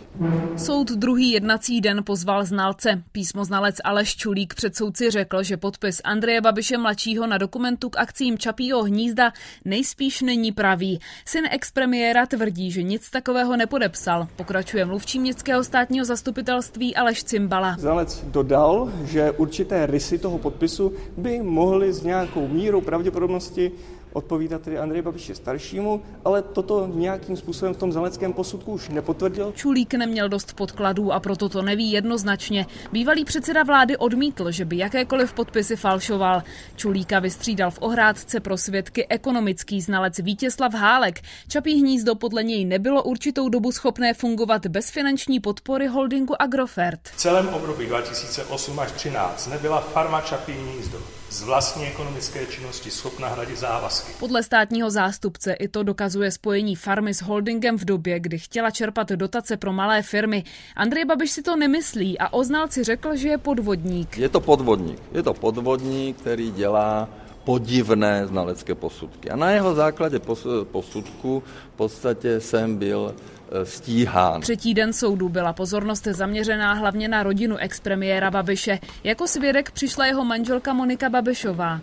Soud 0.57 0.91
druhý 0.91 1.31
jednací 1.31 1.81
den 1.81 2.03
pozval 2.03 2.45
znalce. 2.45 3.03
Písmoznalec 3.11 3.75
Aleš 3.83 4.15
Čulík 4.15 4.53
před 4.53 4.75
soudci 4.75 5.11
řekl, 5.11 5.43
že 5.43 5.57
podpis 5.57 6.01
Andreje 6.03 6.41
Babiše 6.41 6.77
mladšího 6.77 7.27
na 7.27 7.37
dokumentu 7.37 7.89
k 7.89 7.97
akcím 7.97 8.37
Čapího 8.37 8.83
hnízda 8.83 9.33
nejspíš 9.65 10.21
není 10.21 10.51
pravý. 10.51 10.99
Syn 11.25 11.43
expremiéra 11.51 12.25
tvrdí, 12.25 12.71
že 12.71 12.83
nic 12.83 13.09
takového 13.09 13.57
nepodepsal. 13.57 14.27
Pokračuje 14.35 14.85
mluvčí 14.85 15.19
městského 15.19 15.63
státního 15.63 16.05
zastupitelství 16.05 16.95
Aleš 16.95 17.23
Cimbala. 17.23 17.75
Znalec 17.79 18.23
dodal, 18.23 18.91
že 19.03 19.31
určité 19.31 19.85
rysy 19.85 20.17
toho 20.17 20.37
podpisu 20.37 20.93
by 21.17 21.41
mohly 21.41 21.93
s 21.93 22.03
nějakou 22.03 22.47
mírou 22.47 22.81
pravděpodobnosti 22.81 23.71
odpovídat 24.17 24.61
tedy 24.61 24.77
Andrej 24.77 25.01
Babiši 25.01 25.35
staršímu, 25.35 26.01
ale 26.25 26.41
toto 26.41 26.89
nějakým 26.93 27.37
způsobem 27.37 27.73
v 27.73 27.77
tom 27.77 27.91
znaleckém 27.91 28.33
posudku 28.33 28.71
už 28.71 28.89
nepotvrdil. 28.89 29.51
Čulík 29.55 29.93
neměl 29.93 30.29
dost 30.29 30.53
podkladů 30.53 31.11
a 31.11 31.19
proto 31.19 31.49
to 31.49 31.61
neví 31.61 31.91
jednoznačně. 31.91 32.65
Bývalý 32.91 33.25
předseda 33.25 33.63
vlády 33.63 33.97
odmítl, 33.97 34.51
že 34.51 34.65
by 34.65 34.77
jakékoliv 34.77 35.33
podpisy 35.33 35.75
falšoval. 35.75 36.43
Čulíka 36.75 37.19
vystřídal 37.19 37.71
v 37.71 37.81
ohrádce 37.81 38.39
pro 38.39 38.57
svědky 38.57 39.07
ekonomický 39.07 39.81
znalec 39.81 40.19
Vítězslav 40.19 40.73
Hálek. 40.73 41.21
Čapí 41.47 41.79
hnízdo 41.79 42.15
podle 42.15 42.43
něj 42.43 42.65
nebylo 42.65 43.03
určitou 43.03 43.49
dobu 43.49 43.71
schopné 43.71 44.13
fungovat 44.13 44.67
bez 44.67 44.89
finanční 44.89 45.39
podpory 45.39 45.87
holdingu 45.87 46.41
Agrofert. 46.41 46.99
V 47.03 47.17
celém 47.17 47.49
období 47.49 47.85
2008 47.85 48.79
až 48.79 48.87
2013 48.87 49.47
nebyla 49.47 49.81
farma 49.81 50.21
Čapí 50.21 50.51
hnízdo 50.51 50.97
z 51.29 51.43
vlastní 51.43 51.85
ekonomické 51.85 52.45
činnosti 52.45 52.91
schopna 52.91 53.27
hradit 53.27 53.57
závazky. 53.57 54.11
Podle 54.19 54.43
státního 54.43 54.89
zástupce 54.89 55.53
i 55.53 55.67
to 55.67 55.83
dokazuje 55.83 56.31
spojení 56.31 56.75
farmy 56.75 57.13
s 57.13 57.21
holdingem 57.21 57.77
v 57.77 57.85
době, 57.85 58.19
kdy 58.19 58.39
chtěla 58.39 58.71
čerpat 58.71 59.09
dotace 59.09 59.57
pro 59.57 59.73
malé 59.73 60.01
firmy. 60.01 60.43
Andrej 60.75 61.05
Babiš 61.05 61.31
si 61.31 61.41
to 61.41 61.55
nemyslí 61.55 62.19
a 62.19 62.33
o 62.33 62.43
znalci 62.43 62.83
řekl, 62.83 63.15
že 63.15 63.27
je 63.27 63.37
podvodník. 63.37 64.17
Je 64.17 64.29
to 64.29 64.39
podvodník. 64.39 64.99
Je 65.11 65.23
to 65.23 65.33
podvodník, 65.33 66.17
který 66.17 66.51
dělá 66.51 67.09
podivné 67.43 68.27
znalecké 68.27 68.75
posudky. 68.75 69.29
A 69.29 69.35
na 69.35 69.51
jeho 69.51 69.75
základě 69.75 70.19
posudku 70.63 71.43
v 71.73 71.77
podstatě 71.77 72.41
jsem 72.41 72.75
byl 72.75 73.15
stíhán. 73.63 74.41
Třetí 74.41 74.73
den 74.73 74.93
soudu 74.93 75.29
byla 75.29 75.53
pozornost 75.53 76.07
zaměřená 76.11 76.73
hlavně 76.73 77.07
na 77.07 77.23
rodinu 77.23 77.57
expremiéra 77.57 78.31
Babiše. 78.31 78.79
Jako 79.03 79.27
svědek 79.27 79.71
přišla 79.71 80.05
jeho 80.05 80.25
manželka 80.25 80.73
Monika 80.73 81.09
Babišová. 81.09 81.81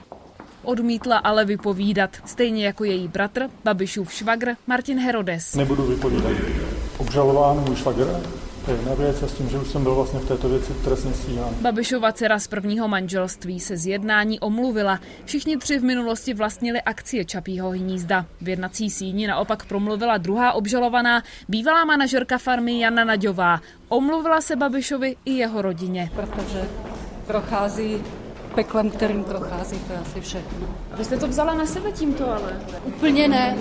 Odmítla 0.62 1.16
ale 1.18 1.44
vypovídat, 1.44 2.10
stejně 2.24 2.66
jako 2.66 2.84
její 2.84 3.08
bratr, 3.08 3.48
Babišův 3.64 4.12
švagr 4.12 4.54
Martin 4.66 4.98
Herodes. 4.98 5.54
Nebudu 5.54 5.82
vypovídat. 5.82 6.32
Obžalován 6.98 7.64
můj 7.64 7.76
švagr, 7.76 8.20
to 8.64 8.70
je 8.70 8.76
jedna 8.76 8.94
věc 8.94 9.22
a 9.22 9.26
s 9.28 9.32
tím, 9.32 9.48
že 9.48 9.58
už 9.58 9.68
jsem 9.68 9.82
byl 9.82 9.94
vlastně 9.94 10.20
v 10.20 10.28
této 10.28 10.48
věci 10.48 10.72
trestně 10.84 11.14
stíhán. 11.14 11.54
Babišova 11.60 12.12
dcera 12.12 12.38
z 12.38 12.46
prvního 12.46 12.88
manželství 12.88 13.60
se 13.60 13.76
z 13.76 13.86
jednání 13.86 14.40
omluvila. 14.40 15.00
Všichni 15.24 15.56
tři 15.56 15.78
v 15.78 15.84
minulosti 15.84 16.34
vlastnili 16.34 16.82
akcie 16.82 17.24
Čapího 17.24 17.70
hnízda. 17.70 18.26
V 18.40 18.48
jednací 18.48 18.90
síni 18.90 19.26
naopak 19.26 19.66
promluvila 19.66 20.18
druhá 20.18 20.52
obžalovaná, 20.52 21.22
bývalá 21.48 21.84
manažerka 21.84 22.38
farmy 22.38 22.80
Jana 22.80 23.04
Naďová. 23.04 23.60
Omluvila 23.88 24.40
se 24.40 24.56
Babišovi 24.56 25.16
i 25.24 25.32
jeho 25.32 25.62
rodině. 25.62 26.10
Protože 26.14 26.68
prochází 27.26 28.02
peklem, 28.54 28.90
kterým 28.90 29.24
prochází, 29.24 29.78
to 29.78 29.92
je 29.92 29.98
asi 29.98 30.20
všechno. 30.20 30.68
A 30.92 30.96
vy 30.96 31.04
jste 31.04 31.16
to 31.16 31.28
vzala 31.28 31.54
na 31.54 31.66
sebe 31.66 31.92
tímto 31.92 32.28
ale? 32.28 32.60
Úplně 32.84 33.28
ne. 33.28 33.56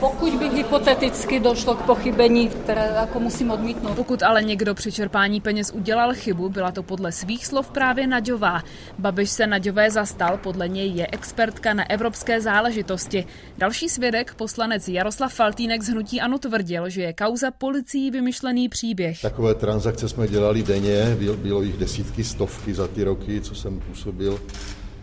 Pokud 0.00 0.34
by 0.34 0.48
hypoteticky 0.48 1.40
došlo 1.40 1.74
k 1.74 1.82
pochybení, 1.82 2.48
které 2.48 2.92
jako 2.94 3.20
musím 3.20 3.50
odmítnout. 3.50 3.94
Pokud 3.94 4.22
ale 4.22 4.42
někdo 4.42 4.74
při 4.74 4.92
čerpání 4.92 5.40
peněz 5.40 5.72
udělal 5.74 6.14
chybu, 6.14 6.48
byla 6.48 6.70
to 6.70 6.82
podle 6.82 7.12
svých 7.12 7.46
slov 7.46 7.70
právě 7.70 8.06
Naďová. 8.06 8.62
Babiš 8.98 9.30
se 9.30 9.46
Naďové 9.46 9.90
zastal, 9.90 10.38
podle 10.42 10.68
něj 10.68 10.90
je 10.90 11.06
expertka 11.12 11.74
na 11.74 11.90
evropské 11.90 12.40
záležitosti. 12.40 13.24
Další 13.58 13.88
svědek, 13.88 14.34
poslanec 14.34 14.88
Jaroslav 14.88 15.34
Faltýnek 15.34 15.82
z 15.82 15.88
Hnutí 15.88 16.20
Ano 16.20 16.38
tvrdil, 16.38 16.88
že 16.88 17.02
je 17.02 17.12
kauza 17.12 17.50
policií 17.50 18.10
vymyšlený 18.10 18.68
příběh. 18.68 19.20
Takové 19.20 19.54
transakce 19.54 20.08
jsme 20.08 20.28
dělali 20.28 20.62
denně, 20.62 21.16
bylo 21.36 21.62
jich 21.62 21.76
desítky, 21.76 22.24
stovky 22.24 22.74
za 22.74 22.88
ty 22.88 23.04
roky, 23.04 23.40
co 23.40 23.54
jsem 23.54 23.80
působil 23.80 24.27
wheel 24.28 24.38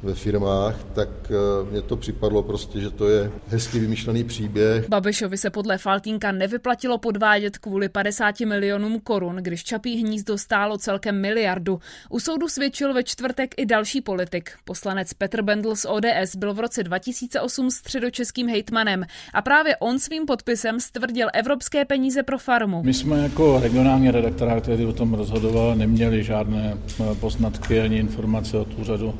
ve 0.05 0.13
firmách, 0.13 0.75
tak 0.93 1.09
eh, 1.29 1.71
mně 1.71 1.81
to 1.81 1.97
připadlo 1.97 2.43
prostě, 2.43 2.81
že 2.81 2.89
to 2.89 3.09
je 3.09 3.31
hezky 3.47 3.79
vymyšlený 3.79 4.23
příběh. 4.23 4.89
Babišovi 4.89 5.37
se 5.37 5.49
podle 5.49 5.77
Faltínka 5.77 6.31
nevyplatilo 6.31 6.97
podvádět 6.97 7.57
kvůli 7.57 7.89
50 7.89 8.39
milionům 8.39 8.99
korun, 8.99 9.35
když 9.35 9.63
Čapí 9.63 9.97
hnízdo 9.97 10.37
stálo 10.37 10.77
celkem 10.77 11.21
miliardu. 11.21 11.79
U 12.09 12.19
soudu 12.19 12.47
svědčil 12.47 12.93
ve 12.93 13.03
čtvrtek 13.03 13.55
i 13.57 13.65
další 13.65 14.01
politik. 14.01 14.51
Poslanec 14.65 15.13
Petr 15.13 15.41
Bendl 15.41 15.75
z 15.75 15.85
ODS 15.85 16.35
byl 16.35 16.53
v 16.53 16.59
roce 16.59 16.83
2008 16.83 17.71
středočeským 17.71 18.49
hejtmanem 18.49 19.05
a 19.33 19.41
právě 19.41 19.77
on 19.77 19.99
svým 19.99 20.25
podpisem 20.25 20.79
stvrdil 20.79 21.27
evropské 21.33 21.85
peníze 21.85 22.23
pro 22.23 22.37
farmu. 22.37 22.83
My 22.83 22.93
jsme 22.93 23.23
jako 23.23 23.59
regionální 23.59 24.11
redaktorát, 24.11 24.63
který 24.63 24.85
o 24.85 24.93
tom 24.93 25.13
rozhodoval, 25.13 25.75
neměli 25.75 26.23
žádné 26.23 26.77
eh, 26.77 27.15
poznatky 27.15 27.81
ani 27.81 27.97
informace 27.97 28.57
od 28.57 28.79
úřadu 28.79 29.13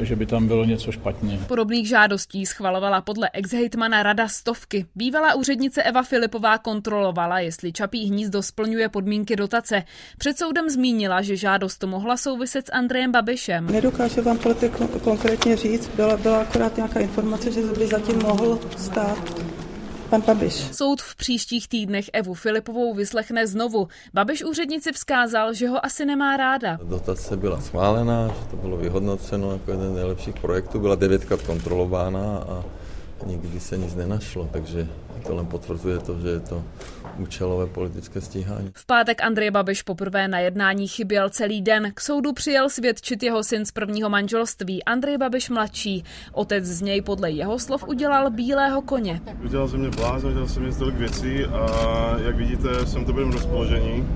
že 0.00 0.16
by 0.16 0.26
tam 0.26 0.46
bylo 0.46 0.64
něco 0.64 0.92
špatně. 0.92 1.38
Podobných 1.48 1.88
žádostí 1.88 2.46
schvalovala 2.46 3.00
podle 3.00 3.30
ex-hejtmana 3.32 4.02
Rada 4.02 4.28
stovky. 4.28 4.86
Bývalá 4.94 5.34
úřednice 5.34 5.82
Eva 5.82 6.02
Filipová 6.02 6.58
kontrolovala, 6.58 7.40
jestli 7.40 7.72
Čapí 7.72 8.06
hnízdo 8.06 8.42
splňuje 8.42 8.88
podmínky 8.88 9.36
dotace. 9.36 9.82
Před 10.18 10.38
soudem 10.38 10.68
zmínila, 10.70 11.22
že 11.22 11.36
žádost 11.36 11.84
mohla 11.84 12.16
souviset 12.16 12.66
s 12.66 12.72
Andrejem 12.72 13.12
Babišem. 13.12 13.66
Nedokážu 13.66 14.22
vám 14.22 14.38
politik 14.38 14.72
konkrétně 15.02 15.56
říct, 15.56 15.88
byla, 15.96 16.16
byla 16.16 16.40
akorát 16.40 16.76
nějaká 16.76 17.00
informace, 17.00 17.52
že 17.52 17.60
by 17.78 17.86
zatím 17.86 18.18
mohl 18.22 18.58
stát 18.76 19.53
pan 20.10 20.20
Babiš. 20.20 20.54
Soud 20.54 21.02
v 21.02 21.16
příštích 21.16 21.68
týdnech 21.68 22.10
Evu 22.12 22.34
Filipovou 22.34 22.94
vyslechne 22.94 23.46
znovu. 23.46 23.88
Babiš 24.14 24.44
úřednici 24.44 24.92
vzkázal, 24.92 25.54
že 25.54 25.68
ho 25.68 25.86
asi 25.86 26.04
nemá 26.04 26.36
ráda. 26.36 26.78
Dotace 26.82 27.36
byla 27.36 27.60
schválená, 27.60 28.28
že 28.28 28.46
to 28.50 28.56
bylo 28.56 28.76
vyhodnoceno 28.76 29.52
jako 29.52 29.70
jeden 29.70 29.92
z 29.92 29.94
nejlepších 29.94 30.34
projektů, 30.34 30.80
byla 30.80 30.94
devětkrát 30.94 31.42
kontrolována 31.42 32.38
a 32.38 32.64
nikdy 33.26 33.60
se 33.60 33.78
nic 33.78 33.94
nenašlo, 33.94 34.48
takže 34.52 34.88
to 35.26 35.34
len 35.34 35.46
potvrzuje 35.46 35.98
to, 35.98 36.20
že 36.20 36.28
je 36.28 36.40
to 36.40 36.64
účelové 37.18 37.66
politické 37.66 38.20
stíhání. 38.20 38.70
V 38.74 38.86
pátek 38.86 39.22
Andrej 39.22 39.50
Babiš 39.50 39.82
poprvé 39.82 40.28
na 40.28 40.38
jednání 40.38 40.88
chyběl 40.88 41.30
celý 41.30 41.62
den. 41.62 41.92
K 41.94 42.00
soudu 42.00 42.32
přijel 42.32 42.70
svědčit 42.70 43.22
jeho 43.22 43.44
syn 43.44 43.66
z 43.66 43.72
prvního 43.72 44.10
manželství, 44.10 44.84
Andrej 44.84 45.18
Babiš 45.18 45.50
mladší. 45.50 46.04
Otec 46.32 46.64
z 46.64 46.82
něj 46.82 47.02
podle 47.02 47.30
jeho 47.30 47.58
slov 47.58 47.84
udělal 47.88 48.30
bílého 48.30 48.82
koně. 48.82 49.20
Udělal 49.44 49.68
jsem 49.68 49.80
mě 49.80 49.90
blázen, 49.90 50.30
udělal 50.30 50.48
jsem 50.48 50.62
mě 50.62 50.72
tolik 50.72 50.94
věcí 50.94 51.44
a 51.44 52.16
jak 52.24 52.36
vidíte, 52.36 52.86
jsem 52.86 53.04
to 53.04 53.12
byl 53.12 53.30
v 53.30 53.34
rozpoložení 53.34 54.08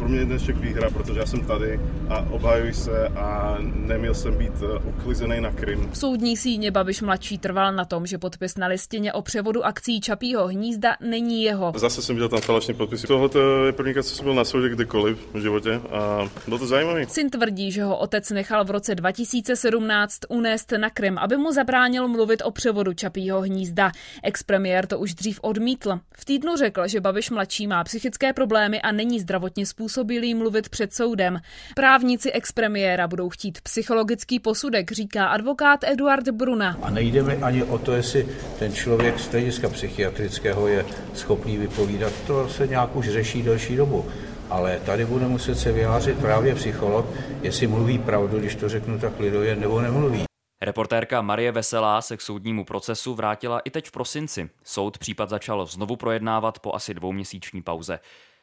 pro 0.00 0.08
mě 0.08 0.18
je 0.18 0.24
dnešek 0.24 0.56
výhra, 0.56 0.90
protože 0.90 1.20
já 1.20 1.26
jsem 1.26 1.40
tady 1.40 1.80
a 2.08 2.26
obhajuji 2.30 2.74
se 2.74 3.08
a 3.08 3.56
neměl 3.60 4.14
jsem 4.14 4.34
být 4.34 4.52
eh, 4.62 4.88
uklizený 4.88 5.40
na 5.40 5.52
Krym. 5.52 5.90
V 5.90 5.98
soudní 5.98 6.36
síně 6.36 6.70
Babiš 6.70 7.02
mladší 7.02 7.38
trval 7.38 7.72
na 7.72 7.84
tom, 7.84 8.06
že 8.06 8.18
podpis 8.18 8.56
na 8.56 8.66
listině 8.66 9.12
o 9.12 9.22
převodu 9.22 9.64
akcí 9.64 10.00
Čapího 10.00 10.48
hnízda 10.48 10.96
není 11.00 11.42
jeho. 11.42 11.72
Zase 11.76 12.02
jsem 12.02 12.16
viděl 12.16 12.28
tam 12.28 12.40
falešný 12.40 12.74
podpis. 12.74 13.02
Tohle 13.02 13.30
je 13.66 13.72
první, 13.72 13.94
co 13.94 14.02
jsem 14.02 14.24
byl 14.24 14.34
na 14.34 14.44
soudě 14.44 14.68
kdykoliv 14.68 15.28
v 15.34 15.40
životě 15.40 15.80
a 15.90 16.28
bylo 16.46 16.58
to 16.58 16.66
zajímavé. 16.66 17.06
Syn 17.06 17.30
tvrdí, 17.30 17.72
že 17.72 17.84
ho 17.84 17.98
otec 17.98 18.30
nechal 18.30 18.64
v 18.64 18.70
roce 18.70 18.94
2017 18.94 20.18
unést 20.28 20.72
na 20.76 20.90
Krym, 20.90 21.18
aby 21.18 21.36
mu 21.36 21.52
zabránil 21.52 22.08
mluvit 22.08 22.42
o 22.44 22.50
převodu 22.50 22.92
Čapího 22.92 23.40
hnízda. 23.40 23.92
Expremiér 24.22 24.86
to 24.86 24.98
už 24.98 25.14
dřív 25.14 25.38
odmítl. 25.42 26.00
V 26.16 26.24
týdnu 26.24 26.56
řekl, 26.56 26.88
že 26.88 27.00
Babiš 27.00 27.30
mladší 27.30 27.66
má 27.66 27.84
psychické 27.84 28.32
problémy 28.32 28.80
a 28.80 28.92
není 28.92 29.20
zdravotně 29.20 29.66
způsobilý 29.66 29.89
způsobilý 29.90 30.34
mluvit 30.34 30.68
před 30.68 30.94
soudem. 30.94 31.40
Právníci 31.74 32.32
expremiéra 32.32 33.08
budou 33.08 33.28
chtít 33.28 33.60
psychologický 33.60 34.40
posudek, 34.40 34.92
říká 34.92 35.26
advokát 35.26 35.84
Eduard 35.84 36.28
Bruna. 36.28 36.76
A 36.82 36.90
nejde 36.90 37.22
mi 37.22 37.36
ani 37.36 37.62
o 37.62 37.78
to, 37.78 37.92
jestli 37.92 38.28
ten 38.58 38.72
člověk 38.72 39.18
z 39.18 39.30
hlediska 39.30 39.68
psychiatrického 39.68 40.68
je 40.68 40.86
schopný 41.14 41.58
vypovídat. 41.58 42.12
To 42.26 42.48
se 42.48 42.66
nějak 42.66 42.96
už 42.96 43.08
řeší 43.08 43.42
delší 43.42 43.76
dobu. 43.76 44.06
Ale 44.50 44.80
tady 44.86 45.04
bude 45.04 45.26
muset 45.26 45.54
se 45.54 45.72
vyjádřit 45.72 46.18
právě 46.18 46.54
psycholog, 46.54 47.06
jestli 47.42 47.66
mluví 47.66 47.98
pravdu, 47.98 48.38
když 48.38 48.54
to 48.54 48.68
řeknu 48.68 48.98
tak 48.98 49.20
lidově, 49.20 49.56
nebo 49.56 49.80
nemluví. 49.80 50.24
Reportérka 50.62 51.22
Marie 51.22 51.52
Veselá 51.52 52.02
se 52.02 52.16
k 52.16 52.20
soudnímu 52.20 52.64
procesu 52.64 53.14
vrátila 53.14 53.60
i 53.60 53.70
teď 53.70 53.88
v 53.88 53.92
prosinci. 53.92 54.50
Soud 54.64 54.98
případ 54.98 55.28
začal 55.28 55.66
znovu 55.66 55.96
projednávat 55.96 56.58
po 56.58 56.74
asi 56.74 56.94
dvouměsíční 56.94 57.62
pauze. 57.62 57.98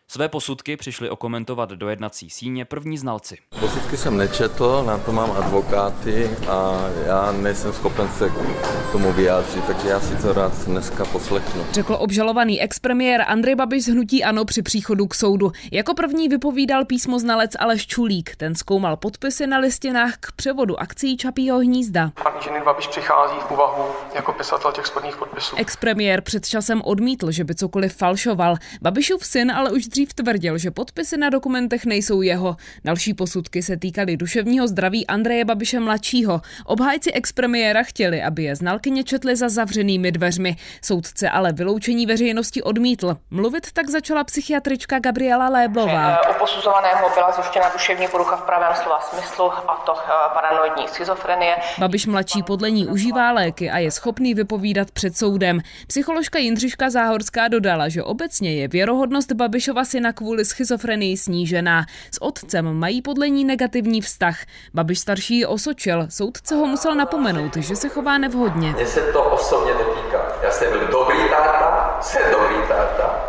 Své 0.09 0.29
posudky 0.29 0.77
přišli 0.77 1.09
okomentovat 1.09 1.69
do 1.69 1.89
jednací 1.89 2.29
síně 2.29 2.65
první 2.65 2.97
znalci. 2.97 3.37
Posudky 3.59 3.97
jsem 3.97 4.17
nečetl, 4.17 4.83
na 4.87 4.97
to 4.97 5.11
mám 5.11 5.31
advokáty 5.31 6.29
a 6.49 6.87
já 7.05 7.31
nejsem 7.31 7.73
schopen 7.73 8.09
se 8.09 8.29
k 8.29 8.91
tomu 8.91 9.13
vyjádřit, 9.13 9.63
takže 9.63 9.87
já 9.89 9.99
si 9.99 10.15
to 10.15 10.33
rád 10.33 10.65
dneska 10.65 11.05
poslechnu. 11.05 11.65
Řekl 11.71 11.95
obžalovaný 11.99 12.61
expremiér 12.61 13.23
Andrej 13.27 13.55
Babiš 13.55 13.83
z 13.83 13.87
Hnutí 13.87 14.23
Ano 14.23 14.45
při 14.45 14.61
příchodu 14.61 15.07
k 15.07 15.15
soudu. 15.15 15.51
Jako 15.71 15.93
první 15.93 16.29
vypovídal 16.29 16.85
písmo 16.85 17.19
znalec 17.19 17.51
Aleš 17.59 17.87
Čulík. 17.87 18.35
Ten 18.35 18.55
zkoumal 18.55 18.97
podpisy 18.97 19.47
na 19.47 19.57
listinách 19.57 20.13
k 20.19 20.31
převodu 20.31 20.79
akcí 20.79 21.17
Čapího 21.17 21.59
hnízda. 21.59 22.11
Pan 22.23 22.33
inženýr 22.35 22.63
Babiš 22.63 22.87
přichází 22.87 23.35
v 23.47 23.51
úvahu 23.51 23.83
jako 24.15 24.33
pisatel 24.33 24.71
těch 24.71 24.85
spodních 24.85 25.17
podpisů. 25.17 25.55
Expremiér 25.55 26.21
před 26.21 26.47
časem 26.47 26.81
odmítl, 26.81 27.31
že 27.31 27.43
by 27.43 27.55
cokoliv 27.55 27.95
falšoval. 27.95 28.55
Babišův 28.81 29.25
syn 29.25 29.51
ale 29.51 29.71
už 29.71 29.87
dřív 29.97 30.13
tvrdil, 30.13 30.57
že 30.57 30.71
podpisy 30.71 31.17
na 31.17 31.29
dokumentech 31.29 31.85
nejsou 31.85 32.21
jeho. 32.21 32.55
Další 32.85 33.13
posudky 33.13 33.63
se 33.63 33.77
týkaly 33.77 34.17
duševního 34.17 34.67
zdraví 34.67 35.07
Andreje 35.07 35.45
Babiše 35.45 35.79
mladšího. 35.79 36.41
Obhájci 36.65 37.11
expremiéra 37.11 37.83
chtěli, 37.83 38.23
aby 38.23 38.43
je 38.43 38.55
znalkyně 38.55 39.03
četli 39.03 39.35
za 39.35 39.49
zavřenými 39.49 40.11
dveřmi. 40.11 40.55
Soudce 40.81 41.29
ale 41.29 41.53
vyloučení 41.53 42.05
veřejnosti 42.05 42.63
odmítl. 42.63 43.17
Mluvit 43.31 43.71
tak 43.71 43.89
začala 43.89 44.23
psychiatrička 44.23 44.99
Gabriela 44.99 45.49
Léblová. 45.49 46.29
U 46.29 46.33
posuzovaného 46.39 47.09
byla 47.15 47.31
zjištěna 47.31 47.69
duševní 47.73 48.07
porucha 48.07 48.35
v 48.35 48.41
pravém 48.41 48.75
slova 48.75 49.01
smyslu, 49.01 49.51
a 49.51 49.83
to 49.85 49.93
eh, 49.97 50.11
paranoidní 50.33 50.87
schizofrenie. 50.87 51.55
Babiš 51.79 52.05
mladší 52.05 52.43
podle 52.43 52.71
ní 52.71 52.87
užívá 52.87 53.31
léky 53.31 53.69
a 53.69 53.77
je 53.77 53.91
schopný 53.91 54.33
vypovídat 54.33 54.91
před 54.91 55.17
soudem. 55.17 55.59
Psycholožka 55.87 56.39
Jindřiška 56.39 56.89
Záhorská 56.89 57.47
dodala, 57.47 57.89
že 57.89 58.03
obecně 58.03 58.53
je 58.55 58.67
věrohodnost 58.67 59.31
Babišova 59.31 59.86
syna 59.87 60.13
kvůli 60.13 60.45
schizofrenii 60.45 61.17
snížená. 61.17 61.85
S 62.11 62.21
otcem 62.21 62.73
mají 62.73 63.01
podle 63.01 63.29
ní 63.29 63.45
negativní 63.45 64.01
vztah. 64.01 64.37
Babiš 64.73 64.99
starší 64.99 65.45
osočil, 65.45 66.07
soudce 66.09 66.55
ho 66.55 66.65
musel 66.65 66.95
napomenout, 66.95 67.57
že 67.57 67.75
se 67.75 67.89
chová 67.89 68.17
nevhodně. 68.17 68.71
Mně 68.71 68.85
se 68.85 69.01
to 69.01 69.23
osobně 69.23 69.73
netýká. 69.73 70.21
Já 70.43 70.51
jsem 70.51 70.71
byl 70.71 70.87
dobrý 70.91 71.17
táta, 71.29 71.97
jsem 72.01 72.21
dobrý 72.31 72.55
táta. 72.67 73.23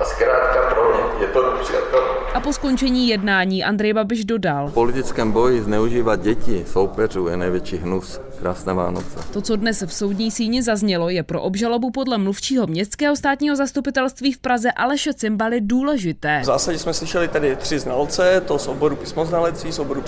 A 0.00 0.04
zkrátka 0.04 0.74
pro 0.74 0.88
mě 0.88 1.24
je 1.26 1.26
to 1.26 1.54
nepřijatelné. 1.54 2.08
A 2.34 2.40
po 2.40 2.52
skončení 2.52 3.08
jednání 3.08 3.64
Andrej 3.64 3.92
Babiš 3.92 4.24
dodal. 4.24 4.68
V 4.68 4.74
politickém 4.74 5.32
boji 5.32 5.62
zneužívat 5.62 6.20
děti 6.20 6.64
soupeřů 6.66 7.28
je 7.28 7.36
největší 7.36 7.76
hnus. 7.76 8.20
Krásné 8.42 8.74
Vánoce. 8.74 9.18
To, 9.32 9.40
co 9.40 9.56
dnes 9.56 9.82
v 9.86 9.92
soudní 9.94 10.30
síni 10.30 10.62
zaznělo, 10.62 11.08
je 11.08 11.22
pro 11.22 11.42
obžalobu 11.42 11.90
podle 11.90 12.18
mluvčího 12.18 12.66
městského 12.66 13.16
státního 13.16 13.56
zastupitelství 13.56 14.32
v 14.32 14.38
Praze 14.38 14.72
Aleše 14.72 15.14
Cimbaly 15.14 15.60
důležité. 15.60 16.40
V 16.42 16.44
zásadě 16.44 16.78
jsme 16.78 16.94
slyšeli 16.94 17.28
tedy 17.28 17.56
tři 17.56 17.78
znalce, 17.78 18.42
to 18.46 18.58
z 18.58 18.68
oboru 18.68 18.96
písmoznalectví, 18.96 19.72
z 19.72 19.78
oboru 19.78 20.02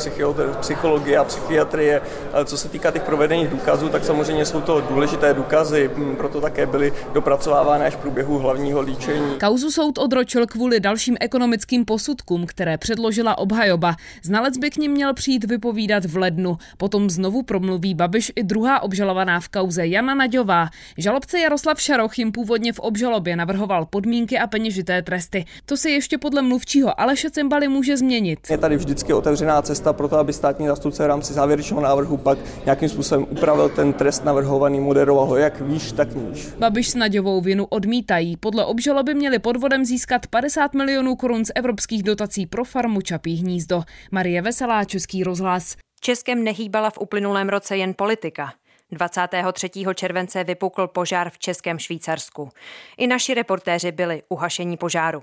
psychologie 0.61 1.18
a 1.18 1.24
psychiatrie. 1.24 2.01
Co 2.45 2.57
se 2.57 2.68
týká 2.68 2.91
těch 2.91 3.03
provedených 3.03 3.49
důkazů, 3.49 3.89
tak 3.89 4.05
samozřejmě 4.05 4.45
jsou 4.45 4.61
to 4.61 4.80
důležité 4.80 5.35
důkazy, 5.35 5.91
proto 6.16 6.41
také 6.41 6.66
byly 6.66 6.93
dopracovávány 7.12 7.85
až 7.85 7.95
v 7.95 7.99
průběhu 7.99 8.39
hlavního 8.39 8.80
líčení. 8.80 9.39
Kauzu 9.41 9.70
soud 9.70 9.99
odročil 9.99 10.47
kvůli 10.47 10.80
dalším 10.80 11.16
ekonomickým 11.20 11.85
posudkům, 11.85 12.47
které 12.47 12.78
předložila 12.78 13.39
obhajoba. 13.39 13.97
Znalec 14.22 14.59
by 14.59 14.70
k 14.70 14.76
ním 14.76 14.93
měl 14.93 15.14
přijít 15.14 15.45
vypovídat 15.45 16.05
v 16.05 16.16
lednu. 16.16 16.59
Potom 16.76 17.11
znovu 17.11 17.43
promluví 17.43 17.95
Babiš 17.95 18.24
i 18.37 18.43
druhá 18.43 18.83
obžalovaná 18.83 19.41
v 19.41 19.49
kauze 19.49 19.87
Jana 19.87 20.14
Naďová. 20.14 20.68
Žalobce 20.99 21.39
Jaroslav 21.39 21.81
Šaroch 21.81 22.18
jim 22.18 22.33
původně 22.33 22.72
v 22.72 22.79
obžalobě 22.79 23.37
navrhoval 23.37 23.87
podmínky 23.87 24.39
a 24.39 24.47
peněžité 24.47 25.03
tresty. 25.03 25.45
To 25.66 25.77
se 25.77 25.91
ještě 25.91 26.18
podle 26.18 26.43
mluvčího 26.43 27.01
Aleše 27.01 27.31
Cimbaly 27.31 27.68
může 27.68 27.97
změnit. 27.97 28.39
Je 28.51 28.59
tady 28.59 28.77
vždycky 28.77 29.12
otevřená 29.12 29.62
cesta 29.62 29.93
pro 29.93 30.09
to, 30.09 30.18
aby 30.18 30.33
státní 30.33 30.66
zástupce 30.66 31.05
v 31.05 31.07
rámci 31.07 31.33
závěrečného 31.33 31.81
návrhu 31.81 32.16
pak 32.16 32.39
nějakým 32.64 32.89
způsobem 32.89 33.27
upravil 33.31 33.68
ten 33.68 33.93
trest 33.93 34.25
navrhovaný, 34.25 34.81
moderoval 34.81 35.27
ho 35.27 35.37
jak 35.37 35.61
výš, 35.61 35.93
tak 35.93 36.14
níž. 36.14 36.49
Babiš 36.59 36.91
s 36.91 36.95
Naďovou 36.95 37.41
vinu 37.41 37.66
odmítají. 37.66 38.37
Podle 38.37 38.64
obžaloby 38.64 39.14
měli 39.14 39.39
podvodem 39.39 39.85
získat 39.85 40.27
50 40.27 40.75
milionů 40.75 41.16
korun 41.16 41.45
z 41.45 41.53
evropských 41.55 42.03
dotací 42.03 42.47
pro 42.47 42.64
farmu 42.64 43.01
Čapí 43.01 43.37
hnízdo. 43.37 43.83
Marie 44.11 44.43
Veselá, 44.43 44.85
Český 44.85 45.25
rozhlas. 45.25 45.77
Českem 46.05 46.44
nehýbala 46.44 46.90
v 46.90 46.98
uplynulém 46.98 47.48
roce 47.48 47.76
jen 47.76 47.94
politika. 47.94 48.52
23. 48.90 49.70
července 49.94 50.44
vypukl 50.44 50.86
požár 50.86 51.30
v 51.30 51.38
Českém 51.38 51.78
Švýcarsku. 51.78 52.48
I 52.96 53.07
naši 53.07 53.34
reportéři 53.34 53.92
byli 53.92 54.22
uhašení 54.28 54.76
požáru. 54.76 55.22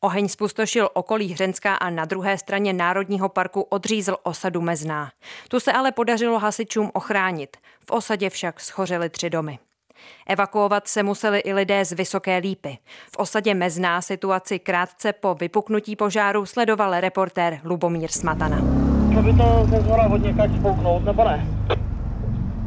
Oheň 0.00 0.28
spustošil 0.28 0.88
okolí 0.92 1.32
Hřenska 1.32 1.74
a 1.74 1.90
na 1.90 2.04
druhé 2.04 2.38
straně 2.38 2.72
Národního 2.72 3.28
parku 3.28 3.60
odřízl 3.60 4.16
osadu 4.22 4.60
Mezná. 4.60 5.10
Tu 5.48 5.60
se 5.60 5.72
ale 5.72 5.92
podařilo 5.92 6.38
hasičům 6.38 6.90
ochránit. 6.94 7.56
V 7.86 7.90
osadě 7.90 8.30
však 8.30 8.60
schořely 8.60 9.10
tři 9.10 9.30
domy. 9.30 9.58
Evakuovat 10.26 10.88
se 10.88 11.02
museli 11.02 11.38
i 11.38 11.52
lidé 11.52 11.84
z 11.84 11.92
Vysoké 11.92 12.36
Lípy. 12.36 12.78
V 13.12 13.18
osadě 13.18 13.54
Mezná 13.54 14.02
situaci 14.02 14.58
krátce 14.58 15.12
po 15.12 15.34
vypuknutí 15.34 15.96
požáru 15.96 16.46
sledoval 16.46 17.00
reportér 17.00 17.60
Lubomír 17.64 18.10
Smatana. 18.10 18.83
Co 19.14 19.22
by 19.22 19.32
to 19.32 19.66
ze 19.70 19.80
zhora 19.80 20.06
hodně 20.06 20.32
kať 20.32 20.56
spouknout, 20.56 21.04
nebo 21.04 21.24
ne? 21.24 21.46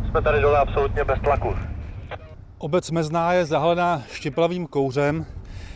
Jsme 0.10 0.22
tady 0.22 0.42
dole 0.42 0.60
absolutně 0.60 1.04
bez 1.04 1.20
tlaku. 1.20 1.56
Obec 2.58 2.92
Mezná 2.92 3.34
je 3.34 3.46
zahalená 3.46 4.04
štěplavým 4.12 4.68
kouřem. 4.68 5.26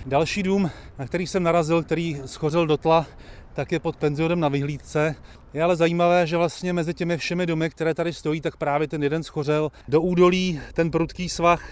Další 0.05 0.43
dům, 0.43 0.69
na 0.99 1.05
který 1.05 1.28
jsem 1.28 1.43
narazil, 1.43 1.84
který 1.84 2.22
schořel 2.26 2.67
do 2.67 2.78
tla, 2.78 3.05
tak 3.53 3.72
je 3.72 3.80
pod 3.80 3.95
penzionem 3.95 4.39
na 4.39 4.47
vyhlídce. 4.47 5.15
Je 5.53 5.63
ale 5.63 5.76
zajímavé, 5.76 6.28
že 6.28 6.38
vlastně 6.38 6.74
mezi 6.74 6.93
těmi 6.93 7.17
všemi 7.17 7.45
domy, 7.45 7.69
které 7.69 7.93
tady 7.93 8.13
stojí, 8.13 8.41
tak 8.41 8.57
právě 8.57 8.88
ten 8.88 9.03
jeden 9.03 9.24
schořel 9.24 9.72
do 9.88 10.01
údolí, 10.01 10.59
ten 10.74 10.91
prudký 10.91 11.30
svah, 11.30 11.63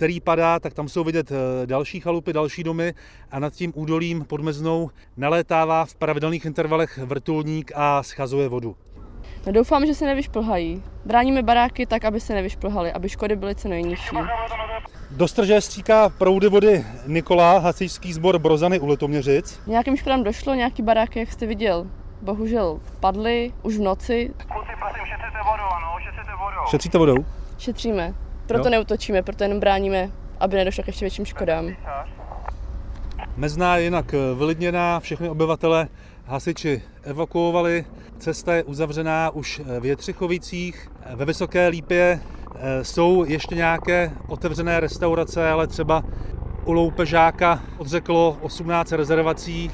který 0.00 0.20
padá, 0.20 0.58
tak 0.58 0.74
tam 0.74 0.88
jsou 0.88 1.04
vidět 1.04 1.32
další 1.66 2.00
chalupy, 2.00 2.32
další 2.32 2.62
domy 2.64 2.94
a 3.30 3.38
nad 3.38 3.52
tím 3.52 3.72
údolím 3.76 4.24
pod 4.24 4.40
meznou 4.40 4.90
nalétává 5.16 5.84
v 5.84 5.94
pravidelných 5.94 6.44
intervalech 6.44 6.98
vrtulník 6.98 7.72
a 7.74 8.02
schazuje 8.02 8.48
vodu. 8.48 8.76
No 9.46 9.52
doufám, 9.52 9.86
že 9.86 9.94
se 9.94 10.06
nevyšplhají. 10.06 10.82
Bráníme 11.04 11.42
baráky 11.42 11.86
tak, 11.86 12.04
aby 12.04 12.20
se 12.20 12.34
nevyšplhaly, 12.34 12.92
aby 12.92 13.08
škody 13.08 13.36
byly 13.36 13.54
co 13.54 13.68
nejnižší. 13.68 14.16
Do 15.10 15.28
strže 15.28 15.60
stříká 15.60 16.08
proudy 16.08 16.48
vody 16.48 16.84
Nikola, 17.06 17.58
hasičský 17.58 18.12
sbor 18.12 18.38
Brozany 18.38 18.80
u 18.80 18.86
Litoměřic. 18.86 19.60
Nějakým 19.66 19.96
škodám 19.96 20.24
došlo, 20.24 20.54
nějaký 20.54 20.82
baráky, 20.82 21.18
jak 21.18 21.32
jste 21.32 21.46
viděl, 21.46 21.86
bohužel 22.22 22.80
padly 23.00 23.52
už 23.62 23.76
v 23.76 23.80
noci. 23.80 24.34
Kluci, 24.36 24.70
prosím, 24.78 25.06
šetřete 25.06 25.38
vodou, 25.38 25.68
ano, 25.76 25.96
šetřete 26.04 26.30
vodou. 26.38 26.70
Šetříte 26.70 26.98
vodou? 26.98 27.24
Šetříme, 27.58 28.14
proto 28.54 28.68
jo. 28.68 28.70
neutočíme, 28.70 29.22
proto 29.22 29.44
jenom 29.44 29.60
bráníme, 29.60 30.10
aby 30.40 30.56
nedošlo 30.56 30.84
k 30.84 30.86
ještě 30.86 31.04
větším 31.04 31.24
škodám. 31.24 31.70
Mezná 33.36 33.76
je 33.76 33.84
jinak 33.84 34.14
vylidněná, 34.38 35.00
všechny 35.00 35.28
obyvatele 35.28 35.88
hasiči 36.26 36.82
evakuovali. 37.02 37.84
Cesta 38.18 38.54
je 38.54 38.64
uzavřená 38.64 39.30
už 39.30 39.60
v 39.80 39.84
Jetřichovicích. 39.84 40.90
Ve 41.14 41.24
Vysoké 41.24 41.68
Lípě 41.68 42.20
jsou 42.82 43.24
ještě 43.24 43.54
nějaké 43.54 44.12
otevřené 44.28 44.80
restaurace, 44.80 45.50
ale 45.50 45.66
třeba 45.66 46.02
u 46.64 46.72
Loupežáka 46.72 47.62
odřeklo 47.78 48.38
18 48.40 48.92
rezervací. 48.92 49.70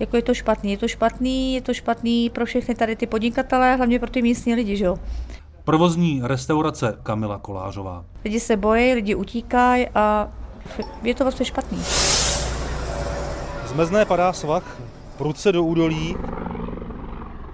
Jako 0.00 0.16
je 0.16 0.22
to 0.22 0.34
špatný, 0.34 0.70
je 0.70 0.78
to 0.78 0.88
špatný, 0.88 1.54
je 1.54 1.60
to 1.60 1.74
špatný 1.74 2.30
pro 2.30 2.46
všechny 2.46 2.74
tady 2.74 2.96
ty 2.96 3.06
podnikatele, 3.06 3.76
hlavně 3.76 3.98
pro 3.98 4.10
ty 4.10 4.22
místní 4.22 4.54
lidi, 4.54 4.76
že 4.76 4.84
jo? 4.84 4.96
Provozní 5.64 6.20
restaurace 6.24 6.98
Kamila 7.02 7.38
Kolářová. 7.38 8.04
Lidi 8.24 8.40
se 8.40 8.56
bojí, 8.56 8.94
lidi 8.94 9.14
utíkají 9.14 9.88
a 9.94 10.28
je 11.02 11.14
to 11.14 11.24
vlastně 11.24 11.46
špatný. 11.46 11.78
Z 13.66 13.72
mezné 13.74 14.04
padá 14.04 14.32
svah, 14.32 14.80
prudce 15.18 15.52
do 15.52 15.64
údolí 15.64 16.16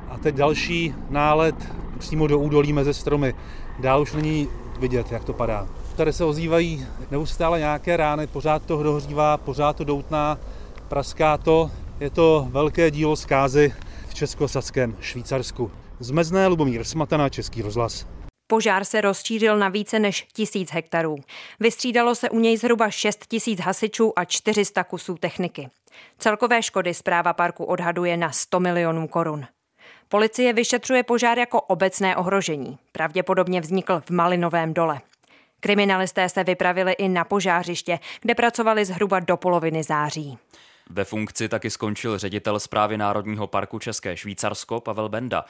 a 0.08 0.18
teď 0.18 0.34
další 0.34 0.94
nálet 1.10 1.54
přímo 1.98 2.26
do 2.26 2.38
údolí 2.38 2.72
mezi 2.72 2.94
stromy. 2.94 3.34
Dál 3.78 4.02
už 4.02 4.12
není 4.12 4.48
vidět, 4.78 5.12
jak 5.12 5.24
to 5.24 5.32
padá. 5.32 5.66
Tady 5.96 6.12
se 6.12 6.24
ozývají 6.24 6.86
neustále 7.10 7.58
nějaké 7.58 7.96
rány, 7.96 8.26
pořád 8.26 8.62
to 8.62 8.82
dohřívá, 8.82 9.36
pořád 9.36 9.76
to 9.76 9.84
doutná, 9.84 10.38
praská 10.88 11.36
to. 11.36 11.70
Je 12.00 12.10
to 12.10 12.48
velké 12.50 12.90
dílo 12.90 13.16
zkázy 13.16 13.72
v 14.08 14.14
českosaském 14.14 14.96
Švýcarsku. 15.00 15.70
Z 16.02 16.10
Mezné 16.10 16.46
Lubomír 16.46 16.84
Smatana, 16.84 17.28
Český 17.28 17.62
rozhlas. 17.62 18.06
Požár 18.46 18.84
se 18.84 19.00
rozšířil 19.00 19.58
na 19.58 19.68
více 19.68 19.98
než 19.98 20.26
tisíc 20.32 20.70
hektarů. 20.72 21.16
Vystřídalo 21.60 22.14
se 22.14 22.30
u 22.30 22.38
něj 22.38 22.56
zhruba 22.56 22.90
6 22.90 23.26
tisíc 23.26 23.60
hasičů 23.60 24.12
a 24.16 24.24
400 24.24 24.84
kusů 24.84 25.14
techniky. 25.14 25.68
Celkové 26.18 26.62
škody 26.62 26.94
zpráva 26.94 27.32
parku 27.32 27.64
odhaduje 27.64 28.16
na 28.16 28.30
100 28.30 28.60
milionů 28.60 29.08
korun. 29.08 29.46
Policie 30.08 30.52
vyšetřuje 30.52 31.02
požár 31.02 31.38
jako 31.38 31.60
obecné 31.60 32.16
ohrožení. 32.16 32.78
Pravděpodobně 32.92 33.60
vznikl 33.60 34.02
v 34.06 34.10
Malinovém 34.10 34.74
dole. 34.74 35.00
Kriminalisté 35.60 36.28
se 36.28 36.44
vypravili 36.44 36.92
i 36.92 37.08
na 37.08 37.24
požářiště, 37.24 37.98
kde 38.20 38.34
pracovali 38.34 38.84
zhruba 38.84 39.20
do 39.20 39.36
poloviny 39.36 39.82
září. 39.82 40.38
Ve 40.90 41.04
funkci 41.04 41.48
taky 41.48 41.70
skončil 41.70 42.18
ředitel 42.18 42.60
zprávy 42.60 42.98
Národního 42.98 43.46
parku 43.46 43.78
České 43.78 44.16
Švýcarsko 44.16 44.80
Pavel 44.80 45.08
Benda. 45.08 45.44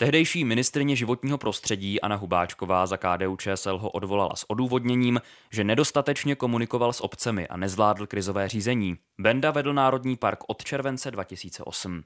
Tehdejší 0.00 0.44
ministrině 0.44 0.96
životního 0.96 1.38
prostředí 1.38 2.00
Anna 2.00 2.16
Hubáčková 2.16 2.86
za 2.86 2.96
KDU 2.96 3.36
ČSL 3.36 3.78
ho 3.78 3.90
odvolala 3.90 4.36
s 4.36 4.50
odůvodněním, 4.50 5.20
že 5.50 5.64
nedostatečně 5.64 6.34
komunikoval 6.34 6.92
s 6.92 7.00
obcemi 7.00 7.48
a 7.48 7.56
nezvládl 7.56 8.06
krizové 8.06 8.48
řízení. 8.48 8.96
Benda 9.18 9.50
vedl 9.50 9.72
Národní 9.72 10.16
park 10.16 10.38
od 10.46 10.64
července 10.64 11.10
2008. 11.10 12.02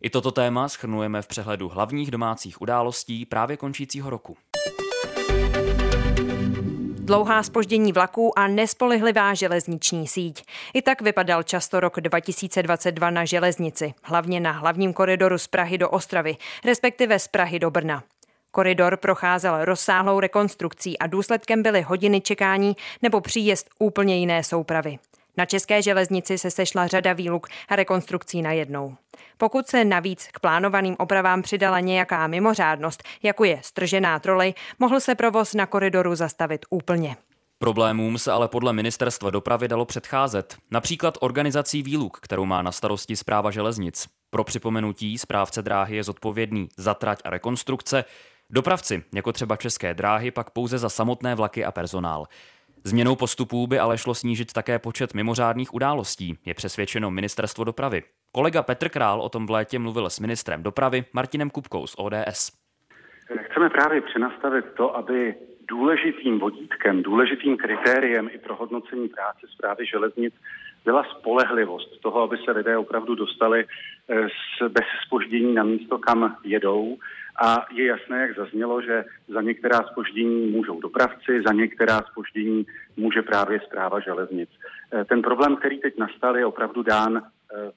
I 0.00 0.10
toto 0.10 0.30
téma 0.30 0.68
schrnujeme 0.68 1.22
v 1.22 1.26
přehledu 1.26 1.68
hlavních 1.68 2.10
domácích 2.10 2.62
událostí 2.62 3.26
právě 3.26 3.56
končícího 3.56 4.10
roku. 4.10 4.36
Dlouhá 7.04 7.42
spoždění 7.42 7.92
vlaků 7.92 8.38
a 8.38 8.46
nespolehlivá 8.46 9.34
železniční 9.34 10.06
síť. 10.08 10.44
I 10.74 10.82
tak 10.82 11.02
vypadal 11.02 11.42
často 11.42 11.80
rok 11.80 12.00
2022 12.00 13.10
na 13.10 13.24
železnici, 13.24 13.94
hlavně 14.02 14.40
na 14.40 14.52
hlavním 14.52 14.92
koridoru 14.92 15.38
z 15.38 15.46
Prahy 15.46 15.78
do 15.78 15.90
Ostravy, 15.90 16.36
respektive 16.64 17.18
z 17.18 17.28
Prahy 17.28 17.58
do 17.58 17.70
Brna. 17.70 18.02
Koridor 18.50 18.96
procházel 18.96 19.64
rozsáhlou 19.64 20.20
rekonstrukcí 20.20 20.98
a 20.98 21.06
důsledkem 21.06 21.62
byly 21.62 21.82
hodiny 21.82 22.20
čekání 22.20 22.76
nebo 23.02 23.20
příjezd 23.20 23.70
úplně 23.78 24.16
jiné 24.16 24.44
soupravy. 24.44 24.98
Na 25.36 25.44
české 25.46 25.82
železnici 25.82 26.38
se 26.38 26.50
sešla 26.50 26.86
řada 26.86 27.12
výluk 27.12 27.46
a 27.68 27.76
rekonstrukcí 27.76 28.42
najednou. 28.42 28.96
Pokud 29.36 29.66
se 29.66 29.84
navíc 29.84 30.28
k 30.32 30.40
plánovaným 30.40 30.96
opravám 30.98 31.42
přidala 31.42 31.80
nějaká 31.80 32.26
mimořádnost, 32.26 33.02
jako 33.22 33.44
je 33.44 33.58
stržená 33.62 34.18
trolej, 34.18 34.54
mohl 34.78 35.00
se 35.00 35.14
provoz 35.14 35.54
na 35.54 35.66
koridoru 35.66 36.14
zastavit 36.14 36.66
úplně. 36.70 37.16
Problémům 37.58 38.18
se 38.18 38.32
ale 38.32 38.48
podle 38.48 38.72
ministerstva 38.72 39.30
dopravy 39.30 39.68
dalo 39.68 39.84
předcházet, 39.84 40.56
například 40.70 41.18
organizací 41.20 41.82
výluk, 41.82 42.18
kterou 42.20 42.44
má 42.44 42.62
na 42.62 42.72
starosti 42.72 43.16
zpráva 43.16 43.50
železnic. 43.50 44.06
Pro 44.30 44.44
připomenutí 44.44 45.18
správce 45.18 45.62
dráhy 45.62 45.96
je 45.96 46.04
zodpovědný 46.04 46.68
za 46.76 46.94
trať 46.94 47.20
a 47.24 47.30
rekonstrukce, 47.30 48.04
dopravci, 48.50 49.02
jako 49.14 49.32
třeba 49.32 49.56
české 49.56 49.94
dráhy, 49.94 50.30
pak 50.30 50.50
pouze 50.50 50.78
za 50.78 50.88
samotné 50.88 51.34
vlaky 51.34 51.64
a 51.64 51.72
personál. 51.72 52.26
Změnou 52.86 53.16
postupů 53.16 53.66
by 53.66 53.78
ale 53.78 53.98
šlo 53.98 54.14
snížit 54.14 54.52
také 54.52 54.78
počet 54.78 55.14
mimořádných 55.14 55.74
událostí, 55.74 56.38
je 56.46 56.54
přesvědčeno 56.54 57.10
ministerstvo 57.10 57.64
dopravy. 57.64 58.02
Kolega 58.32 58.62
Petr 58.62 58.88
Král 58.88 59.20
o 59.20 59.28
tom 59.28 59.46
v 59.46 59.50
létě 59.50 59.78
mluvil 59.78 60.10
s 60.10 60.20
ministrem 60.20 60.62
dopravy 60.62 61.04
Martinem 61.12 61.50
Kupkou 61.50 61.86
z 61.86 61.94
ODS. 61.98 62.52
Chceme 63.50 63.70
právě 63.70 64.00
přenastavit 64.00 64.64
to, 64.76 64.96
aby 64.96 65.34
důležitým 65.68 66.38
vodítkem, 66.38 67.02
důležitým 67.02 67.56
kritériem 67.56 68.30
i 68.32 68.38
pro 68.38 68.56
hodnocení 68.56 69.08
práce 69.08 69.46
zprávy 69.54 69.86
železnic 69.86 70.34
byla 70.84 71.04
spolehlivost 71.04 72.00
toho, 72.00 72.22
aby 72.22 72.36
se 72.44 72.50
lidé 72.50 72.76
opravdu 72.76 73.14
dostali 73.14 73.64
eh, 73.64 74.68
bez 74.68 74.84
spoždění 75.06 75.54
na 75.54 75.62
místo, 75.62 75.98
kam 75.98 76.36
jedou 76.44 76.96
a 77.36 77.66
je 77.72 77.86
jasné, 77.86 78.20
jak 78.20 78.36
zaznělo, 78.36 78.82
že 78.82 79.04
za 79.28 79.42
některá 79.42 79.82
spoždění 79.82 80.46
můžou 80.46 80.80
dopravci, 80.80 81.42
za 81.46 81.52
některá 81.52 82.00
spoždění 82.10 82.66
může 82.96 83.22
právě 83.22 83.60
zpráva 83.60 84.00
železnic. 84.00 84.50
Eh, 84.92 85.04
ten 85.04 85.22
problém, 85.22 85.56
který 85.56 85.80
teď 85.80 85.98
nastal, 85.98 86.36
je 86.36 86.46
opravdu 86.46 86.82
dán 86.82 87.22
eh, 87.22 87.70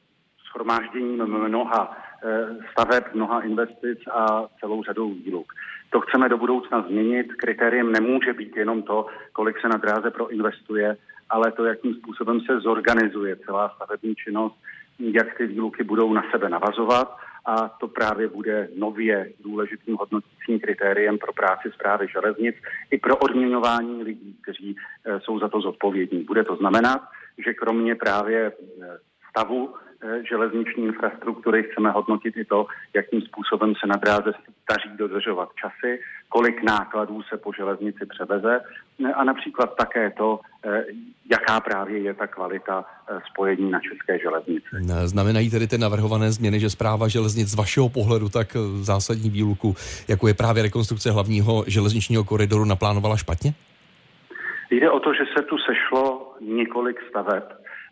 shromážděním 0.52 1.26
mnoha 1.26 1.98
eh, 2.24 2.48
staveb, 2.72 3.04
mnoha 3.14 3.42
investic 3.42 4.00
a 4.12 4.46
celou 4.60 4.84
řadou 4.84 5.14
výluk. 5.14 5.54
To 5.90 6.02
chceme 6.02 6.30
do 6.30 6.38
budoucna 6.38 6.82
změnit. 6.82 7.34
Kritériem 7.34 7.92
nemůže 7.92 8.34
být 8.34 8.58
jenom 8.58 8.84
to, 8.84 9.06
kolik 9.32 9.62
se 9.62 9.68
na 9.68 9.78
dráze 9.78 10.12
proinvestuje, 10.12 10.98
ale 11.30 11.52
to, 11.52 11.66
jakým 11.66 11.94
způsobem 11.94 12.42
se 12.42 12.60
zorganizuje 12.60 13.36
celá 13.36 13.70
stavební 13.70 14.16
činnost, 14.16 14.56
jak 15.00 15.38
ty 15.38 15.48
výluky 15.48 15.84
budou 15.84 16.14
na 16.14 16.24
sebe 16.32 16.50
navazovat 16.50 17.18
a 17.48 17.70
to 17.70 17.88
právě 17.88 18.28
bude 18.28 18.70
nově 18.76 19.32
důležitým 19.40 19.96
hodnotícím 19.96 20.60
kritériem 20.60 21.18
pro 21.18 21.34
práci 21.34 21.72
zprávy 21.74 22.08
železnic 22.08 22.56
i 22.92 22.98
pro 22.98 23.18
odměňování 23.18 24.04
lidí, 24.04 24.38
kteří 24.44 24.76
e, 25.06 25.20
jsou 25.20 25.40
za 25.40 25.48
to 25.50 25.62
zodpovědní. 25.62 26.24
Bude 26.24 26.44
to 26.44 26.56
znamenat, 26.56 27.02
že 27.46 27.54
kromě 27.54 27.96
právě 27.96 28.48
e, 28.48 28.52
stavu 29.30 29.74
železniční 30.30 30.86
infrastruktury 30.86 31.64
chceme 31.64 31.92
hodnotit 31.92 32.38
i 32.38 32.46
to, 32.46 32.68
jakým 32.94 33.22
způsobem 33.22 33.74
se 33.76 33.88
na 33.88 33.96
dráze 33.96 34.32
daří 34.70 34.98
dodržovat 34.98 35.50
časy, 35.62 36.00
kolik 36.30 36.64
nákladů 36.64 37.22
se 37.22 37.38
po 37.38 37.54
železnici 37.54 38.06
převeze 38.06 38.62
a 39.16 39.24
například 39.24 39.76
také 39.76 40.12
to, 40.12 40.40
eh, 40.66 40.86
jaká 41.32 41.60
právě 41.60 42.00
je 42.00 42.14
ta 42.14 42.28
kvalita 42.28 42.86
eh, 42.86 43.20
spojení 43.32 43.72
na 43.72 43.80
české 43.80 44.20
železnici. 44.20 44.68
Znamenají 45.06 45.50
tedy 45.50 45.68
ty 45.68 45.78
navrhované 45.78 46.32
změny, 46.32 46.60
že 46.60 46.70
zpráva 46.70 47.08
železnic 47.08 47.48
z 47.48 47.56
vašeho 47.56 47.90
pohledu 47.90 48.30
tak 48.30 48.56
eh, 48.56 48.60
zásadní 48.84 49.30
výluku, 49.30 49.76
jako 50.08 50.28
je 50.28 50.34
právě 50.34 50.64
rekonstrukce 50.64 51.12
hlavního 51.12 51.64
železničního 51.68 52.24
koridoru, 52.24 52.66
naplánovala 52.66 53.18
špatně? 53.18 53.54
Jde 54.72 54.92
o 54.92 55.00
to, 55.00 55.14
že 55.14 55.24
se 55.38 55.44
tu 55.44 55.56
sešlo 55.58 56.34
několik 56.42 56.98
staveb 57.10 57.44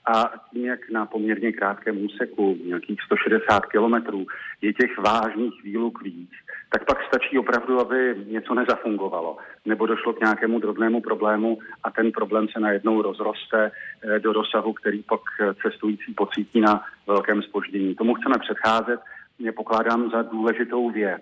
a 0.06 0.32
tím, 0.52 0.66
jak 0.66 0.90
na 0.90 1.06
poměrně 1.06 1.52
krátkém 1.52 2.06
úseku, 2.06 2.58
nějakých 2.66 3.02
160 3.02 3.66
kilometrů, 3.66 4.26
je 4.62 4.74
těch 4.74 4.98
vážných 4.98 5.64
výluk 5.64 6.02
víc, 6.02 6.30
tak 6.70 6.86
pak 6.86 6.98
stačí 7.08 7.38
opravdu, 7.38 7.80
aby 7.80 8.16
něco 8.28 8.54
nezafungovalo, 8.54 9.38
nebo 9.66 9.86
došlo 9.86 10.14
k 10.14 10.20
nějakému 10.20 10.60
drobnému 10.60 11.02
problému 11.02 11.58
a 11.84 11.92
ten 11.92 12.12
problém 12.12 12.48
se 12.48 12.60
najednou 12.60 13.02
rozroste 13.02 13.72
eh, 13.72 14.20
do 14.20 14.34
rozsahu, 14.34 14.74
který 14.74 15.04
pak 15.04 15.22
cestující 15.64 16.14
pocítí 16.14 16.62
na 16.62 16.84
velkém 17.08 17.42
spoždění. 17.42 17.96
Tomu 17.96 18.14
chceme 18.14 18.36
předcházet, 18.40 19.00
mě 19.40 19.52
pokládám 19.52 20.10
za 20.10 20.22
důležitou 20.22 20.90
věc 20.90 21.22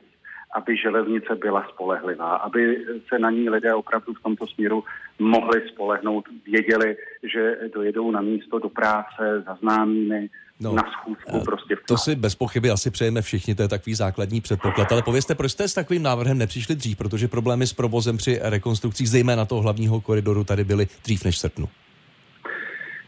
aby 0.54 0.78
železnice 0.78 1.36
byla 1.36 1.68
spolehlivá, 1.74 2.36
aby 2.36 2.86
se 3.10 3.20
na 3.20 3.32
ní 3.32 3.50
lidé 3.50 3.74
opravdu 3.74 4.14
v 4.14 4.24
tomto 4.24 4.48
směru 4.48 4.84
mohli 5.20 5.70
spolehnout, 5.70 6.26
věděli, 6.46 6.98
že 7.34 7.58
dojedou 7.74 8.12
na 8.12 8.22
místo 8.22 8.60
do 8.60 8.70
práce 8.70 9.44
za 9.46 9.56
známými, 9.56 10.30
No, 10.60 10.74
na 10.74 10.84
schůzku 10.92 11.46
prostě. 11.46 11.76
To 11.88 11.98
si 11.98 12.16
bez 12.16 12.36
pochyby 12.36 12.70
asi 12.70 12.92
přejeme 12.92 13.22
všichni, 13.22 13.56
to 13.56 13.62
je 13.62 13.68
takový 13.68 13.96
základní 13.96 14.42
předpoklad. 14.42 14.92
Ale 14.92 15.02
povězte, 15.02 15.36
proč 15.36 15.52
jste 15.52 15.68
s 15.68 15.74
takovým 15.74 16.04
návrhem 16.04 16.38
nepřišli 16.38 16.76
dřív, 16.76 16.98
protože 16.98 17.28
problémy 17.28 17.68
s 17.68 17.74
provozem 17.74 18.18
při 18.18 18.40
rekonstrukcích, 18.42 19.10
zejména 19.10 19.46
toho 19.46 19.62
hlavního 19.62 20.02
koridoru, 20.02 20.44
tady 20.44 20.64
byly 20.64 20.88
dřív 21.04 21.26
než 21.26 21.36
v 21.36 21.40
srpnu. 21.40 21.70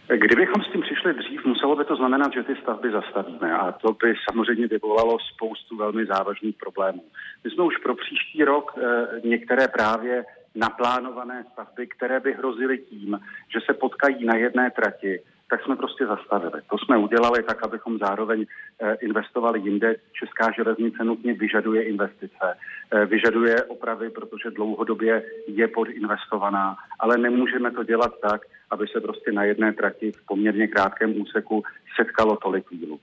Kdybychom 0.07 0.63
s 0.63 0.71
tím 0.71 0.81
přišli 0.81 1.13
dřív, 1.13 1.45
muselo 1.45 1.75
by 1.75 1.85
to 1.85 1.95
znamenat, 1.95 2.33
že 2.33 2.43
ty 2.43 2.55
stavby 2.55 2.91
zastavíme 2.91 3.57
a 3.57 3.71
to 3.71 3.93
by 3.93 4.13
samozřejmě 4.31 4.67
vyvolalo 4.67 5.17
spoustu 5.19 5.77
velmi 5.77 6.05
závažných 6.05 6.55
problémů. 6.55 7.03
My 7.43 7.51
jsme 7.51 7.63
už 7.63 7.77
pro 7.77 7.95
příští 7.95 8.43
rok 8.43 8.77
e, 8.77 9.27
některé 9.27 9.67
právě 9.67 10.25
naplánované 10.55 11.45
stavby, 11.51 11.87
které 11.87 12.19
by 12.19 12.33
hrozily 12.33 12.77
tím, 12.77 13.19
že 13.53 13.59
se 13.65 13.73
potkají 13.73 14.25
na 14.25 14.35
jedné 14.35 14.71
trati, 14.71 15.19
tak 15.49 15.63
jsme 15.63 15.75
prostě 15.75 16.05
zastavili. 16.05 16.61
To 16.69 16.77
jsme 16.77 16.97
udělali 16.97 17.43
tak, 17.43 17.63
abychom 17.63 17.97
zároveň 17.97 18.45
eh, 18.45 18.97
investovali 19.01 19.59
jinde. 19.59 19.95
Česká 20.13 20.51
železnice 20.51 21.03
nutně 21.03 21.33
vyžaduje 21.33 21.83
investice, 21.83 22.57
eh, 22.91 23.05
vyžaduje 23.05 23.63
opravy, 23.63 24.09
protože 24.09 24.51
dlouhodobě 24.51 25.23
je 25.47 25.67
podinvestovaná, 25.67 26.75
ale 26.99 27.17
nemůžeme 27.17 27.71
to 27.71 27.83
dělat 27.83 28.19
tak, 28.21 28.41
aby 28.71 28.85
se 28.87 29.01
prostě 29.01 29.31
na 29.31 29.43
jedné 29.43 29.73
trati 29.73 30.11
v 30.11 30.25
poměrně 30.25 30.67
krátkém 30.67 31.21
úseku 31.21 31.63
setkalo 31.99 32.37
tolik 32.37 32.71
výluk. 32.71 33.01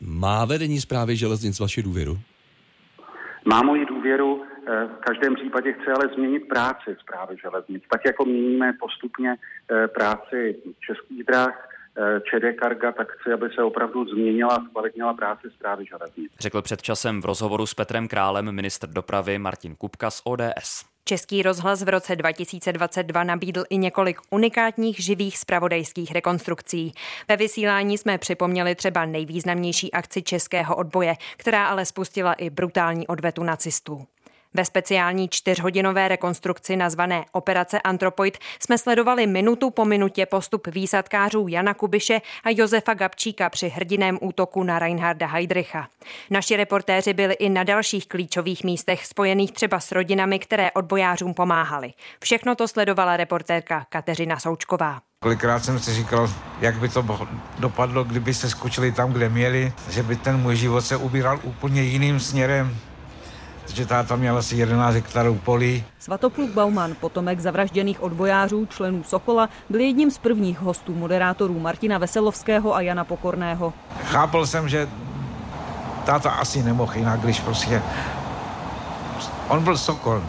Má 0.00 0.44
vedení 0.44 0.80
zprávy 0.80 1.16
železnic 1.16 1.60
vaši 1.60 1.82
důvěru? 1.82 2.18
Má 3.44 3.62
moji 3.62 3.86
důvěru, 3.86 4.42
eh, 4.44 4.86
v 4.86 5.00
každém 5.00 5.34
případě 5.34 5.72
chce 5.72 5.92
ale 5.92 6.14
změnit 6.14 6.40
práci 6.48 6.96
zprávy 7.00 7.36
železnic. 7.42 7.82
Tak 7.92 8.00
jako 8.06 8.24
měníme 8.24 8.72
postupně 8.80 9.34
práci 9.94 10.56
českých 10.86 11.24
dráh, 11.24 11.69
ČD 12.24 12.60
Karga, 12.60 12.92
tak 12.92 13.12
chci, 13.12 13.32
aby 13.32 13.48
se 13.54 13.62
opravdu 13.62 14.04
změnila 14.04 14.54
a 14.54 14.64
zkvalitnila 14.64 15.14
práce 15.14 15.50
zprávy 15.50 15.84
železnic. 15.86 16.32
Řekl 16.40 16.62
před 16.62 16.82
časem 16.82 17.22
v 17.22 17.24
rozhovoru 17.24 17.66
s 17.66 17.74
Petrem 17.74 18.08
Králem 18.08 18.52
ministr 18.52 18.88
dopravy 18.88 19.38
Martin 19.38 19.74
Kupka 19.76 20.10
z 20.10 20.22
ODS. 20.24 20.84
Český 21.04 21.42
rozhlas 21.42 21.82
v 21.82 21.88
roce 21.88 22.16
2022 22.16 23.24
nabídl 23.24 23.64
i 23.70 23.76
několik 23.76 24.18
unikátních 24.30 25.00
živých 25.00 25.38
spravodajských 25.38 26.12
rekonstrukcí. 26.12 26.92
Ve 27.28 27.36
vysílání 27.36 27.98
jsme 27.98 28.18
připomněli 28.18 28.74
třeba 28.74 29.04
nejvýznamnější 29.04 29.92
akci 29.92 30.22
českého 30.22 30.76
odboje, 30.76 31.14
která 31.36 31.66
ale 31.66 31.86
spustila 31.86 32.32
i 32.32 32.50
brutální 32.50 33.06
odvetu 33.06 33.42
nacistů. 33.42 34.06
Ve 34.54 34.64
speciální 34.64 35.28
čtyřhodinové 35.28 36.08
rekonstrukci 36.08 36.76
nazvané 36.76 37.24
Operace 37.32 37.80
Antropoid 37.80 38.38
jsme 38.62 38.78
sledovali 38.78 39.26
minutu 39.26 39.70
po 39.70 39.84
minutě 39.84 40.26
postup 40.26 40.66
výsadkářů 40.66 41.48
Jana 41.48 41.74
Kubiše 41.74 42.20
a 42.44 42.50
Josefa 42.50 42.94
Gabčíka 42.94 43.50
při 43.50 43.68
hrdiném 43.68 44.18
útoku 44.20 44.62
na 44.62 44.78
Reinharda 44.78 45.26
Heydricha. 45.26 45.88
Naši 46.30 46.56
reportéři 46.56 47.12
byli 47.12 47.34
i 47.34 47.48
na 47.48 47.64
dalších 47.64 48.08
klíčových 48.08 48.64
místech 48.64 49.06
spojených 49.06 49.52
třeba 49.52 49.80
s 49.80 49.92
rodinami, 49.92 50.38
které 50.38 50.70
odbojářům 50.70 51.34
pomáhali. 51.34 51.92
Všechno 52.22 52.54
to 52.54 52.68
sledovala 52.68 53.16
reportérka 53.16 53.86
Kateřina 53.88 54.38
Součková. 54.38 55.00
Kolikrát 55.22 55.64
jsem 55.64 55.78
si 55.78 55.94
říkal, 55.94 56.30
jak 56.60 56.78
by 56.78 56.88
to 56.88 57.06
dopadlo, 57.58 58.04
kdyby 58.04 58.34
se 58.34 58.50
skočili 58.50 58.92
tam, 58.92 59.12
kde 59.12 59.28
měli, 59.28 59.72
že 59.90 60.02
by 60.02 60.16
ten 60.16 60.36
můj 60.40 60.56
život 60.56 60.80
se 60.80 60.96
ubíral 60.96 61.40
úplně 61.42 61.82
jiným 61.82 62.20
směrem 62.20 62.76
protože 63.70 63.86
táta 63.86 64.16
měl 64.16 64.38
asi 64.38 64.56
11 64.56 64.94
hektarů 64.94 65.34
polí. 65.34 65.84
Svatopluk 65.98 66.50
Bauman, 66.50 66.94
potomek 67.00 67.40
zavražděných 67.40 68.02
odbojářů, 68.02 68.66
členů 68.66 69.02
Sokola, 69.04 69.48
byl 69.68 69.80
jedním 69.80 70.10
z 70.10 70.18
prvních 70.18 70.60
hostů 70.60 70.94
moderátorů 70.94 71.58
Martina 71.58 71.98
Veselovského 71.98 72.74
a 72.74 72.80
Jana 72.80 73.04
Pokorného. 73.04 73.72
Chápal 74.04 74.46
jsem, 74.46 74.68
že 74.68 74.88
táta 76.04 76.30
asi 76.30 76.62
nemohl 76.62 76.92
jinak, 76.96 77.20
když 77.20 77.40
prostě... 77.40 77.82
On 79.48 79.64
byl 79.64 79.76
Sokol, 79.78 80.22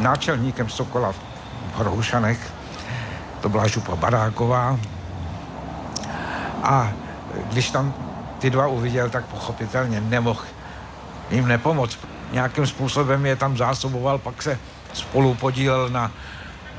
náčelníkem 0.00 0.68
Sokola 0.68 1.12
v 1.12 1.20
Horhušanech, 1.74 2.52
to 3.40 3.48
byla 3.48 3.66
župa 3.66 3.96
Baráková. 3.96 4.78
A 6.62 6.92
když 7.50 7.70
tam 7.70 7.94
ty 8.38 8.50
dva 8.50 8.66
uviděl, 8.66 9.10
tak 9.10 9.24
pochopitelně 9.24 10.00
nemohl 10.00 10.42
jim 11.30 11.48
nepomoct 11.48 11.98
nějakým 12.32 12.66
způsobem 12.66 13.26
je 13.26 13.36
tam 13.36 13.56
zásoboval, 13.56 14.18
pak 14.18 14.42
se 14.42 14.58
spolu 14.92 15.34
podílel 15.34 15.88
na 15.88 16.12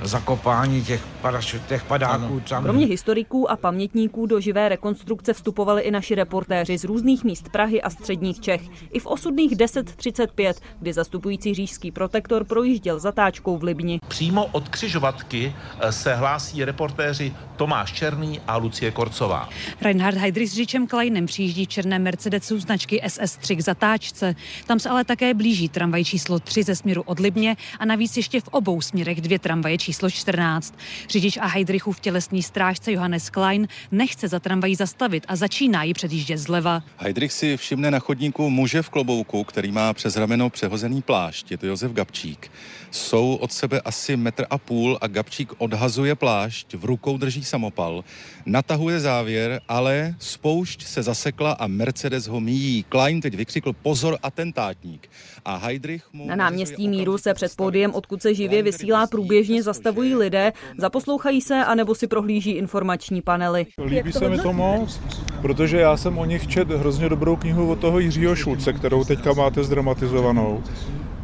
zakopání 0.02 0.84
těch, 0.84 1.06
parašut, 1.22 1.62
těch 1.66 1.84
padáků. 1.84 2.40
Tam. 2.40 2.64
Kromě 2.64 2.86
historiků 2.86 3.52
a 3.52 3.56
pamětníků 3.56 4.26
do 4.26 4.40
živé 4.40 4.70
rekonstrukce 4.70 5.34
vstupovali 5.34 5.82
i 5.82 5.92
naši 5.92 6.16
reportéři 6.16 6.78
z 6.78 6.84
různých 6.84 7.24
míst 7.24 7.50
Prahy 7.50 7.82
a 7.82 7.90
středních 7.90 8.40
Čech. 8.40 8.62
I 8.92 9.00
v 9.00 9.06
osudných 9.06 9.58
10.35, 9.58 10.54
kdy 10.80 10.94
zastupující 10.94 11.54
říšský 11.54 11.92
protektor 11.92 12.44
projížděl 12.44 13.00
zatáčkou 13.00 13.58
v 13.58 13.64
Libni. 13.64 14.00
Přímo 14.08 14.46
od 14.46 14.70
křižovatky 14.70 15.56
eh, 15.80 15.92
se 15.92 16.16
hlásí 16.16 16.66
reportéři 16.66 17.34
Tomáš 17.64 17.92
Černý 17.92 18.42
a 18.48 18.58
Lucie 18.58 18.92
Korcová. 18.92 19.50
Reinhard 19.82 20.18
Heydrich 20.18 20.52
s 20.52 20.58
Richem 20.58 20.88
Kleinem 20.88 21.26
přijíždí 21.26 21.68
černé 21.68 22.00
Mercedesu 22.00 22.60
značky 22.60 23.02
SS3 23.06 23.58
k 23.58 23.62
zatáčce. 23.62 24.36
Tam 24.68 24.80
se 24.80 24.90
ale 24.90 25.04
také 25.04 25.34
blíží 25.34 25.70
tramvaj 25.70 26.04
číslo 26.04 26.40
3 26.40 26.64
ze 26.64 26.76
směru 26.76 27.02
od 27.02 27.20
Libně 27.20 27.56
a 27.80 27.86
navíc 27.86 28.18
ještě 28.18 28.42
v 28.42 28.48
obou 28.48 28.82
směrech 28.82 29.22
dvě 29.22 29.40
tramvaje 29.40 29.78
číslo 29.78 30.10
14. 30.10 30.76
Řidič 31.10 31.38
a 31.38 31.48
Heidrichův 31.48 32.00
tělesný 32.00 32.44
strážce 32.44 32.92
Johannes 32.92 33.30
Klein 33.30 33.68
nechce 33.92 34.28
za 34.28 34.40
tramvají 34.40 34.76
zastavit 34.76 35.26
a 35.28 35.36
začíná 35.36 35.84
ji 35.84 35.94
předjíždět 35.94 36.40
zleva. 36.40 36.84
Heidrich 36.98 37.34
si 37.34 37.58
všimne 37.58 37.92
na 37.92 38.00
chodníku 38.00 38.50
muže 38.50 38.82
v 38.82 38.90
klobouku, 38.90 39.44
který 39.44 39.72
má 39.72 39.94
přes 39.94 40.18
rameno 40.18 40.50
přehozený 40.50 41.02
plášť. 41.02 41.52
Je 41.52 41.58
to 41.58 41.68
Josef 41.68 41.92
Gabčík. 41.92 42.52
Jsou 42.92 43.36
od 43.36 43.54
sebe 43.54 43.82
asi 43.82 44.18
metr 44.18 44.46
a 44.50 44.58
půl 44.58 44.98
a 45.02 45.08
Gabčík 45.08 45.54
odhazuje 45.58 46.16
plášť, 46.16 46.74
v 46.74 46.86
rukou 46.86 47.18
drží 47.18 47.44
samopal, 47.54 48.04
natahuje 48.46 49.00
závěr, 49.00 49.62
ale 49.68 50.16
spoušť 50.20 50.84
se 50.84 51.04
zasekla 51.04 51.52
a 51.52 51.68
Mercedes 51.68 52.28
ho 52.28 52.40
míjí. 52.40 52.84
Klein 52.90 53.22
teď 53.22 53.36
vykřikl 53.36 53.74
pozor 53.74 54.18
atentátník. 54.24 55.10
A 55.46 55.56
Heidrich 55.58 56.04
mu... 56.14 56.28
Na 56.28 56.36
náměstí 56.36 56.88
Míru 56.88 57.18
se 57.18 57.34
před 57.34 57.56
pódiem, 57.56 57.94
odkud 57.94 58.22
se 58.22 58.34
živě 58.34 58.64
vysílá 58.64 59.08
průběžně 59.08 59.64
zastavují 59.64 60.16
lidé, 60.16 60.54
zaposlouchají 60.78 61.42
se 61.42 61.66
anebo 61.66 61.96
si 61.96 62.08
prohlíží 62.08 62.52
informační 62.52 63.22
panely. 63.22 63.66
Líbí 63.86 64.12
se 64.12 64.30
mi 64.30 64.38
to 64.38 64.54
moc, 64.54 65.02
protože 65.42 65.78
já 65.78 65.98
jsem 65.98 66.18
o 66.18 66.26
nich 66.26 66.48
čet 66.48 66.70
hrozně 66.70 67.10
dobrou 67.10 67.36
knihu 67.36 67.72
od 67.72 67.80
toho 67.80 68.00
Jiřího 68.00 68.36
Šulce, 68.36 68.74
kterou 68.74 69.04
teďka 69.04 69.34
máte 69.34 69.64
zdramatizovanou. 69.64 70.64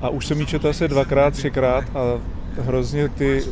A 0.01 0.09
už 0.09 0.25
jsem 0.27 0.39
ji 0.39 0.45
četl 0.45 0.67
asi 0.67 0.87
dvakrát, 0.87 1.33
třikrát 1.33 1.83
a 1.95 2.21
hrozně 2.61 3.09
ty 3.09 3.43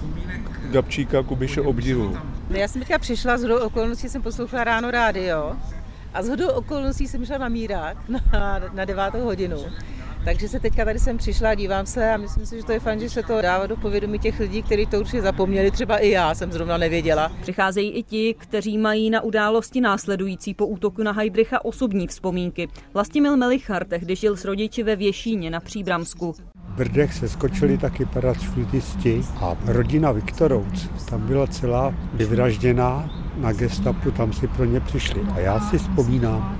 Gabčíka 0.72 1.24
Kubiše 1.24 1.62
obdivu. 1.62 2.18
Já 2.50 2.68
jsem 2.68 2.82
teďka 2.82 3.00
přišla, 3.00 3.38
z 3.38 3.42
hodou 3.42 3.58
okolností 3.58 4.10
jsem 4.10 4.22
poslouchala 4.22 4.64
ráno 4.64 4.92
rádio 4.92 5.56
a 6.14 6.24
z 6.24 6.30
hodou 6.30 6.48
okolností 6.48 7.08
jsem 7.08 7.26
šla 7.26 7.38
na 7.38 7.50
Mírák 7.50 7.98
na, 8.10 8.62
na 8.74 8.86
devátou 8.86 9.20
hodinu. 9.20 9.58
Takže 10.26 10.50
se 10.50 10.60
teďka 10.60 10.86
tady 10.86 11.00
jsem 11.00 11.18
přišla, 11.18 11.56
dívám 11.56 11.86
se 11.86 12.12
a 12.12 12.18
myslím 12.18 12.46
si, 12.46 12.58
že 12.58 12.64
to 12.64 12.72
je 12.72 12.80
fajn, 12.80 13.00
že 13.00 13.10
se 13.10 13.24
to 13.24 13.42
dává 13.42 13.68
do 13.68 13.78
povědomí 13.78 14.20
těch 14.20 14.40
lidí, 14.40 14.64
kteří 14.64 14.86
to 14.86 15.00
určitě 15.00 15.22
zapomněli, 15.22 15.72
třeba 15.72 15.98
i 15.98 16.10
já 16.10 16.36
jsem 16.36 16.52
zrovna 16.52 16.78
nevěděla. 16.78 17.32
Přicházejí 17.42 17.92
i 17.92 18.04
ti, 18.04 18.36
kteří 18.38 18.78
mají 18.78 19.10
na 19.10 19.22
události 19.22 19.82
následující 19.82 20.54
po 20.54 20.68
útoku 20.68 21.04
na 21.04 21.12
Heidricha 21.12 21.66
osobní 21.66 22.08
vzpomínky. 22.08 22.68
Vlastimil 22.94 23.38
Melichar 23.38 23.86
tehdy 23.86 24.16
žil 24.16 24.38
s 24.38 24.46
rodiči 24.46 24.84
ve 24.84 24.96
Věšíně 24.96 25.50
na 25.50 25.60
Příbramsku. 25.60 26.36
Brdech 26.78 27.14
se 27.14 27.30
skočili 27.30 27.78
taky 27.78 28.06
parašutisti 28.06 29.22
a 29.42 29.56
rodina 29.66 30.12
Viktorovc 30.12 30.88
tam 31.10 31.22
byla 31.22 31.48
celá 31.48 31.94
vyvražděná 32.14 33.10
na 33.38 33.54
gestapu, 33.54 34.12
tam 34.12 34.34
si 34.34 34.48
pro 34.48 34.66
ně 34.66 34.80
přišli. 34.80 35.22
A 35.36 35.40
já 35.40 35.60
si 35.60 35.78
vzpomínám, 35.78 36.58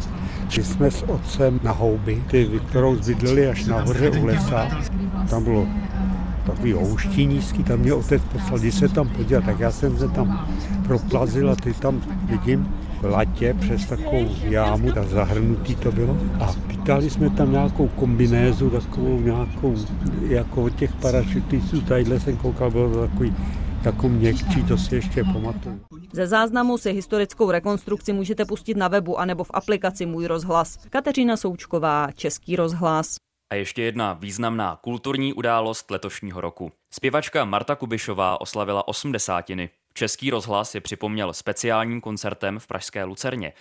že 0.50 0.64
jsme 0.64 0.92
s 0.92 1.04
otcem 1.04 1.60
na 1.64 1.72
houby, 1.72 2.24
ty 2.28 2.46
Viktorovc 2.46 3.08
bydleli 3.08 3.48
až 3.48 3.66
nahoře 3.66 4.10
u 4.10 4.26
lesa, 4.26 4.68
tam 5.30 5.44
bylo 5.44 5.68
takový 6.46 6.74
houští 6.74 7.26
nízký, 7.26 7.64
tam 7.64 7.80
mě 7.80 7.94
otec 7.94 8.22
poslal, 8.34 8.60
když 8.60 8.76
se 8.76 8.90
tam 8.90 9.10
podívat, 9.10 9.46
tak 9.46 9.60
já 9.60 9.72
jsem 9.72 9.98
se 9.98 10.08
tam 10.08 10.48
proplazil 10.84 11.52
a 11.52 11.56
ty 11.56 11.74
tam 11.74 12.02
vidím 12.24 12.68
latě 13.04 13.54
přes 13.54 13.86
takovou 13.86 14.28
jámu, 14.44 14.92
tak 14.92 15.08
zahrnutý 15.08 15.76
to 15.76 15.92
bylo. 15.92 16.18
A 16.40 16.54
pýtali 16.88 17.10
jsme 17.10 17.30
tam 17.30 17.52
nějakou 17.52 17.88
kombinézu, 17.88 18.70
takovou 18.70 19.20
nějakou, 19.20 19.76
jako 20.28 20.64
od 20.64 20.76
těch 20.76 20.96
parašutistů, 20.96 21.82
tadyhle 21.82 22.20
jsem 22.20 22.38
koukal, 22.38 22.72
bylo 22.72 22.90
to 22.90 23.08
takový 23.08 23.36
jako 23.86 24.10
měkčí, 24.10 24.64
to 24.68 24.78
si 24.78 24.96
ještě 24.96 25.24
pamatuju. 25.24 25.80
Ze 26.12 26.28
záznamu 26.28 26.78
si 26.78 26.92
historickou 26.94 27.52
rekonstrukci 27.52 28.14
můžete 28.14 28.46
pustit 28.46 28.78
na 28.78 28.88
webu 28.88 29.20
anebo 29.20 29.44
v 29.44 29.52
aplikaci 29.54 30.06
Můj 30.06 30.26
rozhlas. 30.26 30.78
Kateřina 30.90 31.38
Součková, 31.38 32.12
Český 32.16 32.56
rozhlas. 32.56 33.16
A 33.52 33.56
ještě 33.56 33.84
jedna 33.84 34.14
významná 34.14 34.76
kulturní 34.76 35.34
událost 35.34 35.92
letošního 35.92 36.42
roku. 36.42 36.72
Zpěvačka 36.94 37.46
Marta 37.46 37.76
Kubišová 37.76 38.42
oslavila 38.42 38.88
osmdesátiny. 38.88 39.70
Český 39.94 40.30
rozhlas 40.30 40.76
je 40.76 40.82
připomněl 40.82 41.34
speciálním 41.34 42.02
koncertem 42.02 42.60
v 42.60 42.68
Pražské 42.68 43.04
Lucerně. 43.04 43.54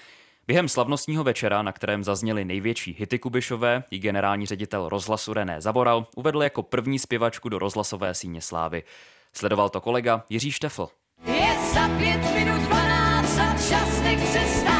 Během 0.48 0.68
slavnostního 0.68 1.24
večera, 1.24 1.62
na 1.62 1.72
kterém 1.72 2.04
zazněly 2.04 2.44
největší 2.44 2.96
hity 2.98 3.18
Kubišové, 3.18 3.82
i 3.90 3.98
generální 3.98 4.46
ředitel 4.46 4.88
rozhlasu 4.88 5.32
René 5.32 5.60
Zaboral 5.60 6.06
uvedl 6.16 6.42
jako 6.42 6.62
první 6.62 6.98
zpěvačku 6.98 7.48
do 7.48 7.58
rozhlasové 7.58 8.14
síně 8.14 8.40
slávy. 8.40 8.82
Sledoval 9.32 9.68
to 9.68 9.80
kolega 9.80 10.24
Jiří 10.28 10.52
Štefl. 10.52 10.88
Je 11.26 11.58
za 11.74 11.88
pět 11.88 12.34
minut 12.34 12.60
12 12.60 13.38
a 13.38 13.52
čas 13.52 14.02
nechce 14.02 14.40
stát, 14.60 14.75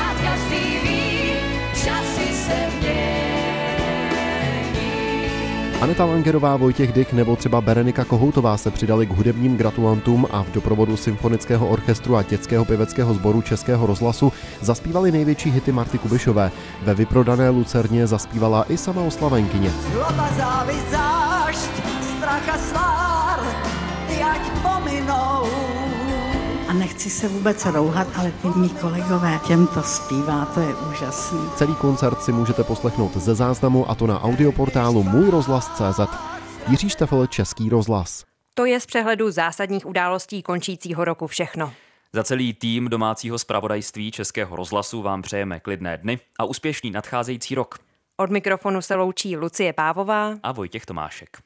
Aneta 5.81 6.05
Langerová, 6.05 6.57
Vojtěch 6.57 6.93
Dyk 6.93 7.13
nebo 7.13 7.37
třeba 7.37 7.61
Berenika 7.61 8.05
Kohoutová 8.05 8.57
se 8.57 8.71
přidali 8.71 9.07
k 9.07 9.11
hudebním 9.11 9.57
gratulantům 9.57 10.27
a 10.31 10.43
v 10.43 10.51
doprovodu 10.51 10.97
Symfonického 10.97 11.69
orchestru 11.69 12.17
a 12.17 12.23
dětského 12.23 12.65
pěveckého 12.65 13.15
sboru 13.15 13.43
Českého 13.43 13.87
rozhlasu 13.87 14.33
zaspívali 14.61 15.13
největší 15.13 15.51
hity 15.51 15.73
Marty 15.73 15.99
Kubišové. 15.99 16.51
Ve 16.83 16.95
vyprodané 16.95 17.51
Lucerně 17.51 18.07
zaspívala 18.07 18.65
i 18.69 18.77
sama 18.77 19.03
oslavenkyně. 19.03 19.73
Závisť, 20.37 21.71
strach 22.19 22.49
a 22.75 23.37
ať 24.33 24.41
pominou 24.63 25.76
a 26.69 26.73
nechci 26.73 27.11
se 27.11 27.29
vůbec 27.29 27.67
rouhat, 27.67 28.09
ale 28.17 28.33
ty 28.43 28.49
mý 28.49 28.69
kolegové 28.69 29.41
těm 29.47 29.67
to 29.67 29.83
zpívá, 29.83 30.45
to 30.45 30.61
je 30.61 30.75
úžasný. 30.75 31.51
Celý 31.57 31.75
koncert 31.75 32.23
si 32.23 32.33
můžete 32.33 32.65
poslechnout 32.65 33.17
ze 33.17 33.35
záznamu 33.35 33.91
a 33.91 33.95
to 33.95 34.07
na 34.07 34.23
audioportálu 34.23 35.03
Můj 35.03 35.31
rozhlas.cz. 35.31 36.01
Jiří 36.69 36.91
Štefel, 36.91 37.27
Český 37.27 37.69
rozhlas. 37.69 38.25
To 38.55 38.65
je 38.65 38.81
z 38.81 38.87
přehledu 38.87 39.31
zásadních 39.31 39.87
událostí 39.87 40.43
končícího 40.43 41.05
roku 41.05 41.27
všechno. 41.27 41.73
Za 42.13 42.25
celý 42.25 42.55
tým 42.55 42.89
domácího 42.89 43.39
zpravodajství 43.39 44.11
Českého 44.11 44.57
rozhlasu 44.57 45.03
vám 45.03 45.23
přejeme 45.23 45.61
klidné 45.61 45.97
dny 45.97 46.19
a 46.39 46.45
úspěšný 46.45 46.91
nadcházející 46.91 47.55
rok. 47.55 47.79
Od 48.17 48.31
mikrofonu 48.31 48.83
se 48.83 48.95
loučí 48.95 49.37
Lucie 49.37 49.73
Pávová 49.73 50.35
a 50.43 50.53
Vojtěch 50.53 50.87
Tomášek. 50.87 51.46